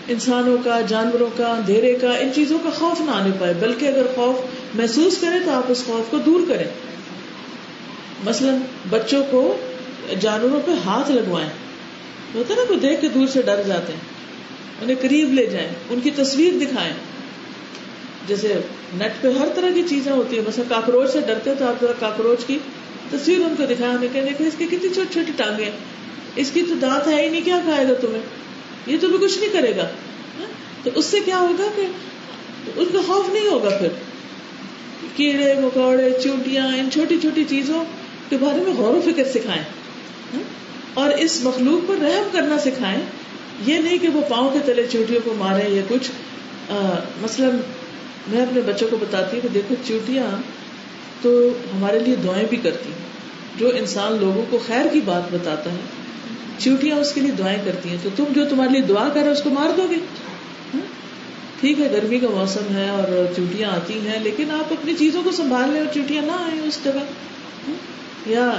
انسانوں 0.08 0.56
کا، 0.64 0.80
جانوروں 0.80 1.30
کا، 1.36 1.46
اندھیرے 1.46 1.94
کا، 1.94 2.16
ان 2.16 2.30
چیزوں 2.34 2.58
کا 2.62 2.70
خوف 2.70 3.00
نہ 3.00 3.10
آنے 3.10 3.30
پائے، 3.40 3.54
بلکہ 3.60 3.86
اگر 3.86 4.06
خوف 4.14 4.36
محسوس 4.76 5.18
کرے 5.20 5.38
تو 5.44 5.50
آپ 5.50 5.64
اس 5.68 5.84
خوف 5.84 6.10
کو 6.10 6.18
دور 6.18 6.40
کریں۔ 6.48 6.64
مثلاً 8.24 8.54
بچوں 8.90 9.22
کو 9.30 9.56
جانوروں 10.20 10.60
پہ 10.66 10.70
ہاتھ 10.84 11.10
لگوائیں۔ 11.10 11.48
ہوتا 12.34 12.54
نا، 12.54 12.62
کوئی 12.68 12.80
دیکھ 12.80 13.00
کے 13.00 13.08
دور 13.08 13.26
سے 13.26 13.42
ڈر 13.42 13.62
جاتے 13.66 13.92
ہیں، 13.92 14.00
انہیں 14.82 14.96
قریب 15.00 15.32
لے 15.32 15.46
جائیں، 15.46 15.68
ان 15.90 16.00
کی 16.00 16.10
تصویر 16.10 16.52
دکھائیں۔ 16.60 16.92
جیسے 18.26 18.60
نیٹ 18.94 19.12
پہ 19.20 19.32
ہر 19.32 19.48
طرح 19.54 19.70
کی 19.74 19.82
چیزیں 19.88 20.12
ہوتی 20.12 20.38
ہیں، 20.38 20.44
مثلا 20.48 20.64
کاکروچ 20.68 21.10
سے 21.10 21.20
ڈرتے 21.20 21.54
تو 21.58 21.66
آپ 21.66 21.84
کاکروچ 22.00 22.44
کی 22.46 22.58
تصویر 23.10 23.38
ان 23.38 23.54
کو 23.56 23.64
دکھائیں 23.64 24.08
کہ 24.12 24.20
دیکھیں، 24.20 24.46
اس 24.46 24.54
کی 24.58 24.66
کتنی 24.66 24.88
چھوٹی 24.94 25.12
چھوٹی 25.12 25.32
ٹانگیں، 25.36 25.70
اس 26.36 26.50
کی 26.50 26.62
تو 26.62 26.74
دانت 26.74 27.08
ہے 27.08 27.22
ہی 27.22 27.28
نہیں، 27.28 27.40
کیا 27.44 27.60
کھائے 27.64 27.88
گا 27.88 27.94
تمہیں؟ 27.94 28.22
یہ 28.86 28.96
تو 29.00 29.08
بھی 29.08 29.18
کچھ 29.20 29.38
نہیں 29.38 29.50
کرے 29.52 29.76
گا۔ 29.76 29.88
تو 30.84 30.90
اس 30.94 31.04
سے 31.04 31.20
کیا 31.24 31.38
ہوگا 31.38 31.64
کہ 31.76 31.86
ان 32.76 32.86
کا 32.92 32.98
خوف 33.06 33.28
نہیں 33.32 33.48
ہوگا 33.48 33.78
پھر۔ 33.78 33.88
کیڑے، 35.16 35.54
مکوڑے 35.54 36.10
چوٹیاں 36.24 36.66
ان 36.66 36.88
چھوٹی 36.92 37.18
چھوٹی 37.20 37.44
چیزوں 37.48 37.84
کے 38.28 38.36
بارے 38.40 38.60
میں 38.60 38.72
غور 38.72 38.94
و 38.94 39.00
فکر 39.04 39.24
سکھائیں۔ 39.24 39.62
اور 40.94 41.10
اس 41.10 41.40
مخلوق 41.44 41.88
پر 41.88 41.94
رحم 41.94 42.28
کرنا 42.32 42.58
سکھائیں۔ 42.58 43.02
یہ 43.66 43.78
نہیں 43.78 43.98
کہ 43.98 44.08
وہ 44.08 44.20
پاؤں 44.28 44.50
کے 44.50 44.58
تلے 44.64 44.86
چوٹیوں 44.92 45.20
کو 45.24 45.34
مارے 45.34 45.68
یا 45.68 45.82
کچھ۔ 45.88 46.10
مثلاً 47.22 47.50
میں 48.28 48.42
اپنے 48.42 48.60
بچوں 48.60 48.88
کو 48.90 48.96
بتاتی 48.96 49.36
ہوں 49.36 49.42
کہ 49.42 49.48
دیکھو 49.54 49.74
چوٹیاں 49.84 50.42
تو 51.22 51.48
ہمارے 51.74 51.98
لیے 51.98 52.16
دعائیں 52.16 52.46
بھی 52.50 52.56
کرتی 52.56 52.90
ہیں۔ 52.90 53.06
جو 53.58 53.70
انسان 53.76 54.16
لوگوں 54.20 54.44
کو 54.50 54.58
خیر 54.66 54.86
کی 54.92 55.00
بات 55.04 55.22
بتاتا 55.32 55.72
ہے 55.72 55.76
چیوٹیاں 56.58 56.96
اس 56.96 57.12
کے 57.12 57.20
لیے 57.20 57.30
دعائیں 57.30 57.58
کرتی 57.64 57.88
ہیں، 57.88 57.96
تو 58.02 58.08
تم 58.16 58.24
جو 58.34 58.44
تمہارے 58.48 58.70
لیے 58.70 58.80
دعا 58.80 59.08
کرے 59.14 59.28
اس 59.28 59.42
کو 59.42 59.50
مار 59.50 59.68
دو 59.76 59.86
گے۔ 59.90 59.96
ٹھیک 61.60 61.80
ہے، 61.80 61.88
گرمی 61.92 62.18
کا 62.18 62.26
موسم 62.30 62.74
ہے 62.74 62.88
اور 62.88 63.36
چوٹیاں 63.36 63.70
آتی 63.70 63.98
ہیں، 64.06 64.18
لیکن 64.22 64.50
آپ 64.50 64.72
اپنی 64.72 64.94
چیزوں 64.98 65.22
کو 65.24 65.30
سنبھال 65.30 65.70
لیں 65.70 65.80
اور 65.80 65.94
چوٹیاں 65.94 66.22
نہ 66.22 66.32
آئیں 66.32 66.60
اس 66.60 66.78
جگہ۔ 66.84 67.04
یا 68.26 68.50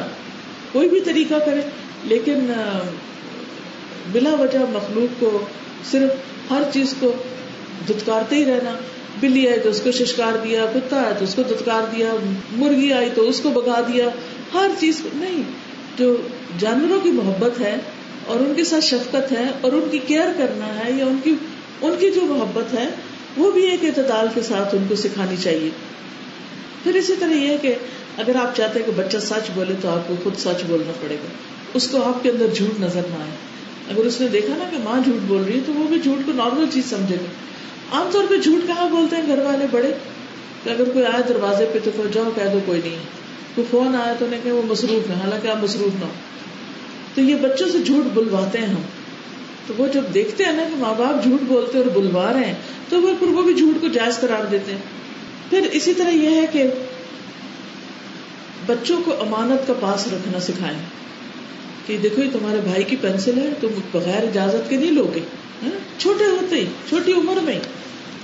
کوئی 0.71 0.89
بھی 0.89 1.01
طریقہ 1.01 1.35
کرے، 1.45 1.61
لیکن 2.03 2.51
بلا 4.11 4.35
وجہ 4.39 4.59
مخلوق 4.69 5.19
کو 5.19 5.39
صرف 5.91 6.51
ہر 6.51 6.61
چیز 6.73 6.93
کو 6.99 7.11
دھتکارتے 7.87 8.35
ہی 8.35 8.45
رہنا۔ 8.45 8.75
بلی 9.19 9.47
آئی 9.47 9.59
تو 9.59 9.69
اس 9.69 9.81
کو 9.81 9.91
ششکار 9.91 10.37
دیا، 10.43 10.65
کتا 10.73 10.97
آیا 10.97 11.13
تو 11.19 11.23
اس 11.23 11.35
کو 11.35 11.43
دھتکار 11.43 11.95
دیا، 11.95 12.11
مرغی 12.51 12.93
آئی 12.93 13.09
تو 13.15 13.21
اس 13.21 13.39
کو 13.39 13.49
بگا 13.49 13.79
دیا، 13.87 14.09
ہر 14.53 14.69
چیز 14.79 14.99
کو۔ 15.03 15.09
نہیں 15.13 15.43
جو 15.97 16.15
جانوروں 16.59 17.01
کی 17.01 17.11
محبت 17.11 17.61
ہے 17.61 17.75
اور 18.25 18.39
ان 18.39 18.53
کے 18.55 18.63
ساتھ 18.63 18.85
شفقت 18.85 19.31
ہے 19.31 19.45
اور 19.61 19.71
ان 19.71 19.87
کی 19.91 19.97
کیئر 19.97 20.27
کرنا 20.37 20.85
ہے 20.85 20.91
یا 20.91 21.05
ان 21.05 21.19
کی 21.23 21.35
ان 21.81 21.95
کی 21.99 22.11
جو 22.11 22.21
محبت 22.21 22.73
ہے، 22.73 22.87
وہ 23.37 23.51
بھی 23.51 23.63
ایک 23.63 23.83
اعتدال 23.83 24.27
کے 24.33 24.41
ساتھ 24.41 24.75
ان 24.75 24.85
کو 24.89 24.95
سکھانی 24.95 25.35
چاہیے۔ 25.43 25.69
پھر 26.83 26.95
اسی 26.95 27.13
طرح 27.19 27.31
یہ 27.31 27.57
کہ 27.61 27.75
اگر 28.17 28.35
آپ 28.35 28.55
چاہتے 28.55 28.79
ہیں 28.79 28.85
کہ 28.85 28.91
بچہ 28.95 29.17
سچ 29.17 29.51
بولے 29.53 29.73
تو 29.81 29.89
آپ 29.89 30.07
کو 30.07 30.15
خود 30.23 30.37
سچ 30.37 30.63
بولنا 30.67 30.91
پڑے 31.01 31.15
گا۔ 31.15 31.27
اس 31.73 31.87
کو 31.87 32.03
آپ 32.03 32.23
کے 32.23 32.29
اندر 32.31 32.47
جھوٹ 32.53 32.81
نظر 32.81 33.01
نہ 33.09 33.21
آئے۔ 33.21 33.31
اگر 33.89 34.05
اس 34.05 34.21
نے 34.21 34.27
دیکھا 34.27 34.53
نا 34.57 34.63
کہ 34.71 34.77
ماں 34.83 34.99
جھوٹ 35.03 35.21
بول 35.27 35.43
رہی 35.43 35.53
ہے 35.53 35.59
تو 35.65 35.73
وہ 35.73 35.87
بھی 35.87 35.99
جھوٹ 35.99 36.25
کو 36.25 36.31
نارمل 36.35 36.65
چیز 36.73 36.89
سمجھے 36.89 37.15
گا۔ 37.15 37.25
عام 37.97 38.09
طور 38.11 38.23
پہ 38.29 38.35
جھوٹ 38.35 38.67
کہاں 38.67 38.89
بولتے 38.89 39.15
ہیں 39.15 39.27
گھر 39.27 39.41
والے 39.41 39.65
بڑے؟ 39.71 39.93
کہ 40.63 40.69
اگر 40.69 40.89
کوئی 40.89 41.05
آئے 41.05 41.23
دروازے 41.29 41.65
پہ 41.73 41.79
تو 41.83 41.91
جاؤ 42.13 42.29
کہہ 42.35 42.49
دو 42.53 42.59
کوئی 42.65 42.81
نہیں۔ 42.85 43.16
کوئی 43.55 43.67
فون 43.71 43.95
آیا 43.95 44.13
تو 44.19 44.25
انہیں 44.25 44.39
کہ 44.43 44.51
وہ 44.51 44.61
مصروف 44.65 45.09
ہے 45.09 45.15
حالانکہ 45.15 45.47
آپ 45.47 45.63
مصروف 45.63 45.99
نہ 45.99 46.05
ہو 46.05 46.13
تو 47.15 47.21
یہ 47.21 47.35
بچوں 47.35 47.69
سے 47.71 47.77
جھوٹ 47.79 48.05
بلواتے 48.13 48.57
ہیں 48.57 48.67
ہم۔ 48.67 48.81
تو 49.67 49.73
وہ 49.77 49.87
جب 49.87 50.01
دیکھتے 50.13 50.43
ہیں 50.43 50.51
نا 50.51 50.63
کہ 50.69 50.75
ماں 50.75 50.93
باپ 50.97 51.23
جھوٹ 51.23 51.41
بولتے 51.41 51.77
اور 51.77 51.85
بلوا 51.85 52.33
رہے 52.33 52.45
ہیں، 52.45 52.53
تو 52.89 53.01
وہ 53.01 53.13
پھر 53.19 53.27
وہ 53.27 53.41
بھی 53.41 53.53
جھوٹ 53.53 53.81
کو 53.81 53.87
جائز 53.87 54.19
قرار 54.19 54.45
دیتے 54.45 54.71
ہیں۔ 54.71 54.79
پھر 55.49 55.61
اسی 55.71 55.93
طرح 55.93 56.09
یہ 56.09 56.41
ہے 56.41 56.45
کہ 56.51 56.63
بچوں 58.65 59.01
کو 59.05 59.21
امانت 59.21 59.67
کا 59.67 59.73
پاس 59.79 60.07
رکھنا 60.07 60.39
سکھائیں۔ 60.39 60.77
کہ 61.87 61.97
دیکھو، 61.97 62.23
یہ 62.23 62.29
تمہارے 62.31 62.57
بھائی 62.63 62.83
کی 62.83 62.95
پینسل 62.95 63.37
ہے، 63.37 63.49
تم 63.61 63.67
بغیر 63.91 64.23
اجازت 64.23 64.69
کے 64.69 64.77
نہیں 64.77 64.91
لوگے۔ 64.91 65.19
ہاں؟ 65.63 65.99
چھوٹے 65.99 66.23
ہوتے 66.23 66.55
ہی، 66.55 66.65
چھوٹی 66.89 67.13
عمر 67.13 67.41
میں 67.41 67.59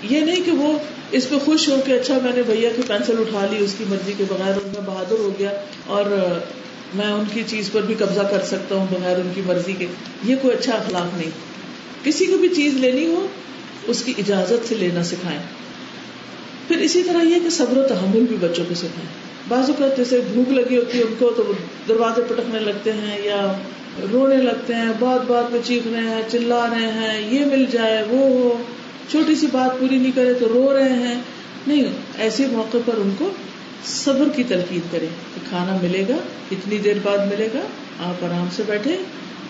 یہ 0.09 0.19
نہیں 0.21 0.41
کہ 0.45 0.51
وہ 0.51 0.77
اس 1.11 1.29
پہ 1.29 1.35
خوش 1.45 1.69
ہو 1.69 1.75
کہ 1.85 1.91
اچھا 1.91 2.19
میں 2.23 2.31
نے 2.35 2.41
بھیا 2.41 2.69
کی 2.75 2.81
پینسل 2.87 3.15
اٹھا 3.19 3.47
لی، 3.51 3.63
اس 3.63 3.75
کی 3.77 3.83
مرضی 3.89 4.13
کے 4.17 4.23
بغیر 4.29 4.53
ان 4.55 4.67
میں 4.67 4.81
بہادر 4.85 5.19
ہو 5.19 5.31
گیا 5.39 5.49
اور 5.87 6.05
میں 6.93 7.05
ان 7.05 7.23
کی 7.33 7.43
چیز 7.47 7.71
پر 7.71 7.81
بھی 7.81 7.95
قبضہ 7.99 8.21
کر 8.21 8.41
سکتا 8.45 8.75
ہوں 8.75 8.85
بغیر 8.91 9.15
ان 9.15 9.31
کی 9.35 9.41
مرضی 9.45 9.73
کے۔ 9.73 9.85
یہ 10.23 10.35
کوئی 10.41 10.57
اچھا 10.57 10.73
اخلاق 10.73 11.17
نہیں۔ 11.17 11.31
کسی 12.03 12.25
کو 12.25 12.37
بھی 12.37 12.49
چیز 12.49 12.73
لینی 12.73 13.05
ہو، 13.05 13.27
اس 13.87 14.03
کی 14.03 14.13
اجازت 14.17 14.67
سے 14.67 14.75
لینا 14.75 15.03
سکھائیں۔ 15.03 15.39
پھر 16.67 16.77
اسی 16.77 17.03
طرح 17.03 17.21
یہ 17.21 17.35
کہ 17.43 17.49
صبر 17.49 17.77
و 17.77 17.87
تحمل 17.87 18.19
بھی 18.19 18.35
بچوں 18.39 18.65
کو 18.69 18.73
سکھائیں۔ 18.73 19.09
بعض 19.47 19.69
اوقات 19.69 19.97
جیسے 19.97 20.21
بھوک 20.33 20.51
لگی 20.51 20.77
ہوتی 20.77 20.97
ہے 20.97 21.03
ان 21.03 21.13
کو 21.19 21.33
تو 21.37 21.53
دروازے 21.87 22.21
پٹکنے 22.27 22.59
لگتے 22.59 22.93
ہیں 22.93 23.21
یا 23.23 23.53
رونے 24.11 24.35
لگتے 24.35 24.73
ہیں 24.73 24.89
بات 24.99 25.25
بات 25.27 25.51
میں 25.51 25.59
چیخ 25.63 25.87
رہے 25.91 26.01
ہیں، 26.01 26.21
چلا 26.31 26.67
رہے 26.69 26.87
ہیں، 26.87 27.33
یہ 27.33 27.45
مل 27.45 27.65
جائے، 27.71 28.03
وہ 28.09 28.17
ہو۔ 28.17 28.63
چھوٹی 29.11 29.35
سی 29.35 29.47
بات 29.51 29.79
پوری 29.79 29.97
نہیں 29.97 30.11
کرے 30.15 30.33
تو 30.33 30.47
رو 30.49 30.73
رہے 30.73 30.89
ہیں۔ 30.89 31.21
نہیں، 31.67 31.83
ایسے 32.17 32.47
موقع 32.51 32.77
پر 32.85 32.93
ان 32.97 33.13
کو 33.17 33.29
صبر 33.85 34.29
کی 34.35 34.43
تلقین 34.43 34.79
کریں 34.91 35.07
کہ 35.35 35.49
کھانا 35.49 35.77
ملے 35.81 36.05
گا، 36.09 36.15
اتنی 36.51 36.77
دیر 36.77 36.93
بعد 37.03 37.17
ملے 37.17 37.47
گا، 37.53 37.59
آپ 37.99 38.25
آرام 38.25 38.47
سے 38.55 38.63
بیٹھے 38.65 38.97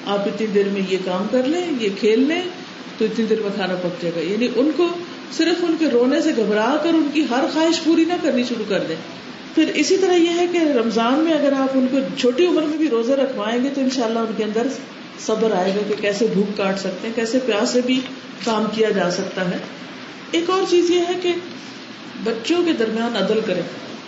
آپ 0.05 0.19
اتنی 0.19 0.47
دیر 0.47 0.67
میں 0.73 0.81
یہ 0.89 0.97
کام 1.05 1.27
کر 1.31 1.43
لیں، 1.43 1.67
یہ 1.79 1.89
کھیل 1.99 2.19
لیں، 2.19 2.41
تو 2.97 3.05
اتنی 3.05 3.25
دیر 3.25 3.41
میں 3.41 3.49
کھانا 3.55 3.75
پک 3.75 4.01
جائے 4.01 4.15
گا۔ 4.15 4.31
یعنی 4.31 4.47
ان 4.55 4.71
کو 4.77 4.87
صرف 5.37 5.63
ان 5.63 5.75
کے 5.79 5.85
رونے 5.87 6.21
سے 6.21 6.31
گھبرا 6.35 6.75
کر 6.83 6.89
ان 6.89 7.07
کی 7.13 7.25
ہر 7.29 7.43
خواہش 7.53 7.83
پوری 7.83 8.05
نہ 8.05 8.13
کرنی 8.21 8.43
شروع 8.43 8.65
کر 8.69 8.83
دیں۔ 8.89 8.95
پھر 9.55 9.71
اسی 9.75 9.97
طرح 9.97 10.13
یہ 10.13 10.29
ہے 10.29 10.47
کہ 10.51 10.57
رمضان 10.57 11.13
میں 11.13 11.33
اگر 11.33 11.53
آپ 11.53 11.69
ان 11.73 11.87
کو 11.91 11.97
چھوٹی 12.17 12.45
عمر 12.45 12.61
میں 12.61 12.77
بھی 12.77 12.89
روزے 12.89 13.15
رکھوائیں 13.15 13.63
گے 13.63 13.69
تو 13.75 13.81
انشاءاللہ 13.81 14.19
ان 14.19 14.31
کے 14.37 14.43
اندر 14.43 14.67
صبر 15.19 15.51
آئے 15.51 15.71
گا 15.75 15.81
کہ 15.87 16.01
کیسے 16.01 16.27
بھوک 16.33 16.57
کاٹ 16.57 16.79
سکتے 16.79 17.07
ہیں، 17.07 17.15
کیسے 17.15 17.39
پیاس 17.45 17.69
سے 17.69 17.81
بھی 17.85 18.01
کام 18.45 18.65
کیا 18.71 18.89
جا 18.89 19.11
سکتا 19.11 19.51
ہے۔ 19.51 19.57
ایک 20.31 20.49
اور 20.49 20.63
چیز 20.69 20.89
یہ 20.89 20.99
ہے 20.99 21.13
کہ 21.21 21.33
بچوں 22.23 22.65
کے 22.65 22.73
درمیان 22.73 23.17
عدل 23.17 23.39
کریں۔ 23.45 23.61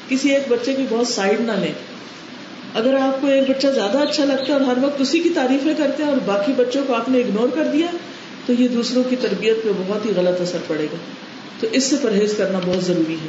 کسی 0.10 0.30
ایک 0.30 0.44
بچے 0.50 0.74
کی 0.74 0.84
بہت 0.89 1.08
سائڈ 1.08 1.41
نہ 1.41 1.52
لیں۔ 1.52 1.74
اگر 2.74 2.94
آپ 2.94 3.22
کو 3.22 3.28
ایک 3.28 3.50
بچہ 3.50 3.68
زیادہ 3.68 3.98
اچھا 3.98 4.26
لگتا 4.26 4.46
ہے 4.48 4.54
اور 4.54 4.62
ہر 4.62 4.84
وقت 4.84 5.02
اسی 5.02 5.20
کی 5.20 5.30
تعریفیں 5.30 5.74
کرتے 5.78 6.04
ہیں 6.04 6.10
اور 6.10 6.18
باقی 6.26 6.54
بچوں 6.58 6.84
کو 6.88 6.94
آپ 6.96 7.10
نے 7.10 7.20
اگنور 7.20 7.47
کر 7.53 7.64
دیا، 7.64 7.88
تو 8.45 8.53
یہ 8.53 8.68
دوسروں 8.68 9.03
کی 9.10 9.16
تربیت 9.16 9.64
پہ 9.64 9.70
بہت 9.88 10.06
ہی 10.06 10.12
غلط 10.16 10.41
اثر 10.41 10.58
پڑے 10.68 10.84
گا۔ 10.84 10.97
تو 11.60 11.68
اس 11.72 11.84
سے 11.84 11.95
پرہیز 12.01 12.34
کرنا 12.38 12.60
بہت 12.66 12.84
ضروری 12.84 13.14
ہے۔ 13.14 13.28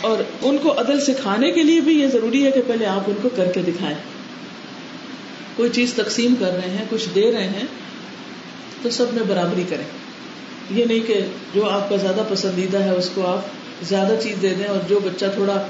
اور 0.00 0.18
ان 0.42 0.58
کو 0.58 0.80
عدل 0.80 1.00
سکھانے 1.00 1.50
کے 1.50 1.62
لیے 1.62 1.80
بھی 1.80 2.00
یہ 2.00 2.06
ضروری 2.06 2.46
ہے 2.46 2.50
کہ 2.50 2.62
پہلے 2.66 2.86
آپ 2.86 3.00
ان 3.06 3.14
کو 3.22 3.28
کر 3.36 3.52
کے 3.52 3.60
دکھائیں۔ 3.62 3.96
کوئی 5.56 5.70
چیز 5.72 5.94
تقسیم 5.94 6.34
کر 6.40 6.50
رہے 6.50 6.70
ہیں، 6.70 6.84
کچھ 6.90 7.08
دے 7.14 7.32
رہے 7.32 7.46
ہیں، 7.46 7.66
تو 8.82 8.90
سب 8.90 9.06
میں 9.12 9.22
برابری 9.28 9.64
کریں۔ 9.68 9.84
یہ 10.70 10.84
نہیں 10.84 11.00
کہ 11.00 11.20
جو 11.54 11.68
آپ 11.68 11.90
کا 11.90 11.96
زیادہ 11.96 12.22
پسندیدہ 12.28 12.78
ہے، 12.78 12.90
اس 12.90 13.10
کو 13.14 13.26
آپ 13.26 13.40
زیادہ 13.88 14.14
چیز 14.22 14.42
دے 14.42 14.54
دیں 14.54 14.66
اور 14.66 14.78
جو 14.88 15.00
بچہ 15.04 15.24
تھوڑا 15.34 15.66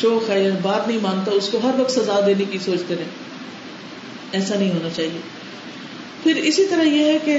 شوق 0.00 0.30
ہے 0.30 0.42
یا 0.42 0.50
بات 0.62 0.88
نہیں 0.88 0.98
مانتا، 1.02 1.30
اس 1.30 1.48
کو 1.48 1.60
ہر 1.62 1.80
وقت 1.80 1.90
سزا 1.90 2.20
دینے 2.26 2.44
کی 2.50 2.58
سوچتے 2.64 2.94
رہے 2.96 3.04
ایسا 4.32 4.54
نہیں 4.58 4.70
ہونا 4.70 4.88
چاہیے۔ 4.96 5.20
پھر 6.22 6.36
اسی 6.36 6.66
طرح 6.66 6.82
یہ 6.82 7.04
ہے 7.04 7.18
کہ 7.24 7.38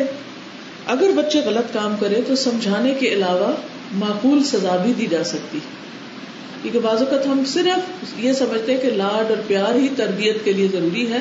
اگر 0.86 1.12
بچے 1.16 1.40
غلط 1.40 1.74
کام 1.74 1.96
کرے، 2.00 2.22
تو 2.28 2.36
سمجھانے 2.36 2.94
کے 3.00 3.08
علاوہ 3.08 3.52
معقول 3.94 4.44
سزا 4.44 4.76
بھی 4.76 4.94
دی 4.94 5.08
جا 5.08 5.24
سکتی 5.24 5.60
کیونکہ 6.62 6.80
بعض 6.80 7.00
اوقات 7.00 7.28
ہم 7.28 7.44
صرف 7.48 8.14
یہ 8.18 8.34
سمجھتے 8.34 8.74
ہیں 8.74 8.82
کہ 8.82 8.90
لاڈ 8.90 9.32
اور 9.32 9.42
پیار 9.48 9.76
ہی 9.76 9.88
تربیت 9.96 10.46
کے 10.46 10.54
لیے 10.54 10.68
ضروری 10.72 11.12
ہے۔ 11.12 11.20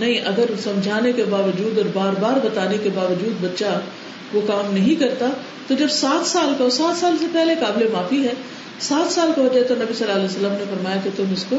نہیں، 0.00 0.20
اگر 0.26 0.44
سمجھانے 0.64 1.12
کے 1.12 1.24
باوجود 1.24 1.78
اور 1.78 1.86
بار 1.94 2.12
بار 2.20 2.46
بتانے 2.46 2.76
کے 2.82 2.88
باوجود 2.94 3.44
بچہ 3.44 3.80
وہ 4.32 4.40
کام 4.46 4.74
نہیں 4.74 4.94
کرتا، 4.94 5.26
تو 5.66 5.74
جب 5.74 5.88
سات 5.88 6.26
سال 6.26 6.54
کا، 6.58 6.70
سات 6.70 7.00
سال 7.00 7.16
سے 7.20 7.26
پہلے 7.32 7.54
قابل 7.60 7.88
معافی 7.92 8.24
ہے، 8.24 8.32
سات 8.80 9.12
سال 9.12 9.30
کا 9.36 9.42
ہو 9.42 9.48
جائے 9.52 9.64
تو 9.64 9.74
نبی 9.74 9.94
صلی 9.94 10.06
اللہ 10.06 10.16
علیہ 10.16 10.36
وسلم 10.36 10.52
نے 10.52 10.64
فرمایا 10.70 10.96
کہ 11.04 11.10
تم 11.16 11.24
اس 11.32 11.44
کو 11.48 11.56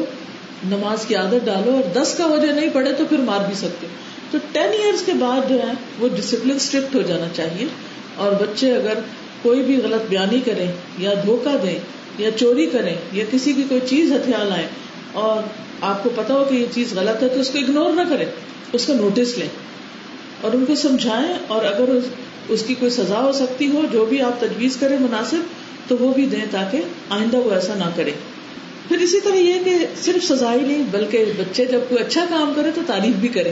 نماز 0.69 1.05
کی 1.05 1.15
عادت 1.15 1.45
ڈالو 1.45 1.71
اور 1.75 2.01
دس 2.01 2.15
کا 2.17 2.25
وجہ 2.25 2.51
نہیں 2.51 2.69
پڑے 2.73 2.93
تو 2.93 3.05
پھر 3.05 3.17
مار 3.17 3.39
بھی 3.45 3.55
سکتے۔ 3.55 3.87
تو 4.31 4.37
ٹین 4.51 4.69
ایئرس 4.81 5.03
کے 5.05 5.11
بعد 5.11 5.49
جو 5.49 5.59
ہے، 5.59 5.73
وہ 5.99 6.07
ڈسپلن 6.15 6.55
اسٹرکٹ 6.55 6.95
ہو 6.95 7.01
جانا 7.01 7.25
چاہیے۔ 7.35 7.65
اور 8.15 8.31
بچے 8.31 8.75
اگر 8.75 8.93
کوئی 9.41 9.63
بھی 9.63 9.81
غلط 9.83 10.09
بیانی 10.09 10.39
کریں 10.39 10.71
یا 10.97 11.13
دھوکہ 11.25 11.57
دیں 11.63 11.79
یا 12.17 12.31
چوری 12.31 12.65
کریں 12.65 12.95
یا 13.11 13.25
کسی 13.31 13.53
کی 13.53 13.63
کوئی 13.69 13.81
چیز 13.87 14.11
ہتھیار 14.11 14.45
لائیں 14.45 14.67
اور 15.13 15.43
آپ 15.81 16.03
کو 16.03 16.09
پتا 16.15 16.33
ہو 16.33 16.43
کہ 16.49 16.55
یہ 16.55 16.65
چیز 16.73 16.93
غلط 16.93 17.23
ہے 17.23 17.27
تو 17.27 17.39
اس 17.39 17.49
کو 17.49 17.59
اگنور 17.59 17.93
نہ 17.93 18.01
کریں، 18.09 18.25
اس 18.73 18.85
کا 18.85 18.93
نوٹس 18.93 19.37
لیں۔ 19.37 19.47
اور 20.41 20.51
ان 20.53 20.65
کو 20.65 20.75
سمجھائیں، 20.75 21.33
اور 21.47 21.65
اگر 21.65 21.89
اس 22.49 22.63
کی 22.67 22.73
کوئی 22.73 22.91
سزا 22.91 23.21
ہو 23.21 23.31
سکتی 23.31 23.67
ہو، 23.67 23.81
جو 23.91 24.05
بھی 24.05 24.21
آپ 24.21 24.39
تجویز 24.39 24.77
کریں 24.77 24.97
مناسب، 24.99 25.37
تو 25.87 25.97
وہ 25.99 26.13
بھی 26.13 26.25
دیں 26.25 26.45
تاکہ 26.51 26.81
آئندہ 27.09 27.37
وہ 27.37 27.51
ایسا 27.51 27.73
نہ 27.75 27.89
کرے۔ 27.95 28.11
پھر 28.87 28.97
اسی 28.97 29.19
طرح 29.19 29.35
یہ 29.35 29.63
کہ 29.63 29.75
صرف 30.01 30.23
سزا 30.23 30.53
ہی 30.53 30.61
نہیں، 30.61 30.83
بلکہ 30.91 31.25
بچے 31.37 31.65
جب 31.65 31.79
کوئی 31.89 32.03
اچھا 32.03 32.25
کام 32.29 32.53
کرے 32.55 32.71
تو 32.75 32.81
تعریف 32.87 33.15
بھی 33.15 33.27
کرے 33.27 33.51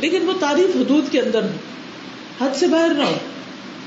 لیکن 0.00 0.28
وہ 0.28 0.32
تعریف 0.40 0.76
حدود 0.76 1.12
کے 1.12 1.20
اندر 1.20 1.42
ہو 1.42 2.44
حد 2.44 2.56
سے 2.56 2.66
باہر 2.66 2.94
نہ 2.94 3.02
ہو 3.02 3.14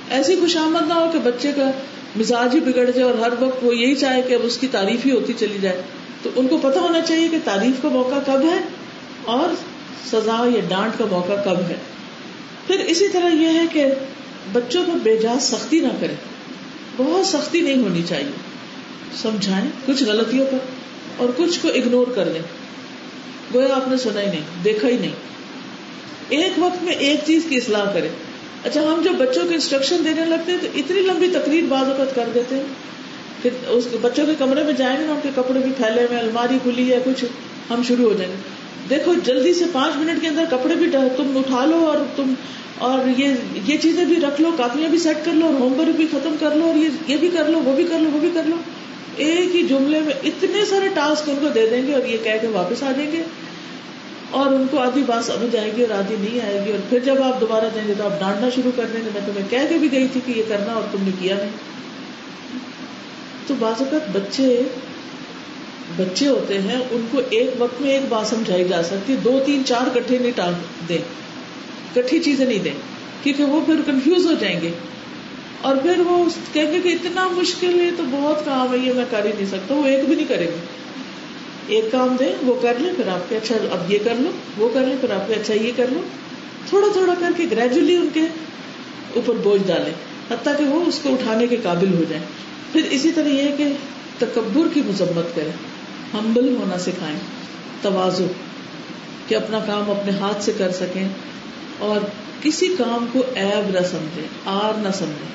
ایسی 0.09 0.35
خوش 0.35 0.57
آمد 0.57 0.87
نہ 0.87 0.93
ہو 0.93 1.09
کہ 1.13 1.19
بچے 1.19 1.51
کا 1.55 1.71
مزاج 2.15 2.55
ہی 2.55 2.59
بگڑ 2.59 2.85
جائے 2.85 3.01
اور 3.01 3.13
ہر 3.13 3.33
وقت 3.39 3.63
وہ 3.63 3.75
یہی 3.75 3.95
چاہے 3.95 4.21
کہ 4.21 4.33
اب 4.33 4.39
اس 4.43 4.57
کی 4.57 4.67
تعریف 4.67 5.05
ہی 5.05 5.11
ہوتی 5.11 5.33
چلی 5.37 5.57
جائے۔ 5.61 5.81
تو 6.25 6.31
ان 6.35 6.47
کو 6.47 6.57
پتا 6.57 6.79
ہونا 6.79 7.01
چاہیے 7.01 7.27
کہ 7.27 7.37
تعریف 7.43 7.81
کا 7.81 7.89
موقع 7.89 8.31
کب 8.31 8.41
ہے 8.43 8.59
اور 9.25 9.55
سزا 10.11 10.45
یا 10.55 10.61
ڈانٹ 10.67 10.99
کا 10.99 11.05
موقع 11.11 11.33
کب 11.45 11.57
ہے۔ 11.69 11.75
پھر 12.67 12.79
اسی 12.79 13.09
طرح 13.09 13.29
یہ 13.29 13.47
ہے 13.47 13.65
کہ 13.73 13.85
بچوں 14.53 14.85
کو 14.85 14.91
بے 15.03 15.17
جاز 15.17 15.43
سختی 15.43 15.79
نہ 15.79 15.87
کرے 15.99 16.13
بہت 16.97 17.27
سختی 17.27 17.61
نہیں 17.61 17.77
ہونی 17.77 18.03
چاہیے۔ 18.09 18.31
سمجھائیں، 19.21 19.69
کچھ 19.85 20.03
غلطیوں 20.03 20.45
پر 20.51 20.57
اور 21.17 21.29
کچھ 21.35 21.59
کو 21.61 21.67
اگنور 21.67 22.07
کر 22.15 22.25
لیں۔ 22.25 22.41
گویا 23.53 23.75
آپ 23.75 23.87
نے 23.87 23.97
سنا 23.97 24.21
ہی 24.21 24.25
نہیں، 24.25 24.63
دیکھا 24.63 24.87
ہی 24.87 24.97
نہیں۔ 24.97 25.11
ایک 26.29 26.53
وقت 26.57 26.83
میں 26.83 26.93
ایک 26.93 27.19
چیز 27.25 27.45
کی 27.49 27.57
اصلاح 27.57 27.93
کرے 27.93 28.09
اچھا 28.63 28.81
ہم 28.81 29.01
جب 29.01 29.11
بچوں 29.11 29.43
کو 29.43 29.53
انسٹرکشن 29.53 29.95
دینے 30.05 30.25
لگتے 30.25 30.51
ہیں 30.51 30.59
تو 30.61 30.67
اتنی 30.75 31.01
لمبی 31.01 31.27
تقریر 31.33 31.63
بعض 31.69 31.89
اوقات 31.89 32.15
کر 32.15 32.29
دیتے 32.33 32.55
ہیں۔ 32.55 32.63
کہ 33.49 33.65
اس 33.67 33.87
بچوں 34.01 34.25
کے 34.25 34.31
کمرے 34.39 34.63
میں 34.63 34.73
جائیں 34.73 34.99
گے 34.99 35.05
نا 35.05 35.13
ان 35.13 35.19
کے 35.23 35.29
کپڑے 35.35 35.59
بھی 35.59 35.71
پھیلے 35.77 36.03
ہوئے 36.03 36.19
الماری 36.19 36.59
کھلی 36.63 36.93
ہے، 36.93 36.99
کچھ 37.05 37.25
ہم 37.69 37.81
شروع 37.87 38.11
ہو 38.11 38.17
جائیں 38.17 38.31
گے۔ 38.31 38.37
دیکھو، 38.89 39.13
جلدی 39.23 39.53
سے 39.53 39.65
پانچ 39.71 39.97
منٹ 39.97 40.21
کے 40.21 40.27
اندر 40.27 40.43
کپڑے 40.49 40.75
بھی 40.75 40.85
تم 40.91 41.37
اٹھا 41.37 41.65
لو 41.65 41.75
اور 41.75 41.97
تم 42.15 42.33
اور 42.77 43.19
یہ 43.19 43.33
یہ 43.65 43.77
چیزیں 43.77 44.05
بھی 44.05 44.15
رکھ 44.15 44.41
لو، 44.41 44.51
کاپیاں 44.57 44.89
بھی 44.89 44.99
سیٹ 44.99 45.17
کر 45.25 45.31
لو، 45.33 45.45
اور 45.45 45.53
ہوم 45.53 45.79
ورک 45.79 45.95
بھی 45.95 46.07
ختم 46.11 46.35
کر 46.39 46.55
لو، 46.55 46.65
اور 46.65 46.75
یہ 46.75 46.89
یہ 47.07 47.17
بھی 47.17 47.29
کر 47.29 47.49
لو، 47.49 47.59
وہ 47.59 47.75
بھی 47.75 47.83
کر 47.83 47.99
لو، 47.99 48.09
وہ 48.13 48.19
بھی 48.19 48.29
کر 48.33 48.41
لو۔ 48.45 48.55
ایک 49.15 49.55
ہی 49.55 49.67
جملے 49.67 49.99
میں 49.99 50.13
اتنے 50.23 50.65
سارے 50.65 50.87
ٹاسک 50.87 51.29
ان 51.29 51.35
کو 51.41 51.47
دے 51.47 51.67
دیں 51.69 51.87
گے 51.87 51.93
اور 51.93 52.05
یہ 52.05 52.17
کہہ 52.23 52.31
کے 52.41 52.47
واپس 52.47 52.83
آ 52.83 52.91
جائیں 52.91 53.11
گے۔ 53.11 53.23
اور 54.31 54.45
ان 54.45 54.67
کو 54.71 54.77
آدھی 54.77 55.03
بات 55.05 55.25
سمجھ 55.25 55.55
آئے 55.55 55.71
گی 55.77 55.83
اور 55.83 55.99
آدھی 55.99 56.15
نہیں 56.19 56.39
آئے 56.45 56.65
گی۔ 56.65 56.71
اور 56.71 56.79
پھر 56.89 56.99
جب 56.99 57.23
آپ 57.23 57.41
دوبارہ 57.41 57.65
دیں 57.75 57.87
گے 57.87 57.93
تو 57.97 58.05
آپ 58.05 58.19
ڈانٹنا 58.19 58.49
شروع 58.55 58.71
کر 58.75 58.83
دیں 58.93 59.01
گے۔ 59.05 59.09
میں 59.13 59.21
تمہیں 59.25 59.49
کہہ 59.49 59.69
کے 59.69 59.77
بھی 59.77 59.91
گئی 59.91 60.07
تھی 60.13 60.21
کہ 60.25 60.39
یہ 60.39 60.43
کرنا 60.47 60.73
اور 60.73 60.83
تم 60.91 60.97
نے 61.01 61.11
کیا 61.19 61.35
نہیں۔ 61.35 61.49
تو 63.47 63.53
بعض 63.59 63.81
اوقات 63.81 64.15
بچے 64.15 64.61
بچے 65.97 66.27
ہوتے 66.27 66.61
ہیں، 66.61 66.79
ان 66.91 67.05
کو 67.11 67.21
ایک 67.29 67.49
وقت 67.57 67.81
میں 67.81 67.91
ایک 67.91 68.01
بات 68.09 68.27
سمجھائی 68.27 68.67
جا 68.67 68.83
سکتی 68.83 69.15
دو، 69.23 69.39
تین، 69.45 69.61
چار 69.65 69.97
کٹھے 69.97 70.17
نہیں 70.17 70.31
ٹال 70.35 70.53
دیں، 70.89 70.97
کٹھی 71.93 72.19
چیزیں 72.19 72.45
نہیں 72.45 72.59
دیں، 72.59 72.73
کیونکہ 73.23 73.43
وہ 73.43 73.65
پھر 73.65 73.75
کنفیوز 73.85 74.25
ہو 74.25 74.31
جائیں 74.39 74.61
گے۔ 74.61 74.71
اور 75.61 75.75
پھر 75.75 75.99
وہ 75.99 76.25
کہیں 76.53 76.71
گے 76.71 76.79
کہ 76.79 76.87
اتنا 76.87 77.27
مشکل 77.27 77.79
ہے، 77.79 77.89
تو 77.97 78.03
بہت 78.11 78.45
کام 78.45 78.73
ہے، 78.73 78.77
یہ 78.77 78.93
میں 78.93 79.05
کر 79.09 79.25
ہی 79.25 79.31
نہیں 79.35 79.45
سکتا، 79.45 79.73
وہ 79.73 79.85
ایک 79.85 80.05
بھی 80.05 80.15
نہیں 80.15 80.27
کرے 80.27 80.45
گا۔ 80.45 80.57
ایک 81.67 81.91
کام 81.91 82.15
دیں، 82.19 82.33
وہ 82.43 82.55
کر 82.61 82.73
لیں، 82.79 82.93
پھر 82.97 83.07
آپ 83.07 83.29
کے 83.29 83.37
اچھا 83.37 83.55
اب 83.71 83.93
یہ 83.93 83.97
کر 84.03 84.13
لو، 84.19 84.31
وہ 84.57 84.69
کر 84.73 84.81
لیں، 84.85 84.95
پھر 85.01 85.11
آپ 85.11 85.27
کے 85.27 85.33
اچھا 85.33 85.53
یہ 85.53 85.71
کر 85.75 85.85
لو۔ 85.91 85.99
تھوڑا 86.69 86.87
تھوڑا 86.93 87.13
کر 87.19 87.31
کے 87.37 87.43
گریجولی 87.51 87.95
ان 87.95 88.09
کے 88.13 88.21
اوپر 89.15 89.33
بوجھ 89.33 89.61
ڈالیں، 89.67 89.93
حتیٰ 90.31 90.57
کہ 90.57 90.63
وہ 90.63 90.85
اس 90.85 90.99
کو 91.03 91.09
اٹھانے 91.13 91.47
کے 91.47 91.55
قابل 91.63 91.93
ہو 91.93 92.03
جائیں۔ 92.09 92.23
پھر 92.75 92.87
اسی 92.91 93.11
طرح 93.11 93.27
یہ 93.27 93.57
کہ 93.57 93.67
تکبر 94.19 94.67
کی 94.73 94.81
مذمت 94.85 95.35
کریں 95.35 95.51
ہمبل 96.13 96.55
ہونا 96.59 96.77
سکھائیں 96.77 97.19
توازو 97.81 98.27
کہ 99.27 99.35
اپنا 99.35 99.59
کام 99.59 99.91
اپنے 99.91 100.11
ہاتھ 100.11 100.43
سے 100.43 100.51
کر 100.57 100.71
سکیں 100.71 101.07
اور 101.79 101.99
کسی 102.41 102.67
کام 102.77 103.05
کو 103.11 103.23
ایب 103.35 103.69
نہ 103.69 103.83
سمجھے 103.91 104.21
آر 104.45 104.77
نہ 104.77 104.89
سمجھے 104.93 105.27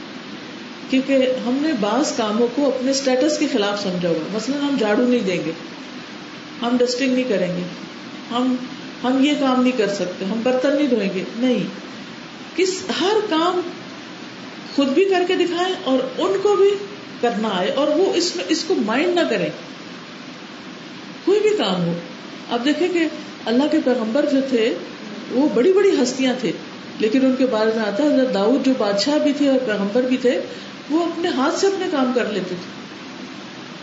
کیونکہ 0.91 1.29
ہم 1.47 1.59
نے 1.63 1.73
بعض 1.81 2.13
کاموں 2.17 2.49
کو 2.55 2.67
اپنے 2.67 2.91
اسٹیٹس 2.91 3.39
کے 3.39 3.47
خلاف 3.53 3.83
سمجھا 3.83 4.09
ہوا 4.09 4.29
مثلاً 4.33 4.61
ہم 4.61 4.77
جھاڑو 4.79 5.03
نہیں 5.03 5.21
دیں 5.21 5.39
گے، 5.47 5.53
ہم 6.63 6.77
ڈسٹنگ 6.81 7.15
نہیں 7.15 7.25
کریں 7.29 7.57
گے، 7.57 7.63
ہم 8.31 8.55
ہم 9.05 9.25
یہ 9.25 9.33
کام 9.41 9.63
نہیں 9.63 9.79
کر 9.79 9.89
سکتے، 9.89 10.25
ہم 10.25 10.41
برتن 10.43 10.77
نہیں 10.77 10.87
دھوئیں 10.87 11.11
گے۔ 11.15 11.25
نہیں، 11.37 11.65
کس، 12.57 12.83
ہر 13.01 13.17
کام 13.31 13.61
خود 14.77 14.89
بھی 14.89 15.05
کر 15.05 15.23
کے 15.29 15.35
دکھائیں 15.35 15.75
اور 15.85 15.99
ان 16.19 16.37
کو 16.43 16.57
بھی 16.57 16.71
کرنا 17.21 17.49
آئے 17.53 17.71
اور 17.71 17.89
وہ 17.89 18.15
اس 18.15 18.37
میں 18.37 18.45
اس 18.49 18.65
کو 18.65 18.75
مائنڈ 18.75 19.15
نہ 19.15 19.21
کریں 19.31 19.49
کوئی 21.25 21.41
بھی 21.41 21.51
کام 21.51 21.85
ہو۔ 21.85 21.93
اب 22.51 22.65
دیکھیں 22.65 22.89
کہ 22.89 23.07
اللہ 23.45 23.63
کے 23.71 23.79
پیغمبر 23.85 24.27
جو 24.33 24.41
تھے، 24.49 24.75
وہ 25.31 25.49
بڑی 25.55 25.73
بڑی 25.73 26.03
ہستیاں 26.03 26.35
تھے۔ 26.41 26.53
لیکن 26.99 27.25
ان 27.25 27.35
کے 27.39 27.47
بارے 27.47 27.71
میں 27.77 27.85
آتا 27.85 28.03
ہے 28.03 28.33
داؤد 28.35 28.67
جو 28.67 28.73
بادشاہ 28.79 29.19
بھی 29.19 29.33
تھے 29.33 29.49
اور 29.49 29.59
پیغمبر 29.67 30.03
بھی 30.03 30.17
تھے، 30.17 30.41
وہ 30.91 31.05
اپنے 31.05 31.29
ہاتھ 31.29 31.55
سے 31.55 31.67
اپنے 31.67 31.87
کام 31.91 32.13
کر 32.15 32.25
لیتے 32.27 32.49
تھے۔ 32.49 32.81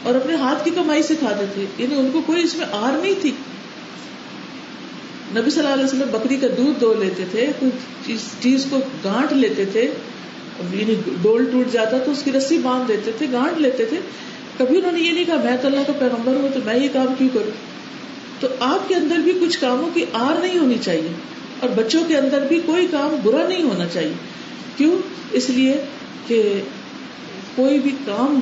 اور 0.04 0.16
اپنے 0.16 0.36
ہاتھ 0.36 0.66
کی 0.66 0.72
کمائی 0.72 1.04
سکھاتے 1.04 1.46
تھے۔ 1.54 1.66
یعنی 1.78 1.96
ان 1.96 2.10
کو 2.14 2.22
کوئی 2.26 2.44
اس 2.44 2.56
میں 2.56 2.66
آر 2.72 2.92
نہیں 2.98 3.22
تھی۔ 3.22 3.32
نبی 5.36 5.50
صلی 5.50 5.60
اللہ 5.60 5.74
علیہ 5.74 5.86
وسلم 5.86 6.08
بکری 6.12 6.36
کا 6.36 6.48
دودھ 6.58 6.82
دو 6.82 6.94
لیتے 6.94 7.24
تھے، 7.32 7.48
کوئی 7.60 8.18
چیز 8.40 8.66
کو 8.70 8.78
گانٹ 9.04 9.34
لیتے 9.34 9.66
تھے۔ 9.66 9.92
یعنی 10.74 10.96
ڈول 11.22 11.50
ٹوٹ 11.52 11.74
جاتا 11.74 11.98
تو 11.98 12.12
اس 12.12 12.24
کی 12.24 12.32
رسی 12.32 12.58
باندھ 12.58 12.88
دیتے 12.88 13.12
تھے 13.18 13.26
گانٹ 13.32 13.62
لیتے 13.62 13.86
تھے۔ 13.86 13.98
کبھی 14.58 14.78
انہوں 14.78 14.92
نے 14.92 15.00
یہ 15.00 15.12
نہیں 15.12 15.26
کہا، 15.26 15.42
میں 15.44 15.58
تو 15.62 15.68
اللہ 15.68 15.80
کا 15.88 15.94
پیغمبر 16.00 16.34
ہوں، 16.34 16.50
تو 16.54 16.60
میں 16.66 16.76
یہ 16.76 16.90
کام 16.94 17.14
کیوں 17.18 17.30
کروں؟ 17.34 17.52
تو 18.40 18.48
آپ 18.60 18.90
کے 18.90 18.96
اندر 18.96 19.16
بھی 19.16 19.34
کچھ 19.42 19.60
کاموں 19.60 19.90
کی 19.94 20.06
آر 20.14 20.42
نہیں 20.42 20.60
ہونی 20.60 20.78
چاہیے 20.82 21.08
اور 21.60 21.70
بچوں 21.70 22.04
کے 22.08 22.18
اندر 22.18 22.46
بھی 22.48 22.62
کوئی 22.66 22.88
کام 22.92 23.16
برا 23.24 23.48
نہیں 23.48 23.64
ہونا 23.64 23.86
چاہیے۔ 23.88 24.14
کیوں؟ 24.78 24.98
اس 25.32 25.50
لیے 25.50 25.82
کہ 26.28 26.62
کوئی 27.56 27.80
بھی 27.80 27.92
کام 28.06 28.40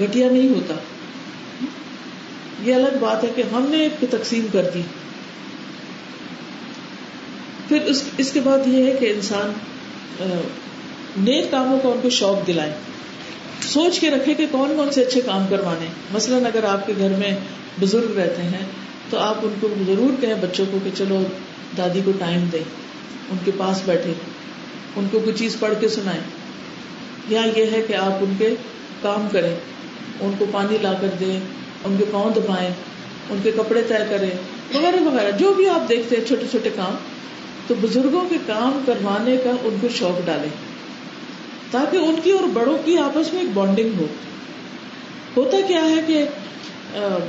گٹیا 0.00 0.30
نہیں 0.30 0.48
ہوتا۔ 0.48 0.74
یہ 2.62 2.74
الگ 2.74 2.96
بات 3.00 3.24
ہے 3.24 3.28
کہ 3.34 3.42
ہم 3.52 3.66
نے 3.68 3.76
ایک 3.76 4.04
تقسیم 4.10 4.46
کر 4.52 4.70
دی۔ 4.74 4.82
پھر 7.68 7.80
اس 7.80 8.04
اس 8.18 8.32
کے 8.32 8.40
بعد 8.40 8.58
یہ 8.66 8.86
ہے 8.86 8.96
کہ 9.00 9.12
انسان 9.14 9.52
نیک 11.18 11.50
کاموں 11.50 11.78
کا 11.82 11.88
ان 11.88 11.98
کو 12.02 12.10
شوق 12.10 12.46
دلائے 12.46 12.72
سوچ 13.62 14.00
کے 14.00 14.10
رکھے 14.10 14.34
کہ 14.34 14.46
کون 14.50 14.72
کون 14.76 14.90
سے 14.90 15.02
اچھے 15.02 15.20
کام 15.20 15.46
کروانے۔ 15.50 15.86
مثلاً 16.12 16.46
اگر 16.46 16.64
آپ 16.64 16.86
کے 16.86 16.92
گھر 16.98 17.08
میں 17.08 17.36
بزرگ 17.80 18.18
رہتے 18.18 18.42
ہیں، 18.42 18.64
تو 19.10 19.18
آپ 19.18 19.34
ان 19.42 19.54
کو 19.60 19.68
ضرور 19.86 20.20
کہیں 20.20 20.34
بچوں 20.40 20.64
کو 20.70 20.78
کہ 20.84 20.90
چلو 20.94 21.22
دادی 21.78 22.00
کو 22.04 22.12
ٹائم 22.18 22.44
دیں، 22.52 22.64
ان 23.30 23.36
کے 23.44 23.50
پاس 23.56 23.80
بیٹھے، 23.84 24.12
ان 24.96 25.06
کو 25.10 25.18
کوئی 25.18 25.36
چیز 25.36 25.56
پڑھ 25.60 25.72
کے 25.80 25.88
سنائیں۔ 25.88 26.20
یا 27.28 27.40
یہ 27.56 27.64
ہے 27.72 27.82
کہ 27.88 27.94
آپ 27.94 28.12
ان 28.12 28.34
کے 28.38 28.54
کام 29.02 29.28
کریں، 29.32 29.56
ان 30.20 30.32
کو 30.38 30.46
پانی 30.52 30.78
لا 30.82 30.92
کر 31.00 31.08
دیں، 31.20 31.40
ان 31.84 31.96
کے 31.98 32.04
پاؤں 32.10 32.30
دبائیں، 32.30 32.70
ان 33.30 33.38
کے 33.42 33.50
کپڑے 33.50 33.82
طے 33.88 33.94
کریں، 34.10 34.30
وغیرہ 34.74 35.02
وغیرہ۔ 35.02 35.30
جو 35.30 35.54
بھی 35.54 35.68
آپ 35.68 35.88
دیکھتے 35.88 36.16
ہیں 36.16 36.24
چھوٹے 36.24 36.46
چھوٹے 36.50 36.70
کام، 36.76 36.94
تو 37.66 37.74
بزرگوں 37.80 38.28
کے 38.28 38.36
کام 38.46 38.82
کروانے 38.86 39.36
کا 39.36 39.50
ان 39.62 39.76
کو 39.80 39.88
شوق 39.94 40.26
ڈالے 40.26 40.48
تاکہ 41.70 41.96
ان 41.96 42.14
کی 42.22 42.30
اور 42.30 42.46
بڑوں 42.52 42.78
کی 42.84 42.98
آپس 42.98 43.32
میں 43.32 43.40
ایک 43.40 43.50
بانڈنگ 43.54 43.88
ہو۔ 43.98 44.06
ہوتا 45.36 45.56
کیا 45.68 45.84
ہے 45.84 46.00
کہ 46.06 46.24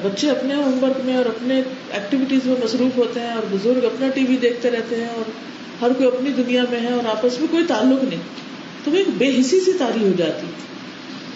بچے 0.03 0.29
اپنے 0.29 0.53
ہوم 0.53 0.83
ورک 0.83 1.05
میں 1.05 1.17
اور 1.17 1.25
اپنے 1.25 1.61
ایکٹیویٹیز 1.91 2.45
میں 2.45 2.55
مصروف 2.63 2.97
ہوتے 2.97 3.19
ہیں 3.19 3.33
اور 3.33 3.43
بزرگ 3.51 3.85
اپنا 3.85 4.07
ٹی 4.07 4.25
وی 4.29 4.37
دیکھتے 4.37 4.71
رہتے 4.71 4.95
ہیں 4.95 5.07
اور 5.07 5.29
ہر 5.81 5.93
کوئی 5.93 6.07
اپنی 6.07 6.29
دنیا 6.29 6.63
میں 6.69 6.79
ہے 6.79 6.93
اور 6.93 7.09
آپس 7.09 7.39
میں 7.39 7.47
کوئی 7.51 7.63
تعلق 7.67 8.03
نہیں۔ 8.03 8.19
تو 8.83 8.91
وہ 8.91 8.95
ایک 8.95 9.07
بے 9.17 9.29
حسی 9.39 9.59
سی 9.59 9.73
تاری 9.73 10.05
ہو 10.05 10.11
جاتی۔ 10.17 10.47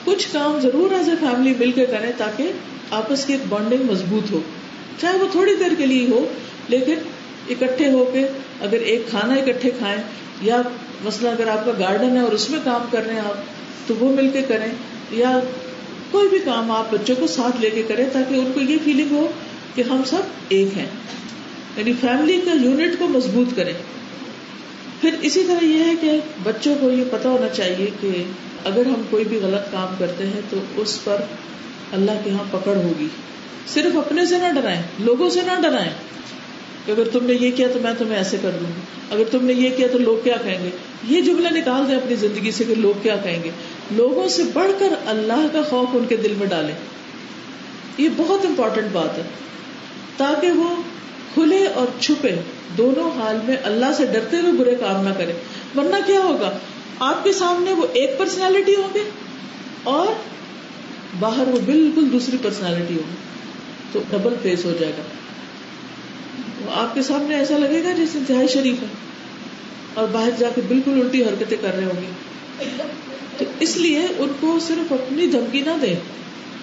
کچھ 0.04 0.28
کام 0.32 0.60
ضرور 0.60 0.92
ایز 0.92 1.10
اے 1.10 1.16
فیملی 1.20 1.54
مل 1.60 1.72
کے 1.72 1.86
کریں 1.86 2.12
تاکہ 2.18 2.52
آپس 2.92 3.26
کی 3.26 3.34
ایک 3.34 3.42
بانڈنگ 3.50 3.92
مضبوط 3.92 4.32
ہو۔ 4.32 4.40
چاہے 5.00 5.18
وہ 5.18 5.28
تھوڑی 5.32 5.56
دیر 5.56 5.72
کے 5.78 5.86
لیے 5.86 6.08
ہو، 6.10 6.28
لیکن 6.68 6.94
اکٹھے 7.50 7.92
ہو 7.92 8.10
کے 8.14 8.28
اگر 8.62 8.80
ایک 8.80 9.10
کھانا 9.10 9.34
اکٹھے 9.34 9.72
کھائیں 9.78 10.02
یا 10.42 10.62
مسئلہ 11.04 11.30
اگر 11.30 11.48
آپ 11.48 11.66
کا 11.66 11.72
گارڈن 11.80 12.16
ہے 12.16 12.20
اور 12.20 12.32
اس 12.32 12.50
میں 12.50 12.60
کام 12.64 12.82
کر 12.92 13.06
رہے 13.06 13.14
ہیں 13.14 13.22
آپ، 13.22 13.38
تو 13.88 13.96
وہ 14.00 14.16
مل 14.16 14.30
کے 14.30 14.42
کریں 14.42 14.68
یا 15.12 15.40
کوئی 16.12 16.30
بھی 16.30 16.40
کام 16.40 16.72
آپ 16.72 16.92
بچوں 16.92 17.16
کو 17.20 17.28
ساتھ 17.28 17.62
لے 17.62 17.70
کے 17.70 17.84
کریں 17.84 18.06
تاکہ 18.14 18.36
ان 18.36 18.52
کو 18.54 18.60
یہ 18.60 18.78
فیلنگ 18.86 19.12
ہو 19.12 19.28
کہ 19.76 19.84
ہم 19.90 20.02
سب 20.06 20.22
ایک 20.50 20.78
ہیں۔ 20.78 20.86
یعنی 21.78 21.94
فیملی 22.02 22.42
کا 22.46 22.52
یونٹ 22.52 23.00
کو 23.00 23.08
مضبوط 23.08 23.56
کریں۔ 23.56 23.74
پھر 25.02 25.16
اسی 25.22 25.44
طرح 25.44 25.66
یہ 25.66 25.84
ہے 25.84 25.94
کہ 26.02 26.20
بچوں 26.44 26.76
کو 26.82 26.92
یہ 26.92 27.04
پتا 27.12 27.30
ہونا 27.30 27.50
چاہیے 27.50 27.90
کہ 28.02 28.24
اگر 28.66 28.86
ہم 28.86 29.02
کوئی 29.10 29.24
بھی 29.24 29.38
غلط 29.38 29.72
کام 29.72 29.96
کرتے 29.98 30.26
ہیں 30.26 30.42
تو 30.50 30.58
اس 30.76 31.04
پر 31.04 31.18
اللہ 31.92 32.12
کے 32.24 32.30
یہاں 32.30 32.44
پکڑ 32.52 32.76
ہوگی۔ 32.76 33.08
صرف 33.68 33.98
اپنے 33.98 34.26
سے 34.26 34.38
نہ 34.38 34.60
ڈرائیں، 34.60 34.82
لوگوں 35.00 35.30
سے 35.30 35.40
نہ 35.42 35.62
ڈرائیں۔ 35.62 35.90
کہ 36.86 36.92
اگر 36.92 37.04
تم 37.08 37.26
نے 37.26 37.34
یہ 37.34 37.52
کیا 37.56 37.68
تو 37.74 37.80
میں 37.80 37.94
تمہیں 37.98 38.18
ایسے 38.18 38.38
کر 38.42 38.50
دوں 38.50 38.68
گی۔ 38.68 38.82
اگر 39.12 39.24
تم 39.32 39.46
نے 39.46 39.54
یہ 39.54 39.70
کیا 39.76 39.88
تو 39.92 39.98
لوگ 39.98 40.24
کیا 40.24 40.36
کہیں 40.44 40.64
گے؟ 40.64 40.70
یہ 41.08 41.22
جملہ 41.22 41.50
نکال 41.50 41.88
دیں 41.88 41.96
اپنی 41.96 42.16
زندگی 42.16 42.52
سے 42.52 42.64
کہ 42.64 42.76
لوگ 42.76 43.00
کیا 43.02 43.16
کہیں 43.24 43.44
گے۔ 43.44 43.52
لوگوں 43.92 44.28
سے 44.28 44.44
بڑھ 44.54 44.72
کر 44.80 44.94
اللہ 45.06 45.48
کا 45.54 45.62
خوف 45.62 45.88
ان 45.94 46.06
کے 46.10 46.16
دل 46.16 46.34
میں 46.38 46.48
ڈالیں۔ 46.48 46.76
یہ 47.98 48.10
بہت 48.18 48.46
امپورٹنٹ 48.46 48.88
بات 48.92 49.18
ہے۔ 49.18 49.24
تاکہ 50.18 50.52
وہ 50.52 50.76
کھلے 51.34 51.66
اور 51.66 51.88
چھپے 52.00 52.36
دونوں 52.78 53.20
حال 53.20 53.38
میں 53.48 53.58
اللہ 53.64 53.86
سے 53.98 54.06
ڈرتے 54.06 54.38
ہوئے 54.38 54.52
برے 54.52 54.76
کام 54.76 55.08
نہ 55.08 55.14
کرے 55.14 55.34
ورنہ 55.76 55.96
کیا 56.06 56.20
ہوگا؟ 56.20 56.58
آپ 57.00 57.24
کے 57.24 57.34
سامنے 57.34 57.74
وہ 57.74 57.88
ایک 57.94 58.18
پرسنالٹی 58.18 58.76
ہوگی 58.76 59.10
اور 59.84 60.08
باہر 61.20 61.48
وہ 61.48 61.60
بالکل 61.66 62.12
دوسری 62.12 62.38
پرسنالٹی 62.42 62.96
ہوگی 62.96 63.16
تو 63.92 64.00
ڈبل 64.10 64.34
فیس 64.42 64.66
ہو 64.66 64.74
جائے 64.80 64.94
گا۔ 64.98 65.02
آپ 66.74 66.94
کے 66.94 67.02
سامنے 67.02 67.36
ایسا 67.36 67.58
لگے 67.58 67.84
گا 67.84 67.92
جیسے 67.92 68.18
انتہائی 68.18 68.48
شریف 68.48 68.82
ہے۔ 68.82 68.88
اور 69.94 70.08
باہر 70.12 70.30
جا 70.38 70.50
کے 70.56 70.62
بالکل 70.68 70.92
الٹی 70.92 71.24
حرکتیں 71.24 71.58
کر 71.62 71.76
رہے 71.76 71.84
ہوں 71.84 72.02
گے۔ 72.02 72.12
تو 73.38 73.46
اس 73.60 73.78
لیے 73.78 74.08
ان 74.18 74.30
کو 74.40 74.60
صرف 74.60 74.92
اپنی 74.94 75.28
دھمکی 75.28 75.62
نہ 75.62 75.70
دیں۔ 75.82 75.96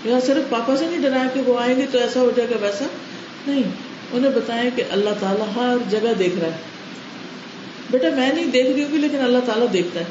یا 0.04 0.20
صرف 0.26 0.50
پاپا 0.50 0.76
سے 0.76 0.86
نہیں 0.86 0.98
ڈرایا 0.98 1.28
کہ 1.34 1.40
وہ 1.40 1.60
آئیں 1.60 1.76
گے 1.76 1.86
تو 1.90 1.98
ایسا 1.98 2.20
ہو 2.20 2.32
جائے 2.36 2.50
گا 2.50 2.54
ویسا۔ 2.60 2.84
نہیں، 3.46 3.62
انہیں 4.12 4.32
بتائیں 4.34 4.70
کہ 4.76 4.82
اللہ 4.90 5.10
تعالیٰ 5.20 5.46
ہر 5.56 5.76
جگہ 5.90 6.14
دیکھ 6.18 6.36
رہا 6.38 6.46
ہے۔ 6.46 6.56
بیٹا، 7.90 8.08
میں 8.16 8.32
نہیں 8.32 8.46
دیکھ 8.46 8.68
رہی 8.68 8.84
ہوں 8.84 8.98
لیکن 8.98 9.20
اللہ 9.20 9.38
تعالیٰ 9.46 9.66
دیکھتا 9.72 10.00
ہے۔ 10.00 10.04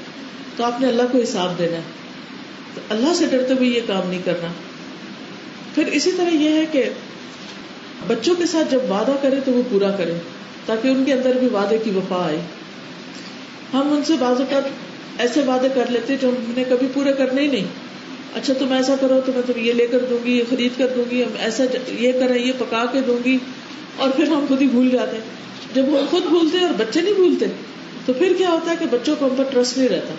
تو 0.55 0.63
آپ 0.63 0.81
نے 0.81 0.87
اللہ 0.87 1.01
کو 1.11 1.17
حساب 1.17 1.57
دینا 1.57 1.77
ہے۔ 1.77 1.81
تو 2.73 2.81
اللہ 2.89 3.13
سے 3.13 3.25
ڈرتے 3.27 3.53
ہوئے 3.53 3.69
یہ 3.69 3.81
کام 3.87 4.09
نہیں 4.09 4.21
کرنا۔ 4.25 4.47
پھر 5.75 5.87
اسی 5.87 6.11
طرح 6.11 6.29
یہ 6.29 6.49
ہے 6.49 6.65
کہ 6.71 6.83
بچوں 8.07 8.35
کے 8.35 8.45
ساتھ 8.45 8.71
جب 8.71 8.79
وعدہ 8.89 9.11
کرے 9.21 9.35
تو 9.45 9.51
وہ 9.51 9.61
پورا 9.69 9.91
کرے 9.91 10.13
تاکہ 10.65 10.87
ان 10.87 11.03
کے 11.05 11.13
اندر 11.13 11.37
بھی 11.39 11.47
وعدے 11.47 11.77
کی 11.83 11.89
وفا 11.89 12.25
آئے۔ 12.25 12.37
ہم 13.73 13.93
ان 13.93 14.03
سے 14.03 14.13
بعض 14.19 14.41
اوقات 14.41 14.63
ایسے 15.17 15.41
وعدے 15.41 15.67
کر 15.73 15.85
لیتے 15.89 16.15
جو 16.21 16.29
ہم 16.29 16.53
نے 16.55 16.63
کبھی 16.69 16.87
پورے 16.93 17.13
کرنے 17.13 17.41
ہی 17.41 17.47
نہیں۔ 17.47 17.65
اچھا 18.35 18.53
تم 18.53 18.71
ایسا 18.71 18.95
کرو 19.01 19.21
تو 19.25 19.31
میں 19.35 19.41
تم 19.45 19.53
یہ 19.55 19.73
لے 19.73 19.87
کر 19.87 19.99
دوں 20.09 20.25
گی، 20.25 20.37
یہ 20.37 20.43
خرید 20.49 20.71
کر 20.77 20.87
دوں 20.95 21.11
گی، 21.11 21.23
ہم 21.23 21.29
ایسا 21.39 21.63
یہ 21.87 22.11
کریں، 22.11 22.45
یہ 22.45 22.51
پکا 22.57 22.85
کے 22.91 23.01
دوں 23.01 23.17
گی۔ 23.25 23.37
اور 23.97 24.09
پھر 24.09 24.27
ہم 24.27 24.45
خود 24.47 24.61
ہی 24.61 24.67
بھول 24.67 24.89
جاتے 24.89 25.17
ہیں۔ 25.17 25.23
جب 25.73 25.83
وہ 25.89 26.01
خود 26.09 26.23
بھولتے 26.23 26.57
اور 26.57 26.73
بچے 26.77 27.01
نہیں 27.01 27.13
بھولتے، 27.13 27.45
تو 28.05 28.13
پھر 28.13 28.33
کیا 28.37 28.49
ہوتا 28.49 28.71
ہے 28.71 28.75
کہ 28.79 28.85
بچوں 28.85 29.15
کو 29.19 29.25
ہم 29.25 29.35
پر 29.37 29.43
ٹرسٹ 29.51 29.77
نہیں 29.77 29.89
رہتا۔ 29.89 30.13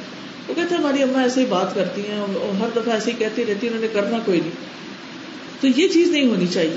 وہ 0.49 0.55
کہتے 0.55 0.74
ہیں، 0.74 0.82
ہماری 0.82 1.03
اما 1.03 1.22
ایسے 1.22 1.41
ہی 1.41 1.47
بات 1.47 1.74
کرتی 1.74 2.01
ہیں 2.01 2.20
ہر 2.61 2.68
دفعہ 2.76 2.95
ایسے 2.95 3.11
ہی 3.11 3.16
کہتی 3.18 3.45
رہتی 3.49 3.66
انہوں 3.66 3.80
نے 3.80 3.89
کرنا 3.93 4.18
کوئی 4.24 4.41
نہیں۔ 4.41 4.51
تو 5.61 5.80
یہ 5.80 5.89
چیز 5.89 6.11
نہیں 6.11 6.26
ہونی 6.26 6.47
چاہیے۔ 6.47 6.76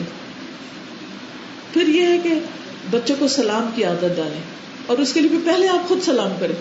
پھر 1.74 1.88
یہ 1.88 2.02
ہے 2.02 2.18
کہ 2.24 2.34
بچوں 2.92 3.16
کو 3.20 3.28
سلام 3.28 3.70
کی 3.76 3.84
عادت 3.84 4.16
ڈالیں 4.16 4.42
اور 4.86 4.98
اس 4.98 5.14
کے 5.14 5.20
لیے 5.20 5.30
بھی 5.30 5.38
پہلے 5.46 5.68
آپ 5.68 5.88
خود 5.88 6.02
سلام 6.02 6.32
کریں۔ 6.40 6.56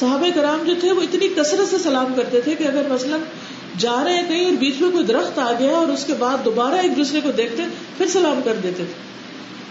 صحابہ 0.00 0.26
کرام 0.34 0.64
جو 0.66 0.74
تھے 0.80 0.92
وہ 0.92 1.02
اتنی 1.02 1.28
کثرت 1.28 1.70
سے 1.70 1.78
سلام 1.78 2.12
کرتے 2.16 2.40
تھے 2.40 2.54
کہ 2.54 2.64
اگر 2.64 2.82
مثلاً 2.88 3.20
جا 3.78 4.04
رہے 4.04 4.14
ہیں 4.14 4.28
کہیں 4.28 4.44
اور 4.44 4.52
بیچ 4.52 4.80
میں 4.80 4.90
کوئی 4.90 5.04
درخت 5.04 5.38
آ 5.38 5.52
گیا 5.58 5.70
اور 5.70 5.88
اس 5.88 6.04
کے 6.04 6.14
بعد 6.18 6.44
دوبارہ 6.44 6.74
ایک 6.74 6.96
دوسرے 6.96 7.20
کو 7.20 7.30
دیکھتے 7.30 7.62
پھر 7.98 8.06
سلام 8.06 8.40
کر 8.44 8.52
دیتے 8.62 8.84
تھے۔ 8.84 9.10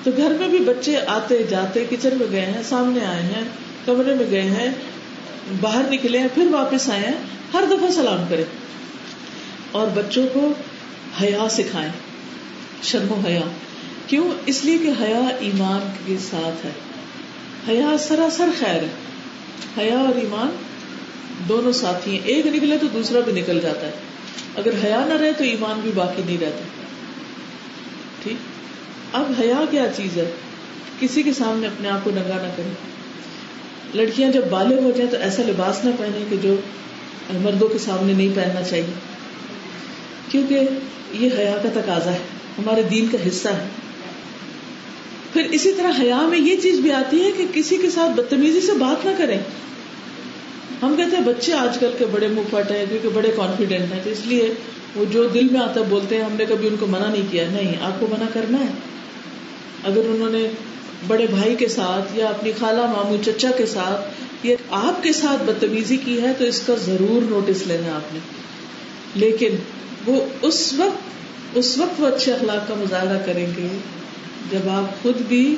تو 0.04 0.12
گھر 0.18 0.34
میں 0.40 0.48
بھی 0.48 0.58
بچے 0.58 0.98
آتے 1.08 1.44
جاتے 1.44 1.86
کچن 1.90 2.10
میں 2.20 2.28
گئے 2.32 2.46
ہیں، 2.46 2.64
سامنے 2.70 3.06
آئے 3.06 3.22
ہیں، 3.22 3.44
کمرے 3.86 4.14
میں 4.16 4.32
گئے 4.32 4.42
ہیں، 4.42 4.72
باہر 5.62 5.82
نکلے 5.90 6.18
ہیں، 6.18 6.28
پھر 6.34 6.48
واپس 6.52 6.90
آئے 6.90 7.02
ہیں، 7.02 7.16
ہر 7.54 7.64
دفعہ 7.68 7.92
سلام 7.92 8.26
کرے 8.30 8.44
اور 9.72 9.88
بچوں 9.94 10.28
کو 10.34 10.52
حیا 11.22 11.48
سکھائے 11.50 11.90
شرم 12.84 13.12
و 13.12 13.22
حیا۔ 13.28 13.42
کیوں؟ 14.10 14.30
اس 14.46 14.66
لیے 14.66 14.78
کہ 14.78 15.04
حیا 15.04 15.22
ایمان 15.40 15.92
کے 16.06 16.16
ساتھ 16.22 16.66
ہے۔ 16.66 16.72
حیا 17.68 17.98
سراسر 17.98 18.50
خیر 18.60 18.84
ہے۔ 18.84 18.88
حیا 19.78 19.98
اور 19.98 20.16
ایمان 20.16 20.50
دونوں 21.48 21.72
ساتھی 21.72 22.12
ہیں۔ 22.12 22.20
ایک 22.24 22.48
نکلے 22.48 22.78
تو 22.78 22.88
دوسرا 22.88 23.20
بھی 23.20 23.32
نکل 23.32 23.60
جاتا 23.62 23.88
ہے۔ 23.88 23.92
اگر 24.56 24.70
حیا 24.84 25.06
نہ 25.08 25.14
رہے 25.14 25.34
تو 25.34 25.44
ایمان 25.44 25.80
بھی 25.80 25.92
باقی 25.96 26.22
نہیں 26.26 26.38
رہتا۔ 26.42 26.62
ٹھیک؟ 28.24 28.36
اب 29.14 29.32
حیا 29.40 29.62
کیا 29.72 29.86
چیز 29.96 30.18
ہے؟ 30.18 30.32
کسی 31.00 31.24
کے 31.24 31.34
سامنے 31.34 31.68
اپنے 31.68 31.90
آپ 31.90 32.00
کو 32.04 32.10
ننگا 32.10 32.36
نہ 32.36 32.52
کرے 32.56 32.74
لڑکیاں 33.94 34.32
جب 34.32 34.42
بالغ 34.50 34.80
ہو 34.80 34.92
جائیں 34.92 35.12
تو 35.12 35.18
ایسا 35.18 35.44
لباس 35.44 35.86
نہ 35.86 35.90
پہنے 36.00 36.26
کہ 36.30 36.36
جو 36.42 36.56
مردوں 37.34 37.70
کے 37.70 37.78
سامنے 37.78 38.14
نہیں 38.14 38.30
پہننا 38.36 38.64
چاہیے۔ 38.64 38.94
کیونکہ 40.30 40.60
یہ 41.12 41.30
حیا 41.38 41.58
کا 41.64 41.70
تقاضا 41.74 42.12
ہے۔ 42.12 42.18
ہمارے 42.58 42.82
دین 42.82 43.08
کا 43.12 43.18
حصہ 43.28 43.48
ہے۔ 43.48 43.68
پھر 45.34 45.48
اسی 45.52 45.74
طرح 45.74 45.92
حیا 46.00 46.22
میں 46.22 46.40
یہ 46.40 46.56
چیز 46.58 46.80
بھی 46.80 46.92
آتی 46.92 47.24
ہے 47.24 47.32
کہ 47.32 47.46
کسی 47.54 47.78
کے 47.78 47.90
ساتھ 47.90 48.12
بدتمیزی 48.12 48.62
سے 48.62 48.72
بات 48.72 49.06
نہ 49.06 49.12
کریں۔ 49.18 49.38
ہم 50.82 50.96
کہتے 50.98 51.18
ہیں 51.18 51.24
بچے 51.24 51.54
آج 51.54 51.78
کل 51.80 51.92
کے 51.98 52.06
بڑے 52.06 52.28
منہ 52.28 52.52
پٹ 52.52 52.72
ہیں 52.72 52.86
کیونکہ 52.90 53.10
بڑے 53.14 53.32
کانفیڈینٹ 53.36 53.94
ہیں، 53.94 54.00
تو 54.04 54.10
اس 54.10 54.20
لیے 54.26 54.54
وہ 54.96 55.06
جو 55.12 55.28
دل 55.28 55.48
میں 55.52 55.60
آتا 55.60 55.82
بولتے 55.90 56.16
ہیں، 56.16 56.24
ہم 56.24 56.34
نے 56.34 56.46
کبھی 56.46 56.68
ان 56.68 56.76
کو 56.80 56.88
منع 56.88 57.08
نہیں 57.08 57.32
کیا۔ 57.32 57.44
نہیں، 57.52 57.74
آپ 57.82 58.00
کو 58.00 58.08
منع 58.08 58.26
کرنا 58.34 58.60
ہے۔ 58.60 58.72
اگر 59.84 60.02
انہوں 60.06 60.30
نے 60.30 60.48
بڑے 61.08 61.28
بھائی 61.30 61.56
کے 61.56 61.68
ساتھ 61.68 62.18
یا 62.18 62.28
اپنی 62.28 62.52
خالہ 62.60 62.82
مامو 62.82 63.18
چچا 63.26 63.52
کے 63.58 63.66
ساتھ 63.66 64.10
یا 64.46 64.56
آپ 64.72 65.04
کے 65.04 65.14
ساتھ 65.14 65.44
بدتمیزی 65.44 65.98
کی 65.98 66.22
ہے، 66.22 66.34
تو 66.38 66.46
اس 66.46 66.62
کا 66.62 66.76
ضرور 66.76 67.22
نوٹس 67.30 67.68
لینا 67.68 67.96
آپ 67.96 68.14
نے۔ 68.14 68.20
لیکن 69.16 69.50
وہ 70.06 70.26
اس 70.42 70.74
وقت 70.74 71.10
اس 71.58 71.78
وقت 71.78 72.02
وہ 72.02 72.08
اچھے 72.08 72.34
اخلاق 72.34 72.68
کا 72.68 72.74
مظاہرہ 72.74 73.18
کریں 73.26 73.48
گے۔ 73.58 73.68
جب 74.52 74.70
آپ 74.70 75.04
خود 75.04 75.18
بھی 75.18 75.56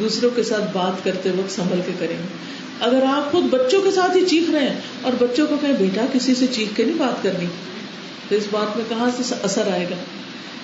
دوسروں 0.00 0.30
کے 0.30 0.42
ساتھ 0.42 0.64
بات 0.72 1.04
کرتے 1.04 1.30
وقت 1.30 1.52
سنبھل 1.52 1.80
کے 1.86 1.92
کریں 1.98 2.18
گے۔ 2.18 2.62
اگر 2.80 3.02
آپ 3.02 3.32
خود 3.32 3.44
بچوں 3.44 3.82
کے 3.82 3.90
ساتھ 3.90 4.16
ہی 4.16 4.26
چیخ 4.26 4.50
رہے 4.50 4.60
ہیں 4.60 4.80
اور 5.02 5.12
بچوں 5.18 5.46
کو 5.46 5.56
کہیں 5.60 5.72
بیٹا 5.72 6.02
کسی 6.12 6.34
سے 6.34 6.46
چیخ 6.46 6.76
کے 6.76 6.84
نہیں 6.84 6.98
بات 6.98 7.22
کرنی، 7.22 7.46
تو 8.28 8.34
اس 8.34 8.44
بات 8.50 8.76
میں 8.76 8.84
کہاں 8.88 9.10
سے 9.22 9.34
اثر 9.42 9.68
آئے 9.72 9.84
گا؟ 9.90 9.94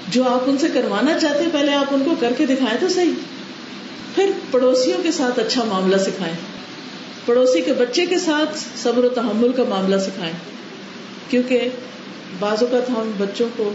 جو 0.08 0.24
آپ 0.24 0.40
ان 0.46 0.58
سے 0.58 0.66
کروانا 0.74 1.18
چاہتے 1.18 1.44
ہیں، 1.44 1.50
پہلے 1.52 1.72
آپ 1.72 1.86
ان 1.90 2.02
کو 2.04 2.14
کر 2.20 2.32
کے 2.38 2.46
دکھائیں 2.46 2.80
تو 2.80 2.88
صحیح۔ 2.88 3.12
پھر 4.14 4.30
پڑوسیوں 4.50 4.98
کے 5.02 5.10
ساتھ 5.10 5.38
اچھا 5.38 5.64
معاملہ 5.64 5.96
سکھائیں۔ 5.96 6.34
پڑوسی 7.26 7.60
کے 7.60 7.72
بچے 7.72 8.06
کے 8.06 8.18
ساتھ 8.18 8.58
صبر 8.82 9.04
و 9.04 9.08
تحمل 9.08 9.52
کا 9.52 9.64
معاملہ 9.68 9.96
سکھائیں۔ 9.96 10.34
کیونکہ 11.30 11.68
بعض 12.38 12.62
اوقات 12.62 12.90
ہم 12.90 13.12
بچوں 13.18 13.48
کو 13.56 13.72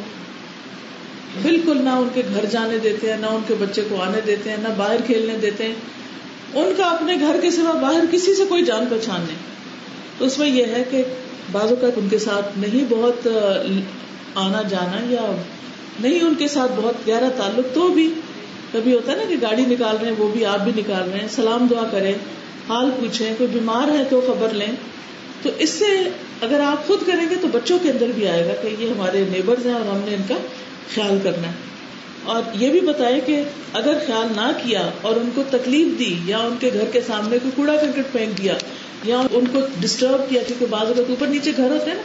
بالکل 1.42 1.82
نہ 1.84 1.90
ان 1.90 2.08
کے 2.14 2.22
گھر 2.36 2.46
جانے 2.46 2.78
دیتے 2.78 3.10
ہیں، 3.10 3.18
نہ 3.18 3.26
ان 3.26 3.42
کے 3.48 3.54
بچے 3.60 3.82
کو 3.90 4.02
آنے 4.02 4.22
دیتے 4.28 4.50
ہیں، 4.50 4.58
نہ 4.58 4.68
باہر 4.78 4.96
کھیلنے 5.06 5.38
دیتے 5.42 5.64
ہیں۔ 5.64 5.76
ان 6.54 6.74
کا 6.78 6.86
اپنے 6.86 7.16
گھر 7.20 7.40
کے 7.42 7.52
سوا 7.52 7.72
باہر 7.72 8.04
کسی 8.12 8.36
سے 8.36 8.44
کوئی 8.50 8.64
جان 8.64 8.86
پہچان 8.90 9.22
نہیں۔ 9.22 9.54
تو 10.18 10.26
اس 10.26 10.40
میں 10.40 10.48
یہ 10.48 10.66
ہے 10.66 10.84
کہ 10.92 11.04
بازو 11.52 11.76
کا 11.76 11.88
ان 11.96 12.08
کے 12.10 12.20
ساتھ 12.20 12.60
نہیں 12.60 12.86
بہت 12.90 13.28
آنا 14.36 14.62
جانا 14.62 14.98
یا 15.10 15.36
نہیں 16.00 16.22
ان 16.22 16.36
کے 16.36 16.48
ساتھ 16.48 16.72
بہت 16.76 17.08
گہرا 17.08 17.30
تعلق 17.38 17.76
تو 17.76 17.88
بھی 17.88 18.14
کبھی 18.72 18.94
ہوتا 18.94 19.12
ہے 19.12 19.18
نا 19.18 19.24
کہ 19.30 19.36
گاڑی 19.42 19.66
نکال 19.68 19.98
رہے 20.02 20.08
ہیں، 20.08 20.16
وہ 20.18 20.28
بھی 20.28 20.46
آپ 20.46 20.60
بھی 20.60 20.72
نکال 20.76 21.10
رہے 21.12 21.20
ہیں، 21.20 21.28
سلام 21.36 21.68
دعا 21.70 21.88
کریں، 21.92 22.14
حال 22.70 22.90
پوچھیں، 23.00 23.34
کوئی 23.38 23.50
بیمار 23.54 24.00
ہے 24.00 24.04
تو 24.10 24.22
خبر 24.28 24.50
لیں۔ 24.50 24.72
تو 25.42 25.50
اس 25.60 25.70
سے 25.70 25.86
اگر 26.42 26.60
آپ 26.60 26.88
خود 26.88 27.00
کریں 27.08 27.30
گے 27.30 27.36
تو 27.42 27.48
بچوں 27.52 27.80
کے 27.84 27.92
اندر 27.92 28.06
بھی 28.16 28.28
آئے 28.28 28.46
گا 28.46 28.54
کہ 28.62 28.76
یہ 28.80 28.90
ہمارے 28.90 29.26
نیبرز 29.32 29.66
ہیں 29.66 29.74
اور 29.74 29.82
ہم 29.82 30.02
نے 30.06 30.16
ان 30.16 30.22
کا 30.28 30.36
خیال 30.96 31.18
کرنا 31.24 31.48
ہے۔ 31.48 31.74
اور 32.24 32.42
یہ 32.54 32.70
بھی 32.70 32.80
بتایا 32.80 33.20
کہ 33.26 33.44
اگر 33.74 33.94
خیال 34.08 34.28
نہ 34.36 34.52
کیا 34.64 34.90
اور 35.02 35.16
ان 35.16 35.30
کو 35.36 35.44
تکلیف 35.52 36.00
دی 36.00 36.16
یا 36.26 36.38
ان 36.38 36.56
کے 36.60 36.70
گھر 36.74 36.86
کے 36.92 37.02
سامنے 37.08 37.38
کوئی 37.44 37.52
کوڑا 37.56 37.76
کرکٹ 37.76 38.12
پھینک 38.12 38.38
دیا 38.38 38.54
یا 39.04 39.20
ان 39.32 39.46
کو 39.52 39.60
ڈسٹرب 39.80 40.30
کیا، 40.30 40.42
کیونکہ 40.48 40.66
بعض 40.70 40.88
اگر 40.88 41.04
اوپر 41.10 41.28
نیچے 41.28 41.52
گھر 41.58 41.72
ہوتے 41.72 41.86
ہیں 41.86 41.98
نا، 41.98 42.02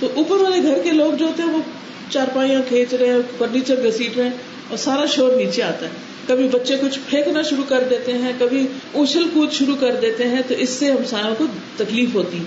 تو 0.00 0.08
اوپر 0.14 0.36
والے 0.36 0.62
گھر 0.62 0.78
کے 0.82 0.90
لوگ 0.90 1.12
جو 1.12 1.26
ہوتے 1.26 1.42
ہیں، 1.42 1.50
وہ 1.50 1.62
چارپائیاں 2.10 2.60
کھینچ 2.68 2.94
رہے 2.94 3.08
ہیں، 3.08 3.18
فرنیچر 3.38 3.82
گھسیٹ 3.84 4.16
رہے 4.16 4.24
ہیں 4.24 4.36
اور 4.68 4.78
سارا 4.78 5.06
شور 5.06 5.36
نیچے 5.36 5.62
آتا 5.62 5.86
ہے۔ 5.86 5.90
کبھی 6.26 6.48
بچے 6.48 6.76
کچھ 6.80 6.98
پھینکنا 7.06 7.42
شروع 7.42 7.64
کر 7.68 7.84
دیتے 7.90 8.12
ہیں، 8.12 8.32
کبھی 8.38 8.66
اچھل 8.94 9.24
کود 9.34 9.52
شروع 9.52 9.76
کر 9.80 9.94
دیتے 10.02 10.28
ہیں، 10.28 10.42
تو 10.48 10.54
اس 10.54 10.70
سے 10.70 10.90
ہم 10.90 11.34
کو 11.38 11.46
تکلیف 11.76 12.08
ہوتی۔ 12.14 12.38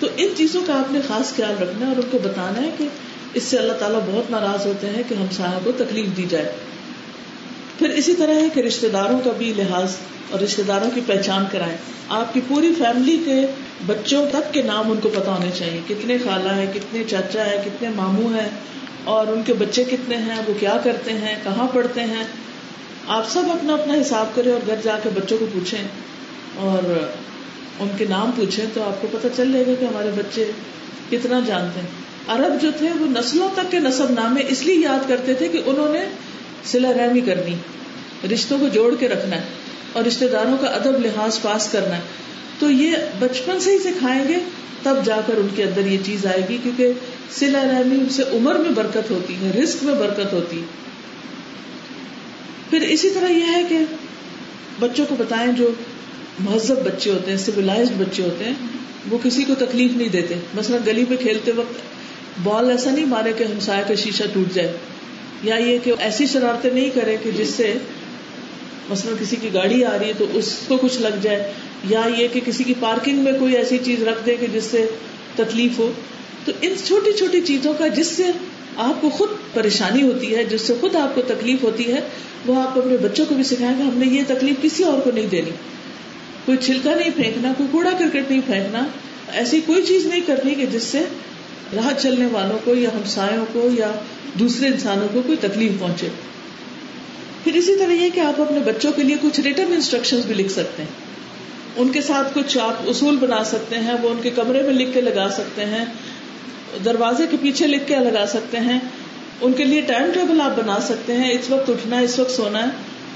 تو 0.00 0.06
ان 0.16 0.28
چیزوں 0.36 0.62
کا 0.66 0.78
آپ 0.78 0.92
نے 0.92 1.00
خاص 1.08 1.36
خیال 1.36 1.62
رکھنا 1.62 1.86
ہے 1.86 1.94
اور 1.94 1.96
ان 1.96 2.08
کو 2.10 2.18
بتانا 2.22 2.62
ہے 2.62 2.70
کہ 2.78 2.88
اس 3.34 3.42
سے 3.42 3.58
اللہ 3.58 3.72
تعالیٰ 3.72 4.00
بہت 4.06 4.30
ناراض 4.30 4.66
ہوتے 4.66 4.86
ہیں 4.86 5.02
کہ 5.08 5.14
ہم 5.14 5.58
کو 5.64 5.72
تکلیف 5.72 6.16
دی 6.16 6.26
جائے۔ 6.28 6.52
پھر 7.78 7.88
اسی 7.88 8.14
طرح 8.14 8.34
ہے 8.34 8.48
کہ 8.54 8.60
رشتے 8.60 8.88
داروں 8.88 9.20
کا 9.24 9.30
بھی 9.38 9.52
لحاظ 9.56 9.96
اور 10.30 10.40
رشتے 10.40 10.62
داروں 10.62 10.90
کی 10.94 11.00
پہچان 11.06 11.44
کرائیں۔ 11.52 11.76
آپ 12.08 12.34
کی 12.34 12.40
پوری 12.48 12.74
فیملی 12.78 13.22
کے 13.24 13.46
بچوں 13.86 14.26
تک 14.32 14.54
کے 14.54 14.62
نام 14.62 14.90
ان 14.90 15.00
کو 15.00 15.08
پتا 15.08 15.30
ہونے 15.32 15.50
چاہیے۔ 15.54 15.80
کتنے 15.88 16.18
خالہ 16.18 16.52
ہیں، 16.52 16.66
کتنے 16.74 17.04
چاچا 17.10 17.44
ہے 17.44 17.62
کتنے 17.64 17.88
ماموں 17.88 18.34
ہیں 18.34 18.48
اور 19.04 19.26
ان 19.26 19.42
کے 19.46 19.52
بچے 19.52 19.84
کتنے 19.84 20.16
ہیں، 20.16 20.42
وہ 20.46 20.54
کیا 20.60 20.76
کرتے 20.84 21.12
ہیں، 21.12 21.36
کہاں 21.44 21.66
پڑھتے 21.74 22.00
ہیں۔ 22.00 22.24
آپ 23.08 23.30
سب 23.30 23.42
اپنا 23.50 23.74
اپنا 23.74 23.94
حساب 23.94 24.26
کریں 24.34 24.52
اور 24.52 24.60
گھر 24.66 24.76
جا 24.82 24.98
کے 25.02 25.08
بچوں 25.14 25.38
کو 25.38 25.46
پوچھیں۔ 25.52 25.82
اور 26.56 27.08
ان 27.78 27.88
کے 27.98 28.04
نام 28.08 28.30
پوچھیں 28.36 28.64
تو 28.74 28.82
آپ 28.82 29.02
کو 29.02 29.08
پتا 29.12 29.28
چل 29.36 29.52
جائے 29.52 29.66
گا 29.66 29.72
کہ 29.80 29.84
ہمارے 29.84 30.10
بچے 30.14 30.50
کتنا 31.10 31.40
جانتے 31.46 31.80
ہیں۔ 31.80 32.13
عرب 32.28 32.62
جو 32.62 32.70
تھے 32.78 32.88
وہ 33.00 33.06
نسلوں 33.06 33.48
تک 33.54 33.70
کے 33.70 33.78
نصب 33.78 34.10
نامے 34.10 34.42
اس 34.48 34.62
لیے 34.62 34.74
یاد 34.74 35.08
کرتے 35.08 35.34
تھے 35.34 35.48
کہ 35.48 35.60
انہوں 35.66 35.92
نے 35.92 36.04
سلا 36.64 36.92
رحمی 36.92 37.20
کرنی، 37.20 37.54
رشتوں 38.34 38.58
کو 38.58 38.68
جوڑ 38.68 38.94
کے 38.94 39.08
رکھنا 39.08 39.36
ہے 39.36 39.42
اور 39.92 40.04
رشتے 40.04 40.28
داروں 40.28 40.56
کا 40.60 40.66
ادب 40.66 41.04
لحاظ 41.04 41.40
پاس 41.42 41.68
کرنا 41.72 41.96
ہے۔ 41.96 42.00
تو 42.58 42.70
یہ 42.70 42.96
بچپن 43.18 43.60
سے 43.60 43.70
ہی 43.70 43.78
سکھائیں 43.78 44.28
گے، 44.28 44.34
تب 44.82 44.96
جا 45.04 45.20
کر 45.26 45.34
ان 45.36 45.48
کے 45.56 45.62
اندر 45.62 45.86
یہ 45.86 45.98
چیز 46.06 46.26
آئے 46.26 46.42
گی 46.48 46.58
کیونکہ 46.62 46.92
سلا 47.30 47.64
رحمی 47.64 47.98
سے 48.10 48.22
عمر 48.32 48.54
میں 48.54 48.70
برکت 48.70 49.10
ہوتی 49.10 49.34
ہے 49.34 49.62
رسک 49.62 49.84
میں 49.84 49.94
برکت 49.94 50.32
ہوتی 50.32 50.64
پھر 52.70 52.80
اسی 52.80 53.10
طرح 53.10 53.28
یہ 53.28 53.44
ہے 53.46 53.62
کہ 53.68 53.78
بچوں 54.80 55.06
کو 55.08 55.14
بتائیں 55.18 55.52
جو 55.52 55.70
مہذب 56.40 56.84
بچے 56.84 57.10
ہوتے 57.10 57.30
ہیں 57.30 57.38
سویلائزڈ 57.38 57.92
بچے 57.98 58.22
ہوتے 58.22 58.44
ہیں، 58.44 58.54
وہ 59.10 59.18
کسی 59.22 59.44
کو 59.44 59.54
تکلیف 59.54 59.90
نہیں 59.96 60.08
دیتے۔ 60.08 60.34
مثلا 60.54 60.76
گلی 60.86 61.04
میں 61.08 61.16
کھیلتے 61.16 61.52
وقت 61.52 61.74
بال 62.42 62.70
ایسا 62.70 62.90
نہیں 62.90 63.06
مارے 63.06 63.32
کہ 63.38 63.44
ہمسائے 63.44 63.84
کا 63.88 63.94
شیشہ 63.94 64.22
ٹوٹ 64.32 64.54
جائے۔ 64.54 64.72
یا 65.42 65.54
یہ 65.54 65.78
کہ 65.84 65.92
ایسی 65.98 66.26
شرارتیں 66.26 66.70
نہیں 66.70 66.90
کرے 66.90 67.16
کہ 67.22 67.30
جس 67.30 67.48
سے 67.48 67.74
مثلا 68.90 69.12
کسی 69.20 69.36
کی 69.36 69.48
گاڑی 69.54 69.84
آ 69.84 69.98
رہی 69.98 70.08
ہے 70.08 70.12
تو 70.18 70.26
اس 70.32 70.58
کو 70.68 70.76
کچھ 70.76 71.00
لگ 71.00 71.16
جائے۔ 71.22 71.52
یا 71.88 72.02
یہ 72.16 72.28
کہ 72.32 72.40
کسی 72.44 72.64
کی 72.64 72.74
پارکنگ 72.80 73.18
میں 73.18 73.32
کوئی 73.38 73.56
ایسی 73.56 73.78
چیز 73.84 74.02
رکھ 74.02 74.26
دے 74.26 74.36
کہ 74.40 74.46
جس 74.52 74.64
سے 74.64 74.86
تکلیف 75.36 75.78
ہو۔ 75.78 75.92
تو 76.44 76.52
ان 76.62 76.72
چھوٹی 76.84 77.12
چھوٹی 77.12 77.40
چیزوں 77.40 77.74
کا 77.78 77.86
جس 77.86 78.06
سے 78.06 78.26
آپ 78.76 79.00
کو 79.00 79.10
خود 79.10 79.28
پریشانی 79.52 80.02
ہوتی 80.02 80.36
ہے، 80.36 80.44
جس 80.44 80.60
سے 80.60 80.74
خود 80.80 80.96
آپ 80.96 81.14
کو 81.14 81.22
تکلیف 81.22 81.62
ہوتی 81.62 81.92
ہے، 81.92 82.00
وہ 82.46 82.62
آپ 82.62 82.78
اپنے 82.78 82.96
بچوں 82.96 83.26
کو 83.28 83.34
بھی 83.34 83.44
سکھائیں 83.44 83.78
گے، 83.78 83.82
ہم 83.82 83.98
نے 83.98 84.06
یہ 84.06 84.22
تکلیف 84.26 84.62
کسی 84.62 84.84
اور 84.84 85.00
کو 85.00 85.10
نہیں 85.10 85.26
دینی۔ 85.26 85.50
کوئی 86.44 86.58
چھلکا 86.58 86.94
نہیں 86.94 87.10
پھینکنا، 87.16 87.52
کوئی 87.56 87.68
کوڑا 87.72 87.90
کرکٹ 87.98 88.30
نہیں 88.30 88.40
پھینکنا، 88.46 88.86
ایسی 89.32 89.60
کوئی 89.66 89.82
چیز 89.82 90.06
نہیں 90.06 90.20
کرنی 90.26 90.54
کہ 90.54 90.66
جس 90.66 90.82
سے 90.82 90.98
راہ 91.76 91.90
چلنے 91.98 92.26
والوں 92.26 92.58
کو 92.64 92.74
یا 92.74 92.88
ہمسایوں 92.88 93.46
کو 93.52 93.68
یا 93.78 93.90
دوسرے 94.38 94.66
انسانوں 94.66 95.08
کو 95.12 95.22
کوئی 95.26 95.38
تکلیف 95.40 95.72
پہنچے۔ 95.80 96.08
پھر 97.44 97.54
اسی 97.54 97.78
طرح 97.78 97.92
یہ 97.92 98.10
کہ 98.14 98.20
آپ 98.20 98.40
اپنے 98.40 98.58
بچوں 98.58 98.92
کے 98.92 99.02
لیے 99.02 99.16
کچھ 99.22 99.40
ریٹرن 99.40 99.72
انسٹرکشن 99.72 100.20
بھی 100.26 100.34
لکھ 100.34 100.52
سکتے 100.52 100.82
ہیں۔ 100.82 101.04
ان 101.76 101.88
کے 101.88 102.00
ساتھ 102.00 102.28
کچھ 102.34 102.58
آپ 102.58 102.74
اصول 102.88 103.16
بنا 103.16 103.44
سکتے 103.44 103.76
ہیں، 103.76 103.94
وہ 104.02 104.10
ان 104.10 104.16
کے 104.22 104.30
کمرے 104.30 104.62
میں 104.62 104.72
لکھ 104.72 104.90
کے 104.94 105.00
لگا 105.00 105.28
سکتے 105.32 105.64
ہیں، 105.64 105.84
دروازے 106.84 107.22
کے 107.30 107.36
پیچھے 107.42 107.66
لکھ 107.66 107.88
کے 107.88 107.96
لگا 107.96 108.26
سکتے 108.26 108.58
ہیں۔ 108.58 108.78
ان 109.40 109.52
کے 109.52 109.64
لیے 109.64 109.80
ٹائم 109.80 110.10
ٹیبل 110.14 110.40
آپ 110.40 110.58
بنا 110.58 110.78
سکتے 110.80 111.12
ہیں، 111.12 111.32
اس 111.32 111.50
وقت 111.50 111.70
اٹھنا 111.70 111.98
ہے 111.98 112.04
اس 112.04 112.18
وقت 112.18 112.30
سونا 112.30 112.62
ہے 112.62 112.68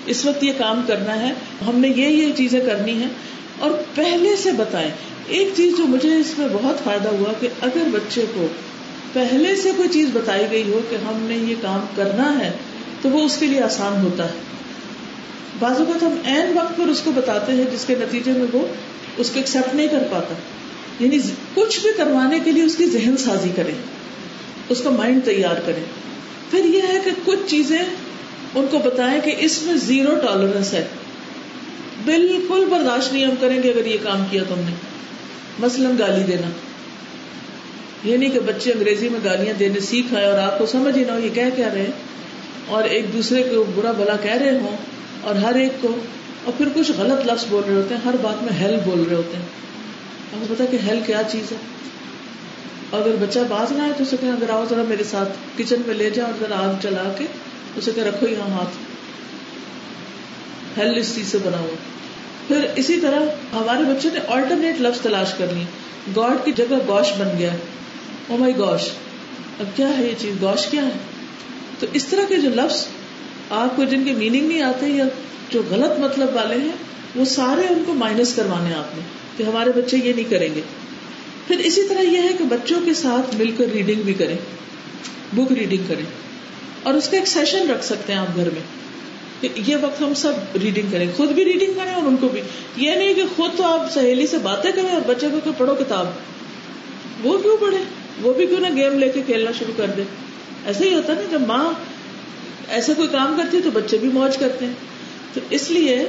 اس 0.06 0.26
وقت 0.26 0.44
یہ 0.44 0.52
کام 0.58 0.82
کرنا 0.86 1.20
ہے۔ 1.20 1.32
ہم 1.66 1.78
نے 1.78 1.88
یہ 1.88 2.08
یہ 2.08 2.32
چیزیں 2.36 2.60
کرنی 2.60 3.02
ہے 3.02 3.06
اور 3.58 3.70
پہلے 3.94 4.36
سے 4.36 4.52
بتائیں، 4.52 4.90
ایک 5.26 5.48
چیز 5.56 5.76
جو 5.78 5.84
مجھے 5.84 6.16
اس 6.16 6.38
میں 6.38 6.48
بہت 6.52 6.84
فائدہ 6.84 7.08
ہوا 7.08 7.32
کہ 7.40 7.48
اگر 7.62 7.82
بچے 7.92 8.24
کو 8.34 8.46
پہلے 9.12 9.56
سے 9.56 9.70
کوئی 9.76 9.88
چیز 9.88 10.08
بتائی 10.12 10.44
گئی 10.50 10.72
ہو 10.72 10.80
کہ 10.90 10.96
ہم 10.96 11.16
نے 11.20 11.36
یہ 11.36 11.54
کام 11.62 11.80
کرنا 11.94 12.38
ہے، 12.40 12.52
تو 13.02 13.08
وہ 13.08 13.22
اس 13.22 13.36
کے 13.36 13.46
لیے 13.46 13.62
آسان 13.62 14.02
ہوتا 14.02 14.24
ہے۔ 14.24 14.38
بعض 15.58 15.78
اوقات 15.78 16.02
ہم 16.02 16.14
این 16.24 16.58
وقت 16.58 16.76
پر 16.76 16.84
اس 16.84 17.00
کو 17.04 17.12
بتاتے 17.14 17.52
ہیں 17.52 17.64
جس 17.72 17.84
کے 17.84 17.94
نتیجے 17.98 18.32
میں 18.32 18.46
وہ 18.52 18.66
اس 19.16 19.30
کو 19.30 19.36
ایکسپٹ 19.36 19.74
نہیں 19.74 19.88
کر 19.88 20.08
پاتا۔ 20.10 20.34
یعنی 21.00 21.18
کچھ 21.54 21.80
بھی 21.80 21.90
کروانے 21.96 22.38
کے 22.44 22.52
لیے 22.52 22.62
اس 22.62 22.74
کی 22.76 22.86
ذہن 22.86 23.16
سازی 23.16 23.48
کرے 23.56 23.70
اس 24.68 24.80
کا 24.80 24.90
مائنڈ 24.90 25.24
تیار 25.24 25.60
کرے 25.66 25.80
پھر 26.50 26.64
یہ 26.64 26.82
ہے 26.88 26.98
کہ 27.04 27.10
کچھ 27.24 27.38
چیزیں 27.46 27.78
ان 28.54 28.66
کو 28.70 28.78
بتائیں 28.78 29.20
کہ 29.20 29.34
اس 29.38 29.62
میں 29.62 29.74
زیرو 29.74 30.14
ٹالرنس 30.14 30.72
ہے۔ 30.72 30.86
بالکل 32.08 32.64
برداشت 32.70 33.12
نہیں 33.12 33.26
ہم 33.26 33.34
کریں 33.40 33.62
گے 33.62 33.70
اگر 33.70 33.86
یہ 33.86 33.96
کام 34.02 34.24
کیا 34.30 34.42
تم 34.48 34.58
نے۔ 34.58 34.72
مثلاً 35.58 35.98
گالی 35.98 36.22
دینا۔ 36.22 36.50
یہ 38.04 38.16
نہیں 38.16 38.30
کہ 38.30 38.40
بچے 38.40 38.72
انگریزی 38.72 39.08
میں 39.08 39.20
گالیاں 39.24 39.54
دینے 39.58 39.80
سیکھ 39.80 40.14
آئے 40.14 40.26
اور 40.26 40.38
آپ 40.38 40.58
کو 40.58 40.66
سمجھ 40.66 40.98
ہی 40.98 41.04
نہ 41.04 41.12
ہو 41.12 41.18
یہ 41.18 41.28
کہہ 41.34 41.56
کیا 41.56 41.68
رہے 41.74 41.86
اور 42.66 42.84
ایک 42.84 43.12
دوسرے 43.12 43.42
کو 43.42 43.64
برا 43.74 43.92
بلا 43.92 44.16
کہہ 44.22 44.34
رہے 44.34 44.58
ہوں 44.58 44.76
اور 45.22 45.34
ہر 45.34 45.54
ایک 45.54 45.72
کو 45.80 45.96
اور 46.44 46.52
پھر 46.58 46.68
کچھ 46.74 46.90
غلط 46.96 47.26
لفظ 47.26 47.44
بول 47.48 47.62
رہے 47.66 47.74
ہوتے 47.74 47.94
ہیں، 47.94 48.00
ہر 48.04 48.14
بات 48.22 48.42
میں 48.42 48.52
ہیلپ 48.60 48.80
بول 48.84 49.04
رہے 49.08 49.16
ہوتے 49.16 49.36
ہیں۔ 49.36 49.44
آپ 50.34 50.48
کو 50.48 50.54
پتا 50.54 50.64
کہ 50.70 50.76
ہیلپ 50.86 51.06
کیا 51.06 51.22
چیز 51.32 51.52
ہے؟ 51.52 51.56
اگر 52.92 53.14
بچہ 53.20 53.38
باز 53.48 53.72
نہ 53.72 53.82
آئے 53.82 53.92
تو 53.96 54.02
اسے 54.02 54.16
کہ 54.20 54.26
اگر 54.26 54.50
آؤ 54.50 54.64
ذرا 54.70 54.82
میرے 54.88 55.04
ساتھ 55.04 55.28
کچن 55.58 55.76
میں 55.86 55.94
لے 55.94 56.10
جاؤ، 56.10 56.26
اور 56.26 56.34
ذرا 56.40 56.56
آگ 56.58 56.74
چلا 56.82 57.12
کے 57.18 57.26
اسے 57.76 57.90
کہ 57.94 58.00
رکھو 58.00 58.28
یہاں 58.28 58.50
ہاتھ۔ 58.50 58.76
ہیل 60.78 60.98
اس 60.98 61.14
چیز 61.14 61.26
سے 61.26 61.38
بنا 61.44 61.58
ہوا۔ 61.58 61.97
پھر 62.48 62.66
اسی 62.76 63.00
طرح 63.00 63.20
ہمارے 63.52 63.82
بچے 63.84 64.08
نے 64.12 64.20
آلٹرنیٹ 64.28 64.80
لفظ 64.80 65.00
تلاش 65.00 65.34
کر 65.34 65.46
لی 65.54 65.62
گاڈ 66.16 66.44
کی 66.44 66.52
جگہ 66.52 66.76
گوش 66.88 67.12
بن 67.18 67.38
گیا۔ 67.38 67.50
او 68.28 68.36
مائی 68.36 68.56
گوش 68.56 68.88
اب 69.60 69.76
کیا 69.76 69.98
ہے 69.98 70.04
یہ 70.04 70.14
چیز؟ 70.18 70.42
گوش 70.42 70.66
کیا 70.66 70.84
ہے؟ 70.84 70.90
تو 71.78 71.86
اس 71.92 72.06
طرح 72.06 72.22
کے 72.28 72.36
جو 72.36 72.48
لفظ 72.48 72.86
آپ 73.50 73.76
کو 73.76 73.84
جن 73.84 74.04
کے 74.04 74.12
میننگ 74.12 74.48
نہیں 74.48 74.62
آتے 74.62 74.86
یا 74.86 75.04
جو 75.50 75.62
غلط 75.70 75.98
مطلب 75.98 76.28
والے 76.34 76.54
ہیں، 76.54 76.72
وہ 77.16 77.24
سارے 77.24 77.60
ان 77.60 77.82
کو 77.86 77.94
مائنس 77.94 78.34
کروانے 78.34 78.74
آپ 78.74 78.96
نے 78.96 79.02
کہ 79.36 79.42
ہمارے 79.42 79.70
بچے 79.76 79.96
یہ 80.04 80.12
نہیں 80.12 80.30
کریں 80.30 80.54
گے۔ 80.54 80.60
پھر 81.46 81.58
اسی 81.58 81.88
طرح 81.88 82.00
یہ 82.00 82.18
ہے 82.18 82.32
کہ 82.38 82.44
بچوں 82.44 82.80
کے 82.84 82.94
ساتھ 82.94 83.34
مل 83.34 83.50
کر 83.58 83.64
ریڈنگ 83.72 84.02
بھی 84.02 84.14
کریں۔ 84.14 84.36
بک 85.32 85.52
ریڈنگ 85.52 85.82
کریں۔ 85.88 86.04
اور 86.82 86.94
اس 86.94 87.08
کا 87.08 87.16
ایک 87.16 87.28
سیشن 87.28 87.70
رکھ 87.70 87.84
سکتے 87.84 88.12
ہیں 88.12 88.20
آپ 88.20 88.36
گھر 88.36 88.50
میں۔ 88.50 88.87
یہ 89.42 89.76
وقت 89.76 90.02
ہم 90.02 90.14
سب 90.14 90.32
ریڈنگ 90.62 90.90
کریں، 90.92 91.06
خود 91.16 91.30
بھی 91.30 91.44
ریڈنگ 91.44 91.72
کریں 91.76 91.94
اور 91.94 92.02
ان 92.02 92.16
کو 92.20 92.28
بھی۔ 92.28 92.40
یہ 92.76 92.90
نہیں 92.90 93.14
کہ 93.14 93.22
خود 93.36 93.50
تو 93.56 93.64
آپ 93.64 93.92
سہیلی 93.92 94.26
سے 94.26 94.38
باتیں 94.38 94.72
کریں 94.72 94.88
اور 94.88 95.00
بچے 95.06 95.28
کو 95.32 95.38
کہ 95.44 95.50
پڑھو 95.58 95.74
کتاب۔ 95.74 96.06
وہ 97.22 97.38
کیوں 97.38 97.56
پڑھے 97.56 97.78
وہ 98.22 98.32
بھی 98.32 98.46
کیوں 98.46 98.60
نہ 98.60 98.66
گیم 98.76 98.98
لے 98.98 99.08
کے 99.08 99.22
کھیلنا 99.26 99.50
شروع 99.58 99.74
کر 99.76 99.86
دے 99.96 100.02
ایسا 100.66 100.84
ہی 100.84 100.94
ہوتا 100.94 101.12
نا، 101.12 101.20
جب 101.30 101.40
ماں 101.40 101.72
ایسا 102.68 102.92
کوئی 102.96 103.08
کام 103.08 103.34
کرتی 103.36 103.56
ہے 103.56 103.62
تو 103.62 103.70
بچے 103.70 103.98
بھی 103.98 104.08
موج 104.08 104.36
کرتے 104.36 104.66
ہیں۔ 104.66 104.72
تو 105.34 105.40
اس 105.50 105.70
لیے 105.70 106.04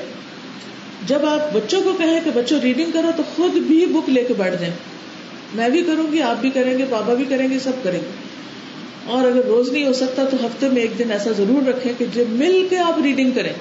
جب 1.07 1.25
آپ 1.25 1.53
بچوں 1.53 1.81
کو 1.81 1.93
کہیں 1.97 2.19
کہ 2.23 2.31
بچوں 2.33 2.59
ریڈنگ 2.59 2.91
کرو 2.91 3.11
تو 3.17 3.23
خود 3.35 3.51
بھی 3.51 3.85
بک 3.85 4.09
لے 4.09 4.23
کے 4.23 4.33
بیٹھ 4.37 4.55
جائیں۔ 4.59 4.73
میں 5.53 5.69
بھی 5.69 5.83
کروں 5.83 6.11
گی، 6.11 6.21
آپ 6.21 6.41
بھی 6.41 6.49
کریں 6.49 6.77
گے، 6.77 6.85
پاپا 6.89 7.13
بھی 7.13 7.25
کریں 7.29 7.49
گے، 7.49 7.59
سب 7.59 7.71
کریں 7.83 7.99
گے۔ 7.99 8.28
اور 9.09 9.25
اگر 9.27 9.45
روز 9.45 9.71
نہیں 9.71 9.85
ہو 9.85 9.93
سکتا 9.93 10.25
تو 10.25 10.37
ہفتے 10.45 10.69
میں 10.69 10.81
ایک 10.81 10.99
دن 10.99 11.11
ایسا 11.11 11.29
ضرور 11.37 11.67
رکھیں 11.67 11.93
کہ 11.97 12.05
جب 12.13 12.23
مل 12.29 12.67
کے 12.69 12.77
آپ 12.77 13.01
ریڈنگ 13.03 13.31
کریں۔ 13.31 13.53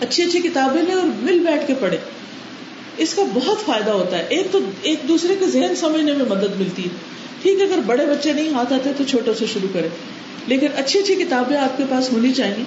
اچھی 0.00 0.22
اچھی 0.22 0.40
کتابیں 0.40 0.82
لیں 0.82 0.94
اور 0.94 1.04
مل 1.04 1.38
بیٹھ 1.38 1.66
کے 1.66 1.74
پڑھیں۔ 1.80 1.98
اس 2.96 3.14
کا 3.14 3.22
بہت 3.34 3.66
فائدہ 3.66 3.90
ہوتا 3.90 4.18
ہے۔ 4.18 4.24
ایک 4.28 4.46
تو 4.50 4.58
ایک 4.82 4.98
دوسرے 5.08 5.34
کے 5.38 5.46
ذہن 5.46 5.74
سمجھنے 5.76 6.12
میں 6.12 6.26
مدد 6.28 6.60
ملتی 6.60 6.82
ہے۔ 6.82 6.88
ٹھیک 7.42 7.60
ہے، 7.60 7.64
اگر 7.64 7.78
بڑے 7.86 8.06
بچے 8.06 8.32
نہیں 8.32 8.48
ہاتھ 8.48 8.72
آتے 8.72 8.90
تو 8.96 9.04
چھوٹوں 9.04 9.34
سے 9.34 9.44
شروع 9.52 9.68
کریں۔ 9.72 9.88
لیکن 10.46 10.66
اچھی 10.76 10.98
اچھی 11.00 11.14
کتابیں 11.14 11.56
آپ 11.56 11.76
کے 11.76 11.84
پاس 11.90 12.12
ہونی 12.12 12.32
چاہیے 12.32 12.64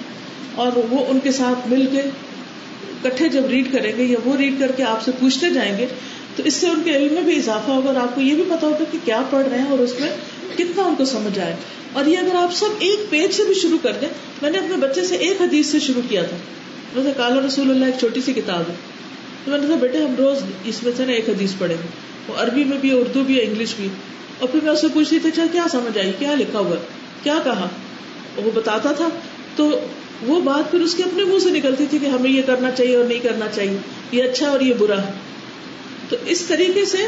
اور 0.54 0.72
وہ 0.90 1.06
ان 1.08 1.18
کے 1.20 1.32
ساتھ 1.32 1.68
مل 1.68 1.86
کے 1.92 2.02
کٹھے 3.02 3.28
جب 3.28 3.46
ریڈ 3.46 3.72
کریں 3.72 3.96
گے 3.96 4.04
یا 4.04 4.18
وہ 4.24 4.36
ریڈ 4.36 4.54
کر 4.60 4.72
کے 4.72 4.82
آپ 4.82 5.02
سے 5.04 5.10
پوچھتے 5.20 5.50
جائیں 5.50 5.78
گے 5.78 5.86
تو 6.38 6.44
اس 6.44 6.54
سے 6.54 6.66
ان 6.66 6.82
کے 6.84 6.96
علم 6.96 7.14
میں 7.14 7.22
بھی 7.22 7.36
اضافہ 7.36 7.70
ہوگا 7.70 7.86
اور 7.86 7.96
آپ 7.96 8.14
کو 8.14 8.20
یہ 8.20 8.34
بھی 8.34 8.44
پتا 8.44 8.66
ہوگا 8.66 8.84
کہ 8.90 8.98
کیا 9.04 9.22
پڑھ 9.30 9.48
رہے 9.48 9.58
ہیں 9.58 9.70
اور 9.70 9.78
اس 9.78 10.00
میں 10.00 10.10
کتنا 10.56 10.82
ان 10.82 10.94
کو 10.94 11.04
سمجھ 11.04 11.38
آئے۔ 11.38 11.56
اور 11.92 12.06
یہ 12.06 12.18
اگر 12.18 12.34
آپ 12.34 12.54
سب 12.54 12.66
ایک 12.78 13.10
پیج 13.10 13.32
سے 13.32 13.44
بھی 13.44 13.54
شروع 13.54 13.78
کر 13.82 13.92
دیں، 14.00 14.08
میں 14.42 14.50
نے 14.50 14.58
اپنے 14.58 14.76
بچے 14.76 15.04
سے 15.04 15.16
ایک 15.16 15.42
حدیث 15.42 15.66
سے 15.66 15.78
شروع 15.78 16.02
کیا 16.08 16.22
تھا۔ 16.22 16.36
ویسے 16.94 17.10
کالا 17.16 17.46
رسول 17.46 17.70
اللہ 17.70 17.84
ایک 17.84 17.94
چھوٹی 17.98 18.20
سی 18.20 18.32
کتاب 18.32 18.60
ہے۔ 18.60 18.74
تو 19.44 19.50
میں 19.50 19.58
نے 19.58 19.66
کہا، 19.66 19.76
بیٹے، 19.76 19.98
ہم 19.98 20.14
روز 20.18 20.38
اس 20.64 20.82
میں 20.82 20.92
سے 20.96 21.04
نا 21.04 21.12
ایک 21.12 21.28
حدیث 21.28 21.50
پڑھیں 21.58 21.76
گے۔ 21.76 21.88
وہ 22.28 22.34
عربی 22.36 22.64
میں 22.64 22.78
بھی 22.78 22.98
اردو 22.98 23.22
بھی 23.22 23.42
انگلش 23.42 23.74
بھی 23.76 23.88
اور 24.38 24.48
پھر 24.48 24.60
میں 24.62 24.72
اسے 24.72 24.86
پوچھتی 24.92 25.18
تھی 25.18 25.28
اچھا 25.28 25.44
کیا 25.52 25.64
سمجھ 25.70 25.98
آئی؟ 25.98 26.12
کیا 26.18 26.34
لکھا 26.34 26.58
ہوا 26.58 26.76
کیا 27.22 27.38
کہا؟ 27.44 27.68
وہ 28.36 28.50
بتاتا 28.54 28.92
تھا۔ 28.92 29.08
تو 29.56 29.80
وہ 30.26 30.40
بات 30.40 30.70
پھر 30.70 30.80
اس 30.80 30.94
کے 30.94 31.02
اپنے 31.02 31.24
منہ 31.24 31.38
سے 31.38 31.50
نکلتی 31.50 31.86
تھی 31.90 31.98
کہ 31.98 32.06
ہمیں 32.06 32.30
یہ 32.30 32.42
کرنا 32.46 32.70
چاہیے 32.70 32.96
اور 32.96 33.04
نہیں 33.04 33.18
کرنا 33.18 33.46
چاہیے۔ 33.54 33.76
یہ 34.12 34.22
اچھا 34.22 34.48
اور 34.48 34.60
یہ 34.60 34.74
برا 34.78 35.02
ہے۔ 35.02 35.12
تو 36.08 36.16
اس 36.26 36.42
طریقے 36.42 36.84
سے 36.84 36.98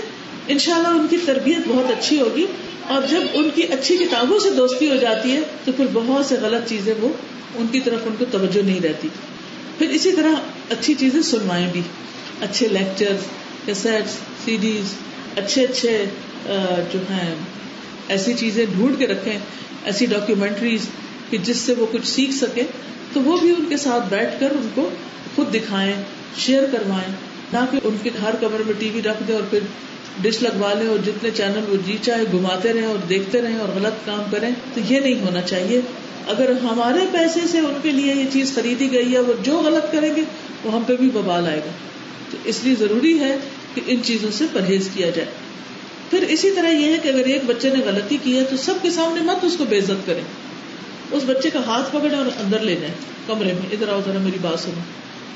ان 0.49 0.59
شاء 0.59 0.75
اللہ 0.75 0.89
ان 0.89 1.07
کی 1.11 1.17
تربیت 1.27 1.69
بہت 1.69 1.91
اچھی 1.91 2.21
ہوگی 2.21 2.47
اور 2.89 3.03
جب 3.11 3.21
ان 3.35 3.51
کی 3.55 3.63
اچھی 3.63 3.97
کتابوں 3.97 4.39
سے 4.39 4.51
دوستی 4.51 4.91
ہو 4.91 4.97
جاتی 4.97 5.33
ہے 5.33 5.41
تو 5.65 5.73
پھر 5.73 5.85
بہت 5.93 6.27
سے 6.27 6.35
غلط 6.41 6.69
چیزیں 6.69 6.95
وہ 7.01 7.09
ان 7.55 7.67
کی 7.73 7.81
طرف 7.81 7.99
ان 8.07 8.15
کو 8.19 8.25
توجہ 8.31 8.63
نہیں 8.63 8.81
رہتی۔ 8.81 9.09
پھر 9.79 9.89
اسی 9.89 10.13
طرح 10.13 10.33
اچھی 10.71 10.95
چیزیں 10.95 11.23
سنوائیں 11.23 11.73
بھی۔ 11.73 11.81
اچھے 12.41 12.69
لیکچر 12.69 13.17
سی 14.45 14.57
ڈیز 14.61 14.95
اچھے 15.37 15.65
اچھے 15.65 16.05
جو 16.93 16.99
ہیں، 17.11 17.35
ایسی 18.09 18.35
چیزیں 18.35 18.67
ڈھونڈ 18.77 18.99
کے 18.99 19.07
رکھیں، 19.07 19.39
ایسی 19.85 20.07
ڈاکیومینٹریز 20.07 20.87
کہ 21.31 21.39
جس 21.39 21.57
سے 21.57 21.75
وہ 21.79 21.87
کچھ 21.93 22.07
سیکھ 22.07 22.33
سکے، 22.33 22.63
تو 23.13 23.21
وہ 23.21 23.39
بھی 23.39 23.51
ان 23.51 23.65
کے 23.69 23.77
ساتھ 23.77 24.05
بیٹھ 24.09 24.41
کر 24.41 24.51
ان 24.51 24.69
کو 24.75 24.91
خود 25.37 25.55
دکھائیں 25.55 25.93
شیئر 26.39 26.63
کروائیں۔ 26.73 27.30
نہ 27.53 27.59
کہ 27.71 27.79
ان 27.85 27.97
کے 28.03 28.11
ہر 28.23 28.35
کمرے 28.41 28.63
میں 28.67 28.75
ٹی 28.79 28.91
وی 28.95 29.03
رکھ 29.03 29.23
دیں 29.29 29.35
اور 29.35 29.43
پھر 29.51 29.59
ڈش 30.23 30.43
لگوا 30.43 30.73
لیں 30.79 30.87
اور 30.87 30.99
جتنے 31.07 31.31
چینل 31.35 31.65
وہ 31.69 31.77
جی 31.87 31.97
چاہے 32.03 32.25
گھماتے 32.33 32.73
رہیں 32.73 32.87
اور 32.87 33.07
دیکھتے 33.07 33.43
رہیں 33.43 33.59
اور 33.59 33.69
غلط 33.69 34.07
کام 34.07 34.23
کریں، 34.31 34.51
تو 34.75 34.81
یہ 34.89 35.01
نہیں 35.01 35.21
ہونا 35.21 35.43
چاہیے۔ 35.43 35.81
اگر 36.29 36.53
ہمارے 36.63 36.99
پیسے 37.13 37.41
سے 37.51 37.59
ان 37.59 37.75
کے 37.83 37.91
لیے 37.91 38.15
یہ 38.15 38.25
چیز 38.33 38.55
خریدی 38.55 38.93
گئی 38.93 39.13
ہے، 39.13 39.19
وہ 39.19 39.33
جو 39.43 39.59
غلط 39.59 39.93
کریں 39.93 40.17
گے، 40.17 40.23
وہ 40.65 40.73
ہم 40.73 40.83
پہ 40.87 40.97
بھی 40.97 41.11
ببال 41.11 41.47
آئے 41.47 41.59
گا۔ 41.59 41.71
تو 42.31 42.37
اس 42.45 42.61
لیے 42.65 42.75
ضروری 42.79 43.21
ہے 43.21 43.37
کہ 43.75 43.81
ان 43.87 44.01
چیزوں 44.05 44.31
سے 44.33 44.45
پرہیز 44.53 44.89
کیا 44.95 45.11
جائے۔ 45.11 45.29
پھر 46.11 46.23
اسی 46.23 46.51
طرح 46.51 46.69
یہ 46.69 46.93
ہے 46.93 46.99
کہ 47.03 47.09
اگر 47.09 47.25
ایک 47.25 47.43
بچے 47.47 47.71
نے 47.71 47.85
غلطی 47.85 48.19
کی 48.23 48.37
ہے، 48.37 48.45
تو 48.45 48.57
سب 48.57 48.75
کے 48.83 48.91
سامنے 48.91 49.21
مت 49.21 49.45
اس 49.45 49.57
کو 49.57 49.65
بے 49.65 49.79
عزت 49.79 50.07
کرے 50.07 50.21
اس 51.11 51.23
بچے 51.27 51.51
کا 51.51 51.61
ہاتھ 51.67 51.93
پکڑے 51.93 52.17
اور 52.17 52.27
اندر 52.27 52.61
لے 52.61 52.75
جائیں، 52.75 52.95
کمرے 53.27 53.53
میں، 53.53 53.69
ادھر 53.73 53.89
آؤ، 53.89 54.01
ذرا 54.07 54.19
میری 54.19 54.39
بات 54.43 54.61
سنو۔ 54.61 54.81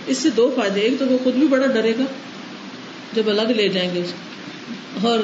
اس 0.07 0.18
سے 0.18 0.30
دو 0.30 0.50
فائدے، 0.57 0.80
ایک 0.80 0.98
تو 0.98 1.07
وہ 1.07 1.18
خود 1.24 1.34
بھی 1.34 1.46
بڑا 1.46 1.66
ڈرے 1.66 1.92
گا 1.98 2.05
جب 3.12 3.28
الگ 3.28 3.50
لے 3.57 3.68
جائیں 3.68 3.94
گے 3.94 4.00
اس 4.00 4.12
اور 5.02 5.18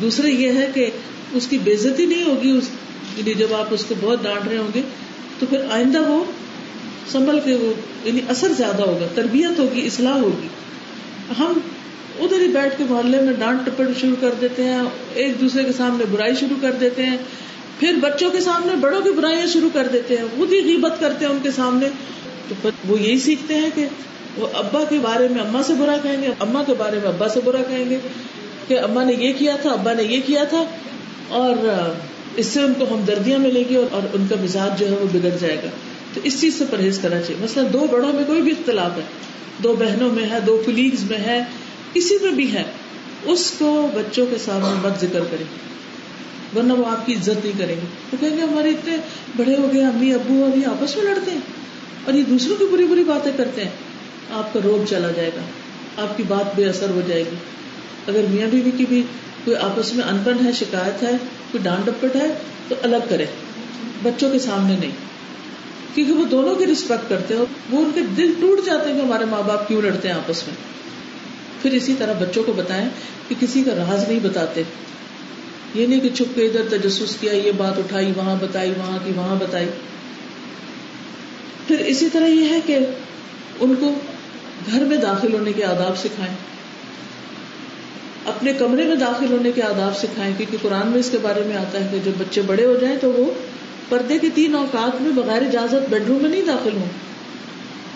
دوسرے 0.00 0.30
یہ 0.30 0.52
ہے 0.52 0.66
کہ 0.74 0.90
اس 1.32 1.46
کی 1.46 1.58
بےزتی 1.58 2.06
نہیں 2.06 2.22
ہوگی، 2.22 2.50
اس 2.50 2.68
یعنی 3.16 3.34
جب 3.34 3.54
آپ 3.54 3.66
اس 3.70 3.84
کو 3.84 3.94
بہت 4.00 4.22
ڈانٹ 4.22 4.48
رہے 4.48 4.56
ہوں 4.56 4.74
گے، 4.74 4.82
تو 5.38 5.46
پھر 5.46 5.58
آئندہ 5.70 6.00
وہ 6.00 6.24
سنبھل 7.12 7.38
کے 7.44 7.54
وہ 7.54 7.72
یعنی 8.04 8.20
اثر 8.28 8.52
زیادہ 8.56 8.82
ہوگا، 8.82 9.06
تربیت 9.14 9.58
ہوگی، 9.58 9.86
اصلاح 9.86 10.18
ہوگی۔ 10.18 10.48
ہم 11.38 11.58
ادھر 12.20 12.40
ہی 12.40 12.48
بیٹھ 12.48 12.78
کے 12.78 12.84
محلے 12.88 13.20
میں 13.20 13.32
ڈانٹ 13.38 13.66
ٹپٹ 13.66 14.00
شروع 14.00 14.16
کر 14.20 14.34
دیتے 14.40 14.64
ہیں، 14.64 14.82
ایک 15.14 15.40
دوسرے 15.40 15.64
کے 15.64 15.72
سامنے 15.72 16.04
برائی 16.10 16.34
شروع 16.34 16.56
کر 16.60 16.72
دیتے 16.72 17.06
ہیں، 17.06 17.16
پھر 17.78 17.96
بچوں 18.00 18.30
کے 18.30 18.40
سامنے 18.40 18.76
بڑوں 18.76 19.00
کی 19.00 19.10
برائیاں 19.10 19.46
شروع 19.46 19.68
کر 19.72 19.86
دیتے 19.92 20.16
ہیں، 20.16 20.24
خود 20.36 20.52
ہی 20.52 20.60
غیبت 20.64 21.00
کرتے 21.00 21.24
ہیں 21.24 21.32
ان 21.32 21.38
کے 21.42 21.50
سامنے۔ 21.50 21.88
تو 22.48 22.68
وہ 22.88 23.00
یہی 23.00 23.18
سیکھتے 23.18 23.54
ہیں 23.54 23.70
کہ 23.74 23.86
وہ 24.36 24.46
ابا 24.54 24.82
کے 24.88 24.98
بارے 25.02 25.28
میں 25.28 25.40
اما 25.40 25.62
سے 25.62 25.74
برا 25.74 25.96
کہیں 26.02 26.22
گے 26.22 26.30
اما 26.40 26.62
کے 26.66 26.74
بارے 26.78 26.98
میں 27.02 27.08
ابا 27.08 27.28
سے 27.28 27.40
برا 27.44 27.62
کہیں 27.68 27.88
گے 27.90 27.98
کہ 28.68 28.78
اما 28.78 29.04
نے 29.04 29.12
یہ 29.12 29.32
کیا 29.38 29.56
تھا، 29.56 29.70
ابا 29.70 29.92
نے 29.92 30.02
یہ 30.02 30.20
کیا 30.26 30.44
تھا، 30.44 30.64
اور 31.28 31.68
اس 32.36 32.46
سے 32.46 32.60
ان 32.60 32.72
کو 32.78 32.84
ہمدردیاں 32.90 33.38
ملے 33.38 33.62
گی 33.68 33.76
اور 33.76 34.06
ان 34.14 34.26
کا 34.30 34.36
مزاج 34.42 34.78
جو 34.80 34.88
ہے 34.88 34.96
وہ 35.00 35.06
بگڑ 35.12 35.36
جائے 35.40 35.56
گا۔ 35.64 35.68
تو 36.14 36.20
اس 36.24 36.40
چیز 36.40 36.54
سے 36.54 36.64
پرہیز 36.70 36.98
کرنا 36.98 37.20
چاہیے۔ 37.20 37.42
مثلاً 37.42 37.66
دو 37.72 37.86
بڑوں 37.90 38.12
میں 38.12 38.24
کوئی 38.26 38.42
بھی 38.42 38.50
اختلاف 38.50 38.96
ہے، 38.96 39.02
دو 39.62 39.74
بہنوں 39.78 40.10
میں 40.10 40.28
ہے، 40.30 40.40
دو 40.46 40.60
کلیگز 40.66 41.10
میں 41.10 41.18
ہے، 41.18 41.42
کسی 41.92 42.18
میں 42.22 42.32
بھی 42.32 42.52
ہے، 42.52 42.62
اس 43.24 43.50
کو 43.58 43.70
بچوں 43.94 44.26
کے 44.30 44.36
سامنے 44.44 44.74
مت 44.82 45.00
ذکر 45.00 45.24
کرے 45.30 45.44
ورنہ 46.56 46.72
وہ 46.72 46.86
آپ 46.86 47.06
کی 47.06 47.14
عزت 47.14 47.44
نہیں 47.44 47.58
کریں 47.58 47.74
گے۔ 47.74 47.86
تو 48.10 48.16
کہیں 48.20 48.36
گے، 48.36 48.42
ہمارے 48.42 48.70
اتنے 48.70 48.96
بڑے 49.36 49.54
ہو 49.56 49.70
گئے، 49.72 49.84
امی، 49.84 50.12
ابو 50.14 50.44
ابھی 50.44 50.64
آپس 50.64 50.96
میں 50.96 51.04
لڑتے 51.04 51.30
ہیں، 51.30 51.40
اور 52.04 52.14
یہ 52.14 52.22
دوسروں 52.22 52.56
کی 52.56 52.64
بری 52.72 52.84
بری 52.84 53.04
باتیں 53.04 53.32
کرتے 53.36 53.64
ہیں۔ 53.64 53.70
آپ 54.30 54.52
کا 54.52 54.60
روب 54.64 54.90
چلا 54.90 55.10
جائے 55.10 55.30
گا، 55.36 55.42
آپ 56.02 56.16
کی 56.16 56.22
بات 56.28 56.56
بے 56.56 56.68
اثر 56.68 56.90
ہو 56.90 57.00
جائے 57.06 57.20
گی۔ 57.20 57.36
اگر 58.06 58.20
میاں 58.30 58.48
بیوی 58.50 58.70
کی 58.76 58.86
بھی 58.88 59.02
کوئی 59.44 59.56
آپس 59.56 59.94
میں 59.94 60.04
انپن 60.04 60.46
ہے، 60.46 60.52
شکایت 60.52 61.02
ہے، 61.02 61.12
کوئی 61.52 61.58
ڈانٹ 61.62 61.86
ڈپٹ 61.86 62.16
ہے، 62.16 62.38
تو 62.68 62.74
الگ 62.82 62.96
کرے 63.08 63.26
بچوں 64.02 64.30
کے 64.30 64.38
سامنے 64.38 64.76
نہیں۔ 64.80 64.90
کیونکہ 65.94 66.12
وہ 66.12 66.24
دونوں 66.24 66.54
کی 66.54 66.66
رسپیکٹ 66.66 67.08
کرتے 67.08 67.34
ہیں 67.34 67.44
وہ 67.70 67.78
ان 67.78 67.90
کے 67.94 68.00
دل 68.16 68.32
ٹوٹ 68.40 68.66
جاتے 68.66 68.92
ہیں 68.92 69.00
کہ 69.00 69.06
ہمارے 69.06 69.24
ماں 69.24 69.42
باپ 69.42 69.68
کیوں 69.68 69.82
لڑتے 69.82 70.08
ہیں 70.08 70.14
آپس 70.14 70.46
میں۔ 70.46 70.56
پھر 71.62 71.70
اسی 71.70 71.94
طرح 71.98 72.12
بچوں 72.12 72.44
کو 72.44 72.52
بتائیں 72.52 72.88
کہ 73.28 73.34
کسی 73.40 73.62
کا 73.62 73.74
راز 73.74 74.08
نہیں 74.08 74.20
بتاتے۔ 74.22 74.62
یہ 75.74 75.86
نہیں 75.86 76.00
کہ 76.00 76.08
چھپ 76.08 76.34
کے 76.34 76.46
ادھر 76.46 76.78
تجسس 76.78 77.16
کیا، 77.20 77.32
یہ 77.32 77.52
بات 77.56 77.78
اٹھائی، 77.78 78.12
وہاں 78.16 78.36
بتائی، 78.40 78.70
وہاں 78.70 78.98
کی 79.04 79.12
وہاں 79.16 79.34
بتائی۔ 79.34 79.66
پھر 81.66 81.78
اسی 81.78 82.08
طرح 82.12 82.26
یہ 82.26 82.48
ہے 82.48 82.60
کہ 82.66 82.78
ان 83.60 83.74
کو 83.80 83.94
گھر 84.70 84.84
میں 84.84 84.96
داخل 84.96 85.34
ہونے 85.34 85.52
کے 85.52 85.64
آداب 85.64 85.98
سکھائیں۔ 85.98 86.34
اپنے 88.24 88.52
کمرے 88.52 88.84
میں 88.84 88.96
داخل 88.96 89.32
ہونے 89.32 89.52
کے 89.52 89.62
آداب 89.62 89.96
سکھائیں، 89.96 90.34
کیونکہ 90.36 90.56
قرآن 90.62 90.88
میں 90.88 90.98
اس 90.98 91.10
کے 91.10 91.18
بارے 91.22 91.40
میں 91.46 91.56
آتا 91.56 91.80
ہے 91.80 91.88
کہ 91.90 91.98
جب 92.04 92.12
بچے 92.18 92.42
بڑے 92.42 92.64
ہو 92.64 92.76
جائیں 92.80 92.96
تو 93.00 93.12
وہ 93.12 93.30
پردے 93.88 94.18
کے 94.18 94.28
تین 94.34 94.54
اوقات 94.54 95.02
میں 95.02 95.10
بغیر 95.10 95.42
اجازت 95.42 95.88
بیڈ 95.90 96.02
روم 96.08 96.22
میں 96.22 96.30
نہیں 96.30 96.42
داخل 96.42 96.76
ہوں۔ 96.76 96.88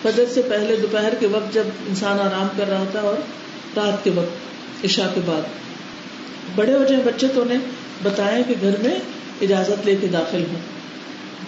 فجر 0.03 0.23
سے 0.33 0.41
پہلے 0.41 0.75
دوپہر 0.75 1.13
کے 1.19 1.27
وقت 1.27 1.53
جب 1.53 1.63
انسان 1.87 2.19
آرام 2.19 2.47
کر 2.57 2.69
رہا 2.69 2.83
تھا 2.91 2.99
اور 2.99 3.13
رات 3.75 4.03
کے 4.03 4.09
وقت، 4.15 4.85
عشاء 4.85 5.07
کے 5.15 5.21
بعد۔ 5.25 5.41
بڑے 6.55 6.73
ہو 6.73 6.83
جائیں 6.83 7.03
بچے 7.03 7.27
تو 7.35 7.41
انہیں 7.41 7.57
بتائیں 8.03 8.43
کہ 8.47 8.53
گھر 8.61 8.73
میں 8.81 8.95
اجازت 9.41 9.85
لے 9.85 9.95
کے 10.01 10.07
داخل 10.07 10.43
ہوں، 10.51 10.59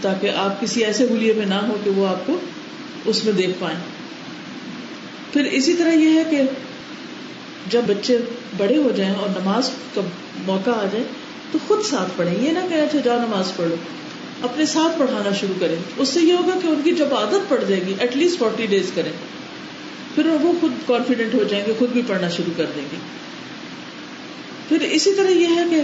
تاکہ 0.02 0.32
آپ 0.36 0.62
کسی 0.62 0.84
ایسے 0.84 1.08
ہولیے 1.10 1.34
میں 1.34 1.46
نہ 1.46 1.54
ہو 1.54 1.78
کہ 1.84 1.90
وہ 1.90 2.08
آپ 2.08 2.28
کو 2.28 2.40
اس 3.06 3.26
میں 3.26 3.34
دیکھ 3.34 3.52
پائیں۔ 3.60 3.80
پھر 5.34 5.44
اسی 5.44 5.74
طرح 5.74 5.92
یہ 5.92 6.20
ہے 6.20 6.24
کہ 6.30 6.42
جب 7.70 7.82
بچے 7.88 8.18
بڑے 8.58 8.78
ہو 8.78 8.92
جائیں 8.96 9.14
اور 9.14 9.30
نماز 9.30 9.70
کا 9.96 10.02
موقع 10.46 10.70
آ 10.70 10.86
جائے 10.92 11.04
تو 11.52 11.60
خود 11.68 11.82
ساتھ 11.86 12.10
پڑھیں۔ 12.16 12.44
یہ 12.44 12.52
نہ 12.52 12.60
کہ 12.70 12.74
اچھا 12.74 13.00
جاؤ 13.04 13.18
نماز 13.18 13.56
پڑھو۔ 13.56 13.76
اپنے 14.42 14.66
ساتھ 14.66 15.00
پڑھانا 15.00 15.34
شروع 15.34 15.56
کریں۔ 15.60 15.76
اس 15.98 16.10
سے 16.10 16.20
یہ 16.20 16.34
ہوگا 16.34 16.60
کہ 16.62 16.68
ان 16.68 16.82
کی 16.84 16.92
جب 16.92 17.14
عادت 17.16 17.50
پڑ 17.50 17.64
جائے 17.68 17.82
گی 17.88 17.94
ایٹ 18.00 18.18
لیسٹ 18.18 18.40
فورٹی 18.40 18.66
ڈیز 18.66 18.92
کریں۔ 18.96 19.12
پھر 20.16 20.26
وہ 20.26 20.52
خود 20.62 20.72
کانفیڈینٹ 20.86 21.34
ہو 21.34 21.44
جائیں 21.44 21.66
گے، 21.68 21.74
خود 21.80 21.90
بھی 21.90 22.02
پڑھنا 22.08 22.30
شروع 22.30 22.54
کر 22.58 22.66
دیں 22.76 22.86
گے۔ 22.92 22.98
پھر 24.70 24.88
اسی 24.92 25.14
طرح 25.14 25.30
یہ 25.30 25.48
ہے 25.48 25.64
کہ 25.70 25.82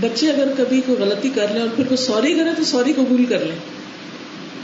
بچے 0.00 0.30
اگر 0.32 0.52
کبھی 0.58 0.80
کوئی 0.86 0.98
غلطی 0.98 1.30
کر 1.34 1.46
لیں 1.52 1.60
اور 1.60 1.68
پھر 1.76 1.84
وہ 1.90 1.96
سوری 1.96 2.34
کریں 2.34 2.52
تو 2.56 2.64
سوری 2.64 2.92
قبول 2.92 3.24
کر 3.24 3.38
لیں۔ 3.38 3.56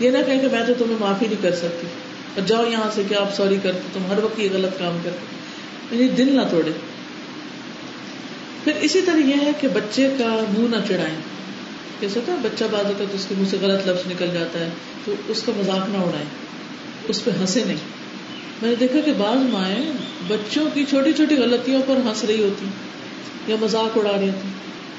یہ 0.01 0.11
نہ 0.11 0.19
کہیں 0.27 0.41
کہ 0.41 0.49
میں 0.53 0.65
تو 0.67 0.73
تمہیں 0.79 0.97
معافی 1.01 1.27
نہیں 1.27 1.43
کر 1.43 1.55
سکتی۔ 1.55 1.87
اور 2.35 2.47
جاؤ 2.47 2.65
یہاں 2.71 2.91
سے 2.95 3.03
کہ 3.09 3.15
آپ 3.15 3.35
سوری 3.35 3.57
کرتے 3.63 3.81
تم 3.93 4.01
ہر 4.11 4.25
وقت 4.25 4.41
یہ 4.41 4.49
غلط 4.53 4.79
کام 4.79 4.99
کرتے 5.05 5.97
یعنی 5.97 6.09
دل 6.09 6.33
نہ 6.37 6.41
توڑے۔ 6.51 6.71
پھر 8.65 8.73
اسی 8.81 9.01
طرح 9.03 9.17
یہ 9.17 9.35
ہے 9.35 9.51
کہ 9.61 9.69
بچے 9.69 10.09
کا 10.19 10.45
منہ 10.59 10.77
نہ 10.77 10.83
چڑھائیں۔ 10.89 11.17
کیسے 12.01 12.21
ہوتا 12.21 12.33
ہے؟ 12.33 12.39
بچہ 12.43 12.65
بازو 12.71 12.93
کا 12.99 13.05
تو 13.11 13.15
اس 13.15 13.27
کے 13.29 13.35
منہ 13.39 13.47
سے 13.51 13.57
غلط 13.61 13.89
لفظ 13.89 14.11
نکل 14.11 14.27
جاتا 14.33 14.59
ہے 14.59 14.69
تو 15.05 15.15
اس 15.29 15.43
کا 15.43 15.53
مذاق 15.57 15.89
نہ 15.89 15.97
اڑائیں۔ 15.97 16.27
اس 17.09 17.25
پہ 17.25 17.31
ہنسے 17.31 17.65
نہیں۔ 17.65 17.77
میں 18.63 18.71
نے 18.71 18.77
دیکھا 18.77 19.01
کہ 19.01 19.13
بعض 19.19 19.37
مائیں 19.37 19.93
بچوں 20.29 20.65
کی 20.75 20.85
چھوٹی 20.85 21.13
چھوٹی 21.13 21.37
غلطیوں 21.37 21.83
پر 21.87 21.97
ہنس 21.97 22.25
رہی 22.25 22.43
ہوتی 22.43 22.67
یا 23.47 23.57
مذاق 23.61 23.99
اڑا 23.99 24.21
رہی 24.21 24.29
ہوتی 24.29 24.49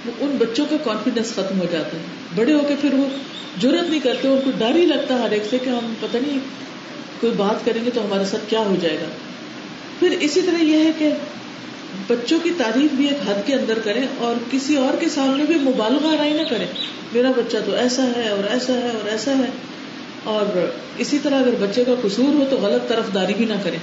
وہ 0.06 0.12
ان 0.20 0.38
بچوں 0.40 0.66
کا 0.70 0.76
کانفیڈینس 0.84 1.32
ختم 1.36 1.60
ہو 1.60 1.66
جاتا 1.72 1.98
ہے۔ 1.98 2.02
بڑے 2.36 2.54
ہو 2.54 2.62
کے 2.68 2.76
پھر 2.82 2.94
وہ 2.94 3.06
ضرورت 3.62 3.90
نہیں 3.90 4.00
کرتے، 4.00 4.28
ان 4.28 4.40
کو 4.46 4.52
ڈر 4.58 4.76
ہی 4.76 4.86
لگتا 4.86 5.14
ہے 5.14 5.20
ہر 5.20 5.32
ایک 5.32 5.44
سے 5.50 5.58
کہ 5.58 5.70
ہم 5.70 5.94
پتہ 6.00 6.18
نہیں 6.18 6.40
کوئی 7.22 7.34
بات 7.38 7.66
کریں 7.66 7.86
گے 7.86 7.90
تو 7.94 8.06
ہمارے 8.06 8.26
ساتھ 8.26 8.50
کیا 8.50 8.60
ہو 8.60 8.76
جائے 8.82 8.96
گا؟ 8.96 9.06
پھر 10.00 10.12
اسی 10.20 10.42
طرح 10.42 10.64
یہ 10.64 10.78
ہے 10.78 10.92
کہ 10.98 11.10
بچوں 12.08 12.40
کی 12.44 12.52
تعریف 12.58 12.92
بھی 12.92 13.08
ایک 13.08 13.30
حد 13.30 13.48
کے 13.48 13.54
اندر 13.54 13.80
کریں 13.80 14.08
اور 14.18 14.36
کسی 14.52 14.76
اور 14.78 14.98
کے 15.00 15.10
سامنے 15.10 15.44
بھی 15.44 15.56
مبالغہ 15.56 16.08
آرائی 16.08 16.34
نہ 16.34 16.42
کریں۔ 16.50 16.68
میرا 17.14 17.32
بچہ 17.38 17.58
تو 17.66 17.72
ایسا 17.72 18.04
ہے 18.18 18.30
اور 18.30 18.44
ایسا 18.52 18.74
ہے 18.74 18.90
اور 18.90 19.08
ایسا 19.08 19.38
ہے۔ 19.38 19.50
اور 20.24 20.70
اسی 20.98 21.20
طرح 21.24 21.36
اگر 21.36 21.54
بچے 21.60 21.84
کا 21.84 21.94
قصور 22.02 22.36
ہو 22.36 22.46
تو 22.50 22.58
غلط 22.58 22.90
طرف 22.90 23.14
داری 23.14 23.34
بھی 23.34 23.46
نہ 23.46 23.54
کریں۔ 23.64 23.80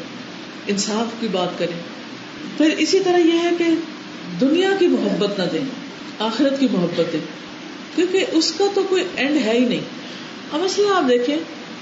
انصاف 0.67 1.21
کی 1.21 1.29
بات 1.33 1.59
کریں۔ 1.59 1.81
پھر 2.57 2.75
اسی 2.79 3.01
طرح 3.01 3.17
یہ 3.17 3.39
ہے 3.43 3.51
کہ 3.59 3.65
دنیا 4.41 4.71
کی 4.79 4.87
محبت 4.87 5.39
نہ 5.39 5.45
دیں، 5.53 5.65
آخرت 6.19 6.61
کی 6.61 6.69
محبت 6.73 7.13
دیں۔ 7.13 7.21
کیونکہ 7.95 8.25
اس 8.33 8.53
کا 8.53 8.65
تو 8.75 8.83
کوئی 8.89 9.05
اینڈ 9.17 9.37
ہے 9.45 9.53
ہی 9.53 9.65
نہیں۔ 9.65 9.81
اب 10.53 10.61
مثلاً 10.61 10.93
آپ 10.93 11.09
دیکھیں 11.09 11.37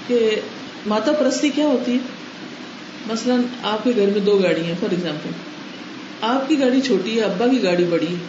کہ 0.07 0.39
ماتا 0.85 1.11
پرستی 1.11 1.49
کیا 1.49 1.65
ہوتی 1.65 1.93
ہے؟ 1.93 1.97
مثلاً 3.07 3.41
آپ 3.63 3.83
کے 3.83 3.91
گھر 3.95 4.05
میں 4.05 4.19
دو 4.19 4.37
گاڑی 4.37 4.61
ہیں 4.61 4.73
فار 4.79 4.91
ایگزامپل 4.91 5.29
آپ 6.21 6.49
کی 6.49 6.59
گاڑی 6.59 6.81
چھوٹی 6.81 7.19
ہے، 7.19 7.21
ابا 7.21 7.47
کی 7.47 7.63
گاڑی 7.63 7.83
بڑی 7.83 8.07
ہے. 8.07 8.25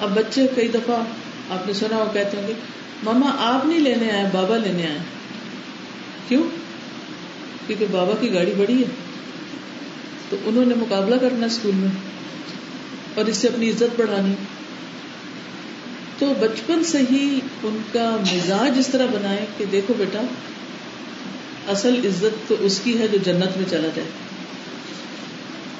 اب 0.00 0.10
بچے 0.14 0.46
کئی 0.54 0.68
دفعہ 0.68 0.96
آپ 1.50 1.66
نے 1.66 1.72
سنا 1.72 1.96
وہ 1.96 2.12
کہتے 2.12 2.36
ہوں 2.36 2.48
گے، 2.48 2.52
ماما، 3.02 3.30
آپ 3.38 3.66
نہیں 3.66 3.78
لینے 3.78 4.10
آئے، 4.10 4.24
بابا 4.32 4.56
لینے 4.56 4.86
آئے. 4.86 4.98
کیوں؟ 6.28 6.42
کیونکہ 7.66 7.86
بابا 7.90 8.12
کی 8.20 8.34
گاڑی 8.34 8.52
بڑی 8.56 8.78
ہے۔ 8.78 8.88
تو 10.30 10.36
انہوں 10.44 10.64
نے 10.64 10.74
مقابلہ 10.74 11.14
کرنا 11.20 11.46
اسکول 11.46 11.74
میں 11.74 11.90
اور 13.14 13.24
اس 13.24 13.36
سے 13.36 13.48
اپنی 13.48 13.70
عزت 13.70 14.00
بڑھانی۔ 14.00 14.34
تو 16.18 16.32
بچپن 16.40 16.84
سے 16.84 16.98
ہی 16.98 17.40
ان 17.62 17.78
کا 17.92 18.16
مزاج 18.20 18.78
اس 18.78 18.88
طرح 18.88 19.06
بنائے 19.06 19.46
کہ 19.58 19.64
دیکھو 19.72 19.94
بیٹا 19.98 20.20
اصل 21.68 22.00
عزت 22.04 22.48
تو 22.48 22.54
اس 22.60 22.80
کی 22.84 22.98
ہے 22.98 23.08
جو 23.08 23.18
جنت 23.24 23.56
میں 23.56 23.70
چلا 23.70 23.88
جائے۔ 23.94 24.08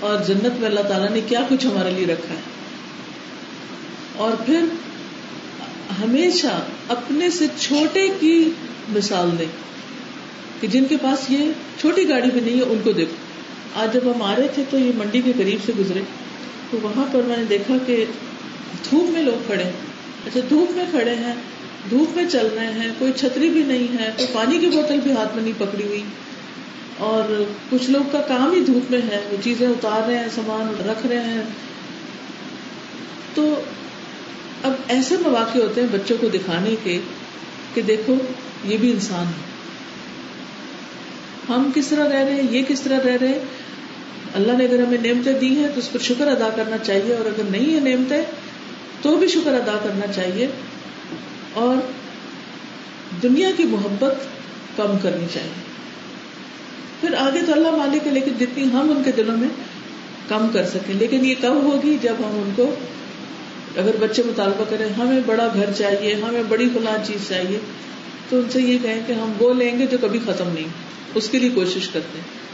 اور 0.01 0.19
جنت 0.25 0.61
میں 0.61 0.69
اللہ 0.69 0.81
تعالیٰ 0.81 1.11
نے 1.11 1.21
کیا 1.29 1.41
کچھ 1.49 1.67
ہمارے 1.67 1.91
لیے 1.91 2.07
رکھا 2.07 2.35
ہے؟ 2.35 2.41
اور 4.17 4.33
پھر 4.47 4.61
ہمیشہ 6.03 6.61
اپنے 6.89 7.31
سے 7.31 7.47
چھوٹے 7.59 8.09
کی 8.21 8.51
مثال 8.89 9.31
دیں 9.39 9.47
کہ 10.61 10.69
جن 10.69 10.85
کے 10.85 10.97
پاس 11.03 11.31
یہ 11.31 11.51
چھوٹی 11.81 12.09
گاڑی 12.09 12.31
بھی 12.31 12.41
نہیں 12.41 12.57
ہے، 12.57 12.63
ان 12.63 12.79
کو 12.85 12.93
دیکھو۔ 12.93 13.15
آج 13.81 13.95
جب 13.95 14.01
ہم 14.05 14.23
آ 14.23 14.37
رہے 14.37 14.49
تھے 14.55 14.65
تو 14.71 14.79
یہ 14.79 14.91
منڈی 14.95 15.23
کے 15.25 15.33
قریب 15.37 15.59
سے 15.67 15.73
گزرے۔ 15.79 16.01
تو 16.71 16.79
وہاں 16.83 17.05
پر 17.13 17.23
میں 17.23 17.37
نے 17.37 17.45
دیکھا 17.45 17.75
کہ 17.87 18.05
دھوپ 18.91 19.11
میں 19.11 19.23
لوگ 19.23 19.43
کھڑے 19.47 19.65
اچھا 20.27 20.41
دھوپ 20.51 20.71
میں 20.71 20.85
کھڑے 20.91 21.15
ہیں 21.15 21.35
دھوپ 21.91 22.17
میں 22.17 22.25
چل 22.29 22.47
رہے 22.55 22.73
ہیں 22.73 22.91
کوئی 22.99 23.13
چھتری 23.17 23.49
بھی 23.49 23.63
نہیں 23.63 23.99
ہے، 23.99 24.11
کوئی 24.17 24.29
پانی 24.33 24.59
کی 24.59 24.67
بوتل 24.67 25.01
بھی 25.03 25.13
ہاتھ 25.13 25.35
میں 25.35 25.43
نہیں 25.43 25.59
پکڑی 25.59 25.87
ہوئی۔ 25.87 26.03
اور 26.99 27.45
کچھ 27.71 27.91
لوگ 27.91 28.11
کا 28.13 28.21
کام 28.21 28.53
ہی 28.53 28.61
دھوپ 28.61 28.91
میں 28.91 29.01
ہے، 29.03 29.21
وہ 29.31 29.37
چیزیں 29.45 29.67
اتار 29.67 30.09
رہے 30.09 30.19
ہیں، 30.19 30.29
سامان 30.35 30.89
رکھ 30.91 31.07
رہے 31.07 31.23
ہیں۔ 31.25 31.43
تو 33.35 33.61
اب 34.63 34.73
ایسے 34.89 35.17
مواقع 35.17 35.59
ہوتے 35.59 35.81
ہیں 35.81 35.89
بچوں 35.93 36.17
کو 36.21 36.29
دکھانے 36.29 36.75
کے 36.83 36.99
کہ 37.75 37.83
دیکھو، 37.83 38.15
یہ 38.65 38.77
بھی 38.77 38.91
انسان 38.91 39.27
ہے۔ 39.27 39.45
ہم 41.49 41.71
کس 41.75 41.87
طرح 41.87 42.09
رہ 42.09 42.25
رہے 42.25 42.35
ہیں، 42.35 42.49
یہ 42.51 42.63
کس 42.69 42.81
طرح 42.81 42.99
رہ 43.05 43.17
رہے 43.21 43.39
اللہ 44.35 44.53
نے 44.53 44.65
اگر 44.65 44.79
ہمیں 44.79 44.99
نعمتیں 45.03 45.33
دی 45.33 45.49
ہیں 45.57 45.69
تو 45.75 45.79
اس 45.79 45.93
پر 45.93 45.99
شکر 45.99 46.27
ادا 46.27 46.49
کرنا 46.57 46.79
چاہیے، 46.79 47.15
اور 47.15 47.27
اگر 47.27 47.43
نہیں 47.51 47.75
ہے 47.75 47.81
نعمتیں 47.81 48.23
تو 49.03 49.17
بھی 49.17 49.29
شکر 49.29 49.55
ادا 49.55 49.79
کرنا 49.83 50.13
چاہیے۔ 50.13 50.47
اور 51.57 51.77
دنیا 53.23 53.49
کی 53.57 53.65
محبت 53.65 54.15
کم 54.77 54.99
کرنی 55.03 55.27
چاہیے۔ 55.35 55.67
پھر 57.01 57.15
آگے 57.19 57.41
تو 57.47 57.53
اللہ 57.53 57.71
مالک 57.71 58.07
ہے، 58.07 58.13
لیکن 58.13 58.33
جتنی 58.41 58.65
ہم 58.65 58.93
ان 58.97 59.03
کے 59.05 59.13
دلوں 59.13 59.37
میں 59.37 59.49
کم 60.29 60.47
کر 60.53 60.67
سکیں۔ 60.67 60.95
لیکن 60.95 61.25
یہ 61.25 61.35
کب 61.41 61.55
ہوگی 61.55 61.97
جب 62.03 62.15
ہم 62.19 62.43
ان 62.47 62.51
کو 62.57 62.75
اگر 63.77 63.97
بچے 64.01 64.23
مطالبہ 64.27 64.65
کریں، 64.69 64.89
ہمیں 64.89 65.21
بڑا 65.27 65.49
گھر 65.55 65.73
چاہیے، 65.73 66.15
ہمیں 66.15 66.43
بڑی 66.49 66.69
فلاں 66.75 67.07
چیز 67.07 67.29
چاہیے، 67.29 67.59
تو 68.29 68.39
ان 68.39 68.51
سے 68.51 68.61
یہ 68.63 68.79
کہیں 68.83 69.01
کہ 69.07 69.13
ہم 69.13 69.33
وہ 69.39 69.55
لیں 69.55 69.79
گے 69.79 69.87
جو 69.87 69.99
کبھی 70.01 70.19
ختم 70.27 70.49
نہیں، 70.49 70.69
اس 71.15 71.29
کے 71.29 71.39
لیے 71.39 71.51
کوشش 71.51 71.89
کرتے 71.89 72.19
ہیں۔ 72.19 72.47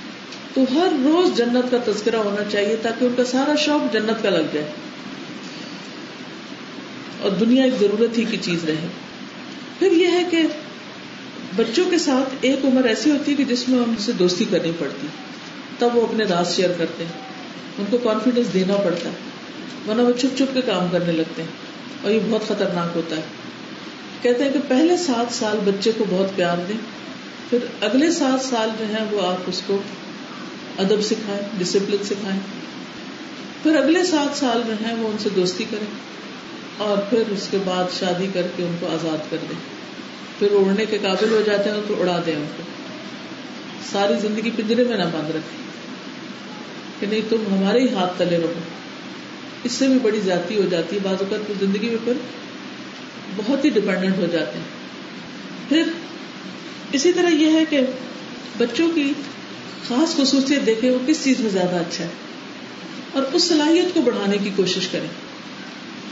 تو 0.55 0.75
ہر 0.75 0.89
روز 1.05 1.37
جنت 1.37 1.71
کا 1.71 1.93
تذکرہ 1.93 2.17
ہونا 2.17 2.51
چاہیے 2.51 2.77
تاکہ 2.83 3.05
ان 3.05 3.13
کا 3.17 3.25
سارا 3.25 3.55
شوق 3.55 3.93
جنت 3.93 4.23
کا 4.23 4.31
لگ 4.31 4.43
جائے۔ 4.53 4.69
اور 7.23 7.31
دنیا 7.31 7.65
ایک 7.65 7.75
ضرورت 7.81 8.19
ہی 8.19 8.25
کی 8.25 8.37
چیز 8.37 8.65
رہے 8.65 8.87
پھر 9.79 9.93
یہ 9.93 10.07
ہے 10.07 10.25
کہ 10.31 10.43
بچوں 11.57 11.91
کے 11.91 11.99
ساتھ 11.99 12.35
ایک 12.41 12.65
عمر 12.65 12.85
ایسی 12.85 13.11
ہوتی 13.11 13.31
ہے 13.31 13.37
کہ 13.37 13.45
جس 13.45 13.69
میں 13.69 13.79
ان 13.79 13.95
سے 13.99 14.13
دوستی 14.13 14.45
کرنی 14.51 14.73
پڑتی۔ 14.79 15.07
تب 15.79 15.89
وہ 15.95 16.03
اپنے 16.03 16.25
راز 16.25 16.57
شیئر 16.57 16.71
کرتے 16.79 17.05
ہیں۔ 17.05 17.13
ان 17.79 17.85
کو 17.91 17.99
کانفیڈینس 17.99 18.55
دینا 18.55 18.75
پڑتا 18.75 19.09
ہے۔ 19.09 19.15
ورنہ 19.89 20.03
وہ 20.03 20.13
چھپ 20.21 20.37
چھپ 20.37 20.55
کے 20.55 20.61
کام 20.61 20.87
کرنے 20.93 21.13
لگتے 21.13 21.43
ہیں۔ 21.43 21.49
اور 22.03 22.11
یہ 22.11 22.19
بہت 22.31 22.49
خطرناک 22.49 22.97
ہوتا 22.97 23.17
ہے۔ 23.17 23.21
کہتے 24.23 24.45
ہیں 24.45 24.53
کہ 24.53 24.59
پہلے 24.69 24.97
سات 24.97 25.35
سال 25.35 25.59
بچے 25.65 25.93
کو 25.99 26.05
بہت 26.11 26.37
پیار 26.37 26.57
دیں۔ 26.69 26.77
پھر 27.51 27.59
اگلے 27.81 28.11
سات 28.11 28.45
سال 28.45 28.71
جو 28.79 28.85
ہے 28.89 29.05
وہ 29.11 29.27
آپ 29.27 29.37
اس 29.47 29.63
کو 29.67 29.83
ادب 30.79 31.03
سکھائیں 31.03 31.43
ڈسپلن 31.59 32.05
سکھائیں۔ 32.05 32.41
پھر 33.63 33.77
اگلے 33.77 34.05
سات 34.05 34.39
سال 34.39 34.63
جو 34.67 34.73
ہے 34.73 34.95
وہ 34.95 35.09
ان 35.09 35.17
سے 35.19 35.29
دوستی 35.37 35.65
کریں۔ 35.71 35.87
اور 36.77 36.99
پھر 37.11 37.23
اس 37.29 37.49
کے 37.51 37.57
بعد 37.65 37.85
شادی 37.99 38.27
کر 38.35 38.43
کے 38.57 38.63
ان 38.63 38.77
کو 38.81 38.87
آزاد 38.87 39.31
کر 39.31 39.37
دیں۔ 39.43 39.83
پھر 40.39 40.49
اڑنے 40.51 40.87
کے 40.87 40.99
قابل 41.03 41.31
ہو 41.31 41.43
جاتے 41.47 41.71
ہیں 41.71 41.81
تو 41.89 42.03
اڑا 42.03 42.23
دیں 42.27 42.37
ان 42.37 42.47
کو۔ 42.57 42.63
ساری 43.93 44.15
زندگی 44.21 44.51
پنجرے 44.57 44.85
میں 44.85 44.97
نہ 44.97 45.03
بند 45.03 45.31
رکھیں 45.31 45.63
کہ 47.01 47.07
نہیں 47.07 47.21
تم 47.29 47.37
ہمارے 47.53 47.81
ہی 47.81 47.95
ہاتھ 47.95 48.13
تلے 48.19 48.39
رہو۔ 48.39 48.53
اس 49.65 49.73
سے 49.73 49.87
بھی 49.87 49.99
بڑی 50.03 50.21
زیادتی 50.21 50.57
ہو 50.57 50.67
جاتی 50.71 50.97
ہے 50.97 51.01
بعض 51.03 51.17
اوقات 51.21 51.49
تو 51.49 51.55
زندگی 51.61 51.89
میں 51.89 51.97
پھر 52.05 52.13
بہت 53.37 53.65
ہی 53.65 53.71
ڈپینڈنٹ 53.71 54.17
ہو 54.17 54.27
جاتے 54.33 54.59
ہیں۔ 54.59 54.65
پھر 55.69 55.83
اسی 56.93 57.13
طرح 57.13 57.29
یہ 57.29 57.53
ہے 57.53 57.65
کہ 57.71 57.81
بچوں 58.59 58.89
کی 58.95 59.13
خاص 59.89 60.17
خصوصیت 60.17 60.67
دیکھے 60.67 60.91
وہ 60.91 60.99
کس 61.07 61.25
چیز 61.25 61.41
میں 61.41 61.51
زیادہ 61.51 61.77
اچھا 61.77 62.05
ہے۔ 62.05 62.09
اور 63.13 63.23
اس 63.33 63.45
صلاحیت 63.45 63.95
کو 63.95 64.01
بڑھانے 64.01 64.39
کی 64.39 64.51
کوشش 64.57 64.89
کریں۔ 64.89 65.32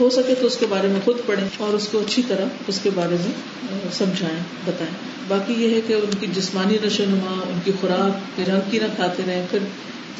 ہو 0.00 0.10
سکے 0.10 0.34
تو 0.40 0.46
اس 0.46 0.56
کے 0.56 0.66
بارے 0.68 0.88
میں 0.88 1.00
خود 1.04 1.16
پڑھیں 1.26 1.48
اور 1.56 1.74
اس 1.74 1.88
کو 1.88 1.98
اچھی 1.98 2.22
طرح 2.28 2.44
اس 2.68 2.80
کے 2.82 2.90
بارے 2.94 3.16
میں 3.20 3.90
سمجھائیں، 3.92 4.38
بتائیں۔ 4.64 4.94
باقی 5.28 5.52
یہ 5.52 5.74
ہے 5.74 5.80
کہ 5.86 5.92
ان 5.92 6.14
کی 6.20 6.26
جسمانی 6.34 6.78
نشو 6.84 7.04
نما، 7.08 7.40
ان 7.48 7.58
کی 7.64 7.72
خوراک 7.80 8.36
پھر 8.36 8.52
رنگ 8.52 8.70
کی 8.70 8.78
نہ 8.78 8.84
کھاتے 8.96 9.22
رہیں۔ 9.26 9.46
پھر 9.50 9.58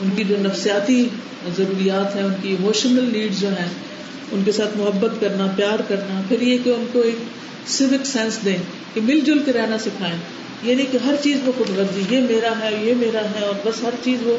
ان 0.01 0.11
کی 0.16 0.25
جو 0.25 0.37
نفسیاتی 0.41 1.09
ضروریات 1.57 2.16
ہیں، 2.16 2.23
ان 2.23 2.35
کی 2.43 2.49
ایموشنل 2.49 3.12
نیڈ 3.12 3.41
جو 3.41 3.49
ہیں، 3.49 3.68
ان 4.33 4.43
کے 4.45 4.53
ساتھ 4.53 4.79
محبت 4.79 5.21
کرنا، 5.21 5.47
پیار 5.57 5.79
کرنا، 5.89 6.21
پھر 6.29 6.41
یہ 6.41 6.59
کہ 6.64 6.71
ان 6.71 6.85
کو 6.93 7.01
ایک 7.01 7.16
سوک 7.66 8.07
سینس 8.07 8.39
دیں 8.45 8.59
کہ 8.95 9.01
مل 9.01 9.21
جل 9.21 9.39
کے 9.39 9.53
رہنا 9.53 9.79
سکھائیں۔ 9.79 10.16
یہ 10.62 10.75
نہیں 10.75 10.93
کہ 10.93 10.99
ہر 11.07 11.14
چیز 11.23 11.37
وہ 11.47 11.53
خود 11.59 11.79
غرضی 11.79 12.03
یہ 12.11 12.21
میرا 12.21 12.53
ہے، 12.61 12.81
یہ 12.83 12.95
میرا 12.95 13.21
ہے، 13.21 13.45
اور 13.45 13.55
بس 13.66 13.83
ہر 13.83 13.95
چیز 14.05 14.27
وہ 14.27 14.37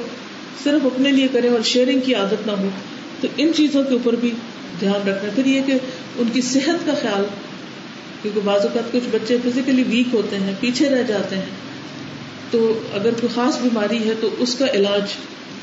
صرف 0.64 0.86
اپنے 0.86 1.12
لیے 1.12 1.28
کریں 1.32 1.50
اور 1.50 1.60
شیئرنگ 1.64 2.00
کی 2.00 2.16
عادت 2.16 2.48
نہ 2.48 2.52
ہو۔ 2.52 2.70
تو 3.22 3.28
ان 3.38 3.52
چیزوں 3.56 3.84
کے 3.84 3.94
اوپر 3.94 4.16
بھی 4.16 4.32
دھیان 4.82 5.08
رکھنا 5.08 5.30
پھر 5.36 5.46
یہ 5.46 5.62
کہ 5.66 5.74
ان 6.18 6.30
کی 6.34 6.42
صحت 6.42 6.86
کا 6.86 6.94
خیال، 7.02 7.24
کیونکہ 8.22 8.42
بعض 8.44 8.62
اوقات 8.62 8.92
کچھ 8.92 9.10
بچے 9.12 9.38
فزیکلی 9.44 9.84
ویک 9.84 10.14
ہوتے 10.14 10.36
ہیں، 10.36 10.54
پیچھے 10.60 10.90
رہ 10.90 11.04
جاتے 11.04 11.36
ہیں، 11.36 11.52
تو 12.52 12.80
اگر 12.94 13.12
کوئی 13.12 13.28
خاص 13.36 13.58
بیماری 13.62 14.10
ہے 14.10 14.14
تو 14.20 14.30
اس 14.38 14.56
کا 14.56 14.66
علاج۔ 14.74 15.14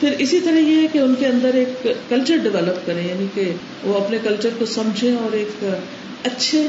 پھر 0.00 0.14
اسی 0.18 0.40
طرح 0.40 0.58
یہ 0.58 0.82
ہے 0.82 0.86
کہ 0.92 0.98
ان 0.98 1.14
کے 1.18 1.26
اندر 1.26 1.54
ایک 1.54 1.86
کلچر 2.08 2.36
ڈیولپ 2.36 2.86
کریں 2.86 3.08
یعنی 3.08 3.26
کہ 3.34 3.52
وہ 3.82 3.98
اپنے 3.98 4.18
کلچر 4.22 4.48
کو 4.58 4.66
سمجھیں 4.66 5.16
اور 5.16 5.32
ایک 5.32 5.64
اچھے، 6.24 6.66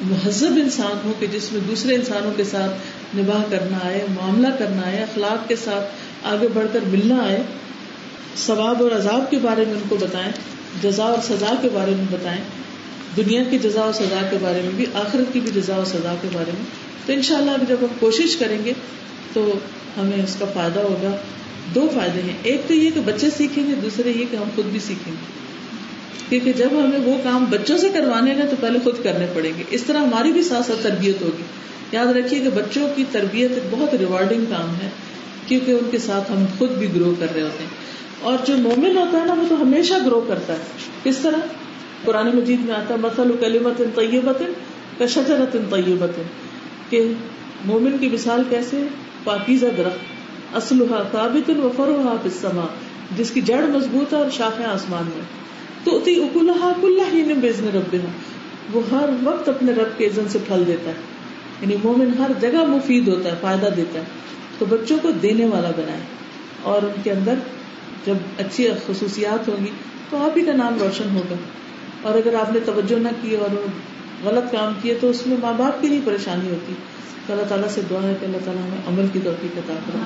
مہذب 0.00 0.52
انسان 0.56 1.00
ہو 1.04 1.12
کہ 1.18 1.26
جس 1.26 1.52
میں 1.52 1.60
دوسرے 1.68 1.94
انسانوں 1.94 2.32
کے 2.36 2.44
ساتھ 2.44 3.16
نباہ 3.16 3.42
کرنا 3.50 3.78
آئے، 3.84 4.06
معاملہ 4.14 4.48
کرنا 4.58 4.82
آئے، 4.86 4.98
اخلاق 4.98 5.48
کے 5.48 5.56
ساتھ 5.56 6.26
آگے 6.26 6.48
بڑھ 6.54 6.66
کر 6.72 6.78
ملنا 6.86 7.16
آئے۔ 7.16 7.42
ثواب 8.36 8.82
اور 8.82 8.90
عذاب 8.90 9.30
کے 9.30 9.38
بارے 9.42 9.64
میں 9.64 9.74
ان 9.74 9.82
کو 9.88 9.96
بتائیں۔ 9.96 10.32
جزا 10.82 11.04
اور 11.04 11.18
سزا 11.22 11.54
کے 11.62 11.68
بارے 11.72 11.90
میں 11.90 12.04
بتائیں، 12.10 12.44
دنیا 13.16 13.42
کی 13.50 13.58
جزا 13.58 13.80
اور 13.80 13.92
سزا 13.92 14.26
کے 14.30 14.36
بارے 14.40 14.60
میں 14.62 14.70
بھی، 14.76 14.86
آخرت 14.94 15.32
کی 15.32 15.40
بھی 15.40 15.50
جزا 15.54 15.74
اور 15.74 15.84
سزا 15.84 16.14
کے 16.20 16.28
بارے 16.32 16.50
میں، 16.54 16.64
تو 17.06 17.12
ان 17.12 17.22
شاء 17.22 17.36
اللہ 17.36 17.50
جب 17.68 17.76
ہم 17.80 17.86
کوشش 17.98 18.36
کریں 18.36 18.64
گے، 18.64 18.72
تو 19.32 19.52
ہمیں 19.96 20.24
اس 20.24 20.36
کا 20.38 20.46
فائدہ 20.54 20.80
ہوگا۔ 20.80 21.16
دو 21.74 21.88
فائدے 21.94 22.22
ہیں۔ 22.22 22.36
ایک 22.42 22.60
تو 22.68 22.74
یہ 22.74 22.90
کہ 22.94 23.00
بچے 23.00 23.30
سیکھیں 23.36 23.66
گے 23.66 23.74
دوسرے 23.74 24.10
یہ 24.10 24.24
کہ 24.30 24.36
ہم 24.36 24.48
خود 24.54 24.64
بھی 24.64 24.78
سیکھیں 24.78 25.12
گے۔ 25.12 25.42
کیونکہ 26.28 26.52
جب 26.52 26.68
ہمیں 26.72 26.98
وہ 27.04 27.18
کام 27.24 27.44
بچوں 27.44 27.78
سے 27.78 27.88
کروانے 27.88 28.34
گا 28.36 28.46
تو 28.50 28.56
پہلے 28.60 28.78
خود 28.84 28.94
کرنے 29.04 29.26
پڑیں 29.34 29.52
گے۔ 29.58 29.62
اس 29.70 29.82
طرح 29.82 29.98
ہماری 29.98 30.32
بھی 30.32 30.42
ساتھ 30.42 30.66
ساتھ 30.66 30.82
تربیت 30.82 31.22
ہوگی۔ 31.22 31.42
یاد 31.92 32.06
رکھیے 32.06 32.40
کہ 32.40 32.48
بچوں 32.48 32.88
کی 32.96 33.04
تربیت 33.12 33.50
ایک 33.52 33.62
بہت 33.70 33.94
ریوارڈنگ 33.94 34.44
کام 34.44 34.74
ہے، 34.74 34.88
کیونکہ 35.46 35.72
ان 35.72 35.90
کے 35.90 35.98
ساتھ 35.98 36.32
ہم 36.32 36.44
خود 36.58 36.70
بھی 36.70 36.88
گرو 36.94 37.14
کر 37.18 37.26
رہے 37.34 37.42
ہوتے 37.42 37.62
ہیں۔ 37.62 37.70
اور 38.22 38.38
جو 38.46 38.56
مومن 38.56 38.96
ہوتا 38.96 39.20
ہے 39.20 39.26
نا، 39.26 39.32
وہ 39.32 39.44
تو 39.48 39.62
ہمیشہ 39.62 39.94
گرو 40.06 40.24
کرتا 40.28 40.52
ہے۔ 40.52 40.58
کس 41.02 41.18
طرح؟ 41.18 41.38
قرآن 42.04 42.36
مجید 42.36 42.60
میں 42.60 42.74
آتا 42.74 42.94
ہے 42.94 42.98
مسل 42.98 43.30
کلیمت 43.40 43.82
طیبت 43.94 44.42
کشجرت 44.98 45.52
طیبت 45.52 46.20
کہ 46.90 47.12
مومن 47.64 47.98
کی 47.98 48.08
مثال 48.08 48.42
کیسے؟ 48.48 48.86
پاکیزہ 49.24 49.66
درخت۔ 49.76 49.98
اسلحہ 50.56 51.02
ثابت 51.12 51.50
و 51.50 51.70
فروحا 51.76 52.16
السما 52.24 52.66
جس 53.16 53.30
کی 53.30 53.40
جڑ 53.40 53.62
مضبوط 53.62 54.12
ہے 54.12 54.18
اور 54.18 54.30
شاخیں 54.30 54.66
آسمان 54.66 55.04
میں۔ 55.04 55.24
تو 55.84 56.00
تی 56.00 56.22
اکلحا 56.22 56.72
کلّا 56.80 57.04
ہی 57.12 57.22
نے 57.22 57.34
بیزن 57.34 57.68
رب 57.74 57.96
وہ 58.72 58.80
ہر 58.92 59.10
وقت 59.24 59.48
اپنے 59.48 59.72
رب 59.72 59.98
کے 59.98 60.06
عزن 60.06 60.28
سے 60.28 60.38
پھل 60.48 60.62
دیتا 60.66 60.90
ہے۔ 60.90 60.96
یعنی 61.62 61.76
مومن 61.84 62.10
ہر 62.18 62.30
جگہ 62.40 62.66
مفید 62.66 63.08
ہوتا 63.08 63.30
ہے، 63.30 63.34
فائدہ 63.40 63.66
دیتا 63.76 63.98
ہے۔ 63.98 64.04
تو 64.58 64.66
بچوں 64.68 64.96
کو 65.02 65.10
دینے 65.10 65.44
والا 65.44 65.70
بنائے۔ 65.70 66.00
اور 66.62 66.82
ان 66.82 67.00
کے 67.02 67.12
اندر 67.12 67.34
جب 68.06 68.14
اچھی 68.38 68.68
خصوصیات 68.86 69.48
ہوں 69.48 69.64
گی 69.64 69.70
تو 70.10 70.16
آپ 70.16 70.38
ہی 70.38 70.44
کا 70.44 70.52
نام 70.52 70.76
روشن 70.80 71.16
ہوگا۔ 71.16 71.34
اور 72.02 72.14
اگر 72.14 72.34
آپ 72.34 72.52
نے 72.52 72.60
توجہ 72.64 72.98
نہ 72.98 73.08
کی 73.22 73.36
اور 73.36 73.56
غلط 74.24 74.52
کام 74.52 74.72
کیے 74.82 74.94
تو 75.00 75.10
اس 75.10 75.26
میں 75.26 75.36
ماں 75.42 75.52
باپ 75.52 75.82
کی 75.82 75.88
نہیں 75.88 76.00
پریشانی 76.04 76.50
ہوتی۔ 76.50 76.72
تو 77.26 77.32
اللہ 77.32 77.44
تعالیٰ 77.44 77.68
سے 77.68 77.80
دعا 77.90 78.02
ہے 78.02 78.14
کہ 78.20 78.24
اللہ 78.24 78.36
تعالیٰ 78.44 78.62
ہمیں 78.62 78.78
عمل 78.88 79.08
کی 79.12 79.18
توفیق 79.24 79.58
عطا 79.58 79.74
کرے 79.86 79.98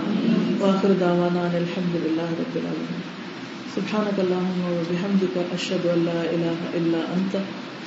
واخر 0.59 0.92
دعوانا 1.01 1.40
ان 1.40 1.55
الحمد 1.55 2.07
للہ 2.07 2.22
رب 2.22 2.57
العالمین۔ 2.57 3.16
سبحانك 3.74 4.20
اللهم 4.20 4.61
وبحمدك 4.61 5.38
اشهد 5.53 5.86
ان 5.86 6.05
لا 6.05 6.20
اله 6.20 6.55
الا 6.74 6.99
انت 7.14 7.36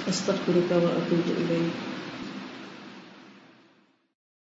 استغفرك 0.07 0.71
واتوب 0.71 1.29
اليك 1.29 1.88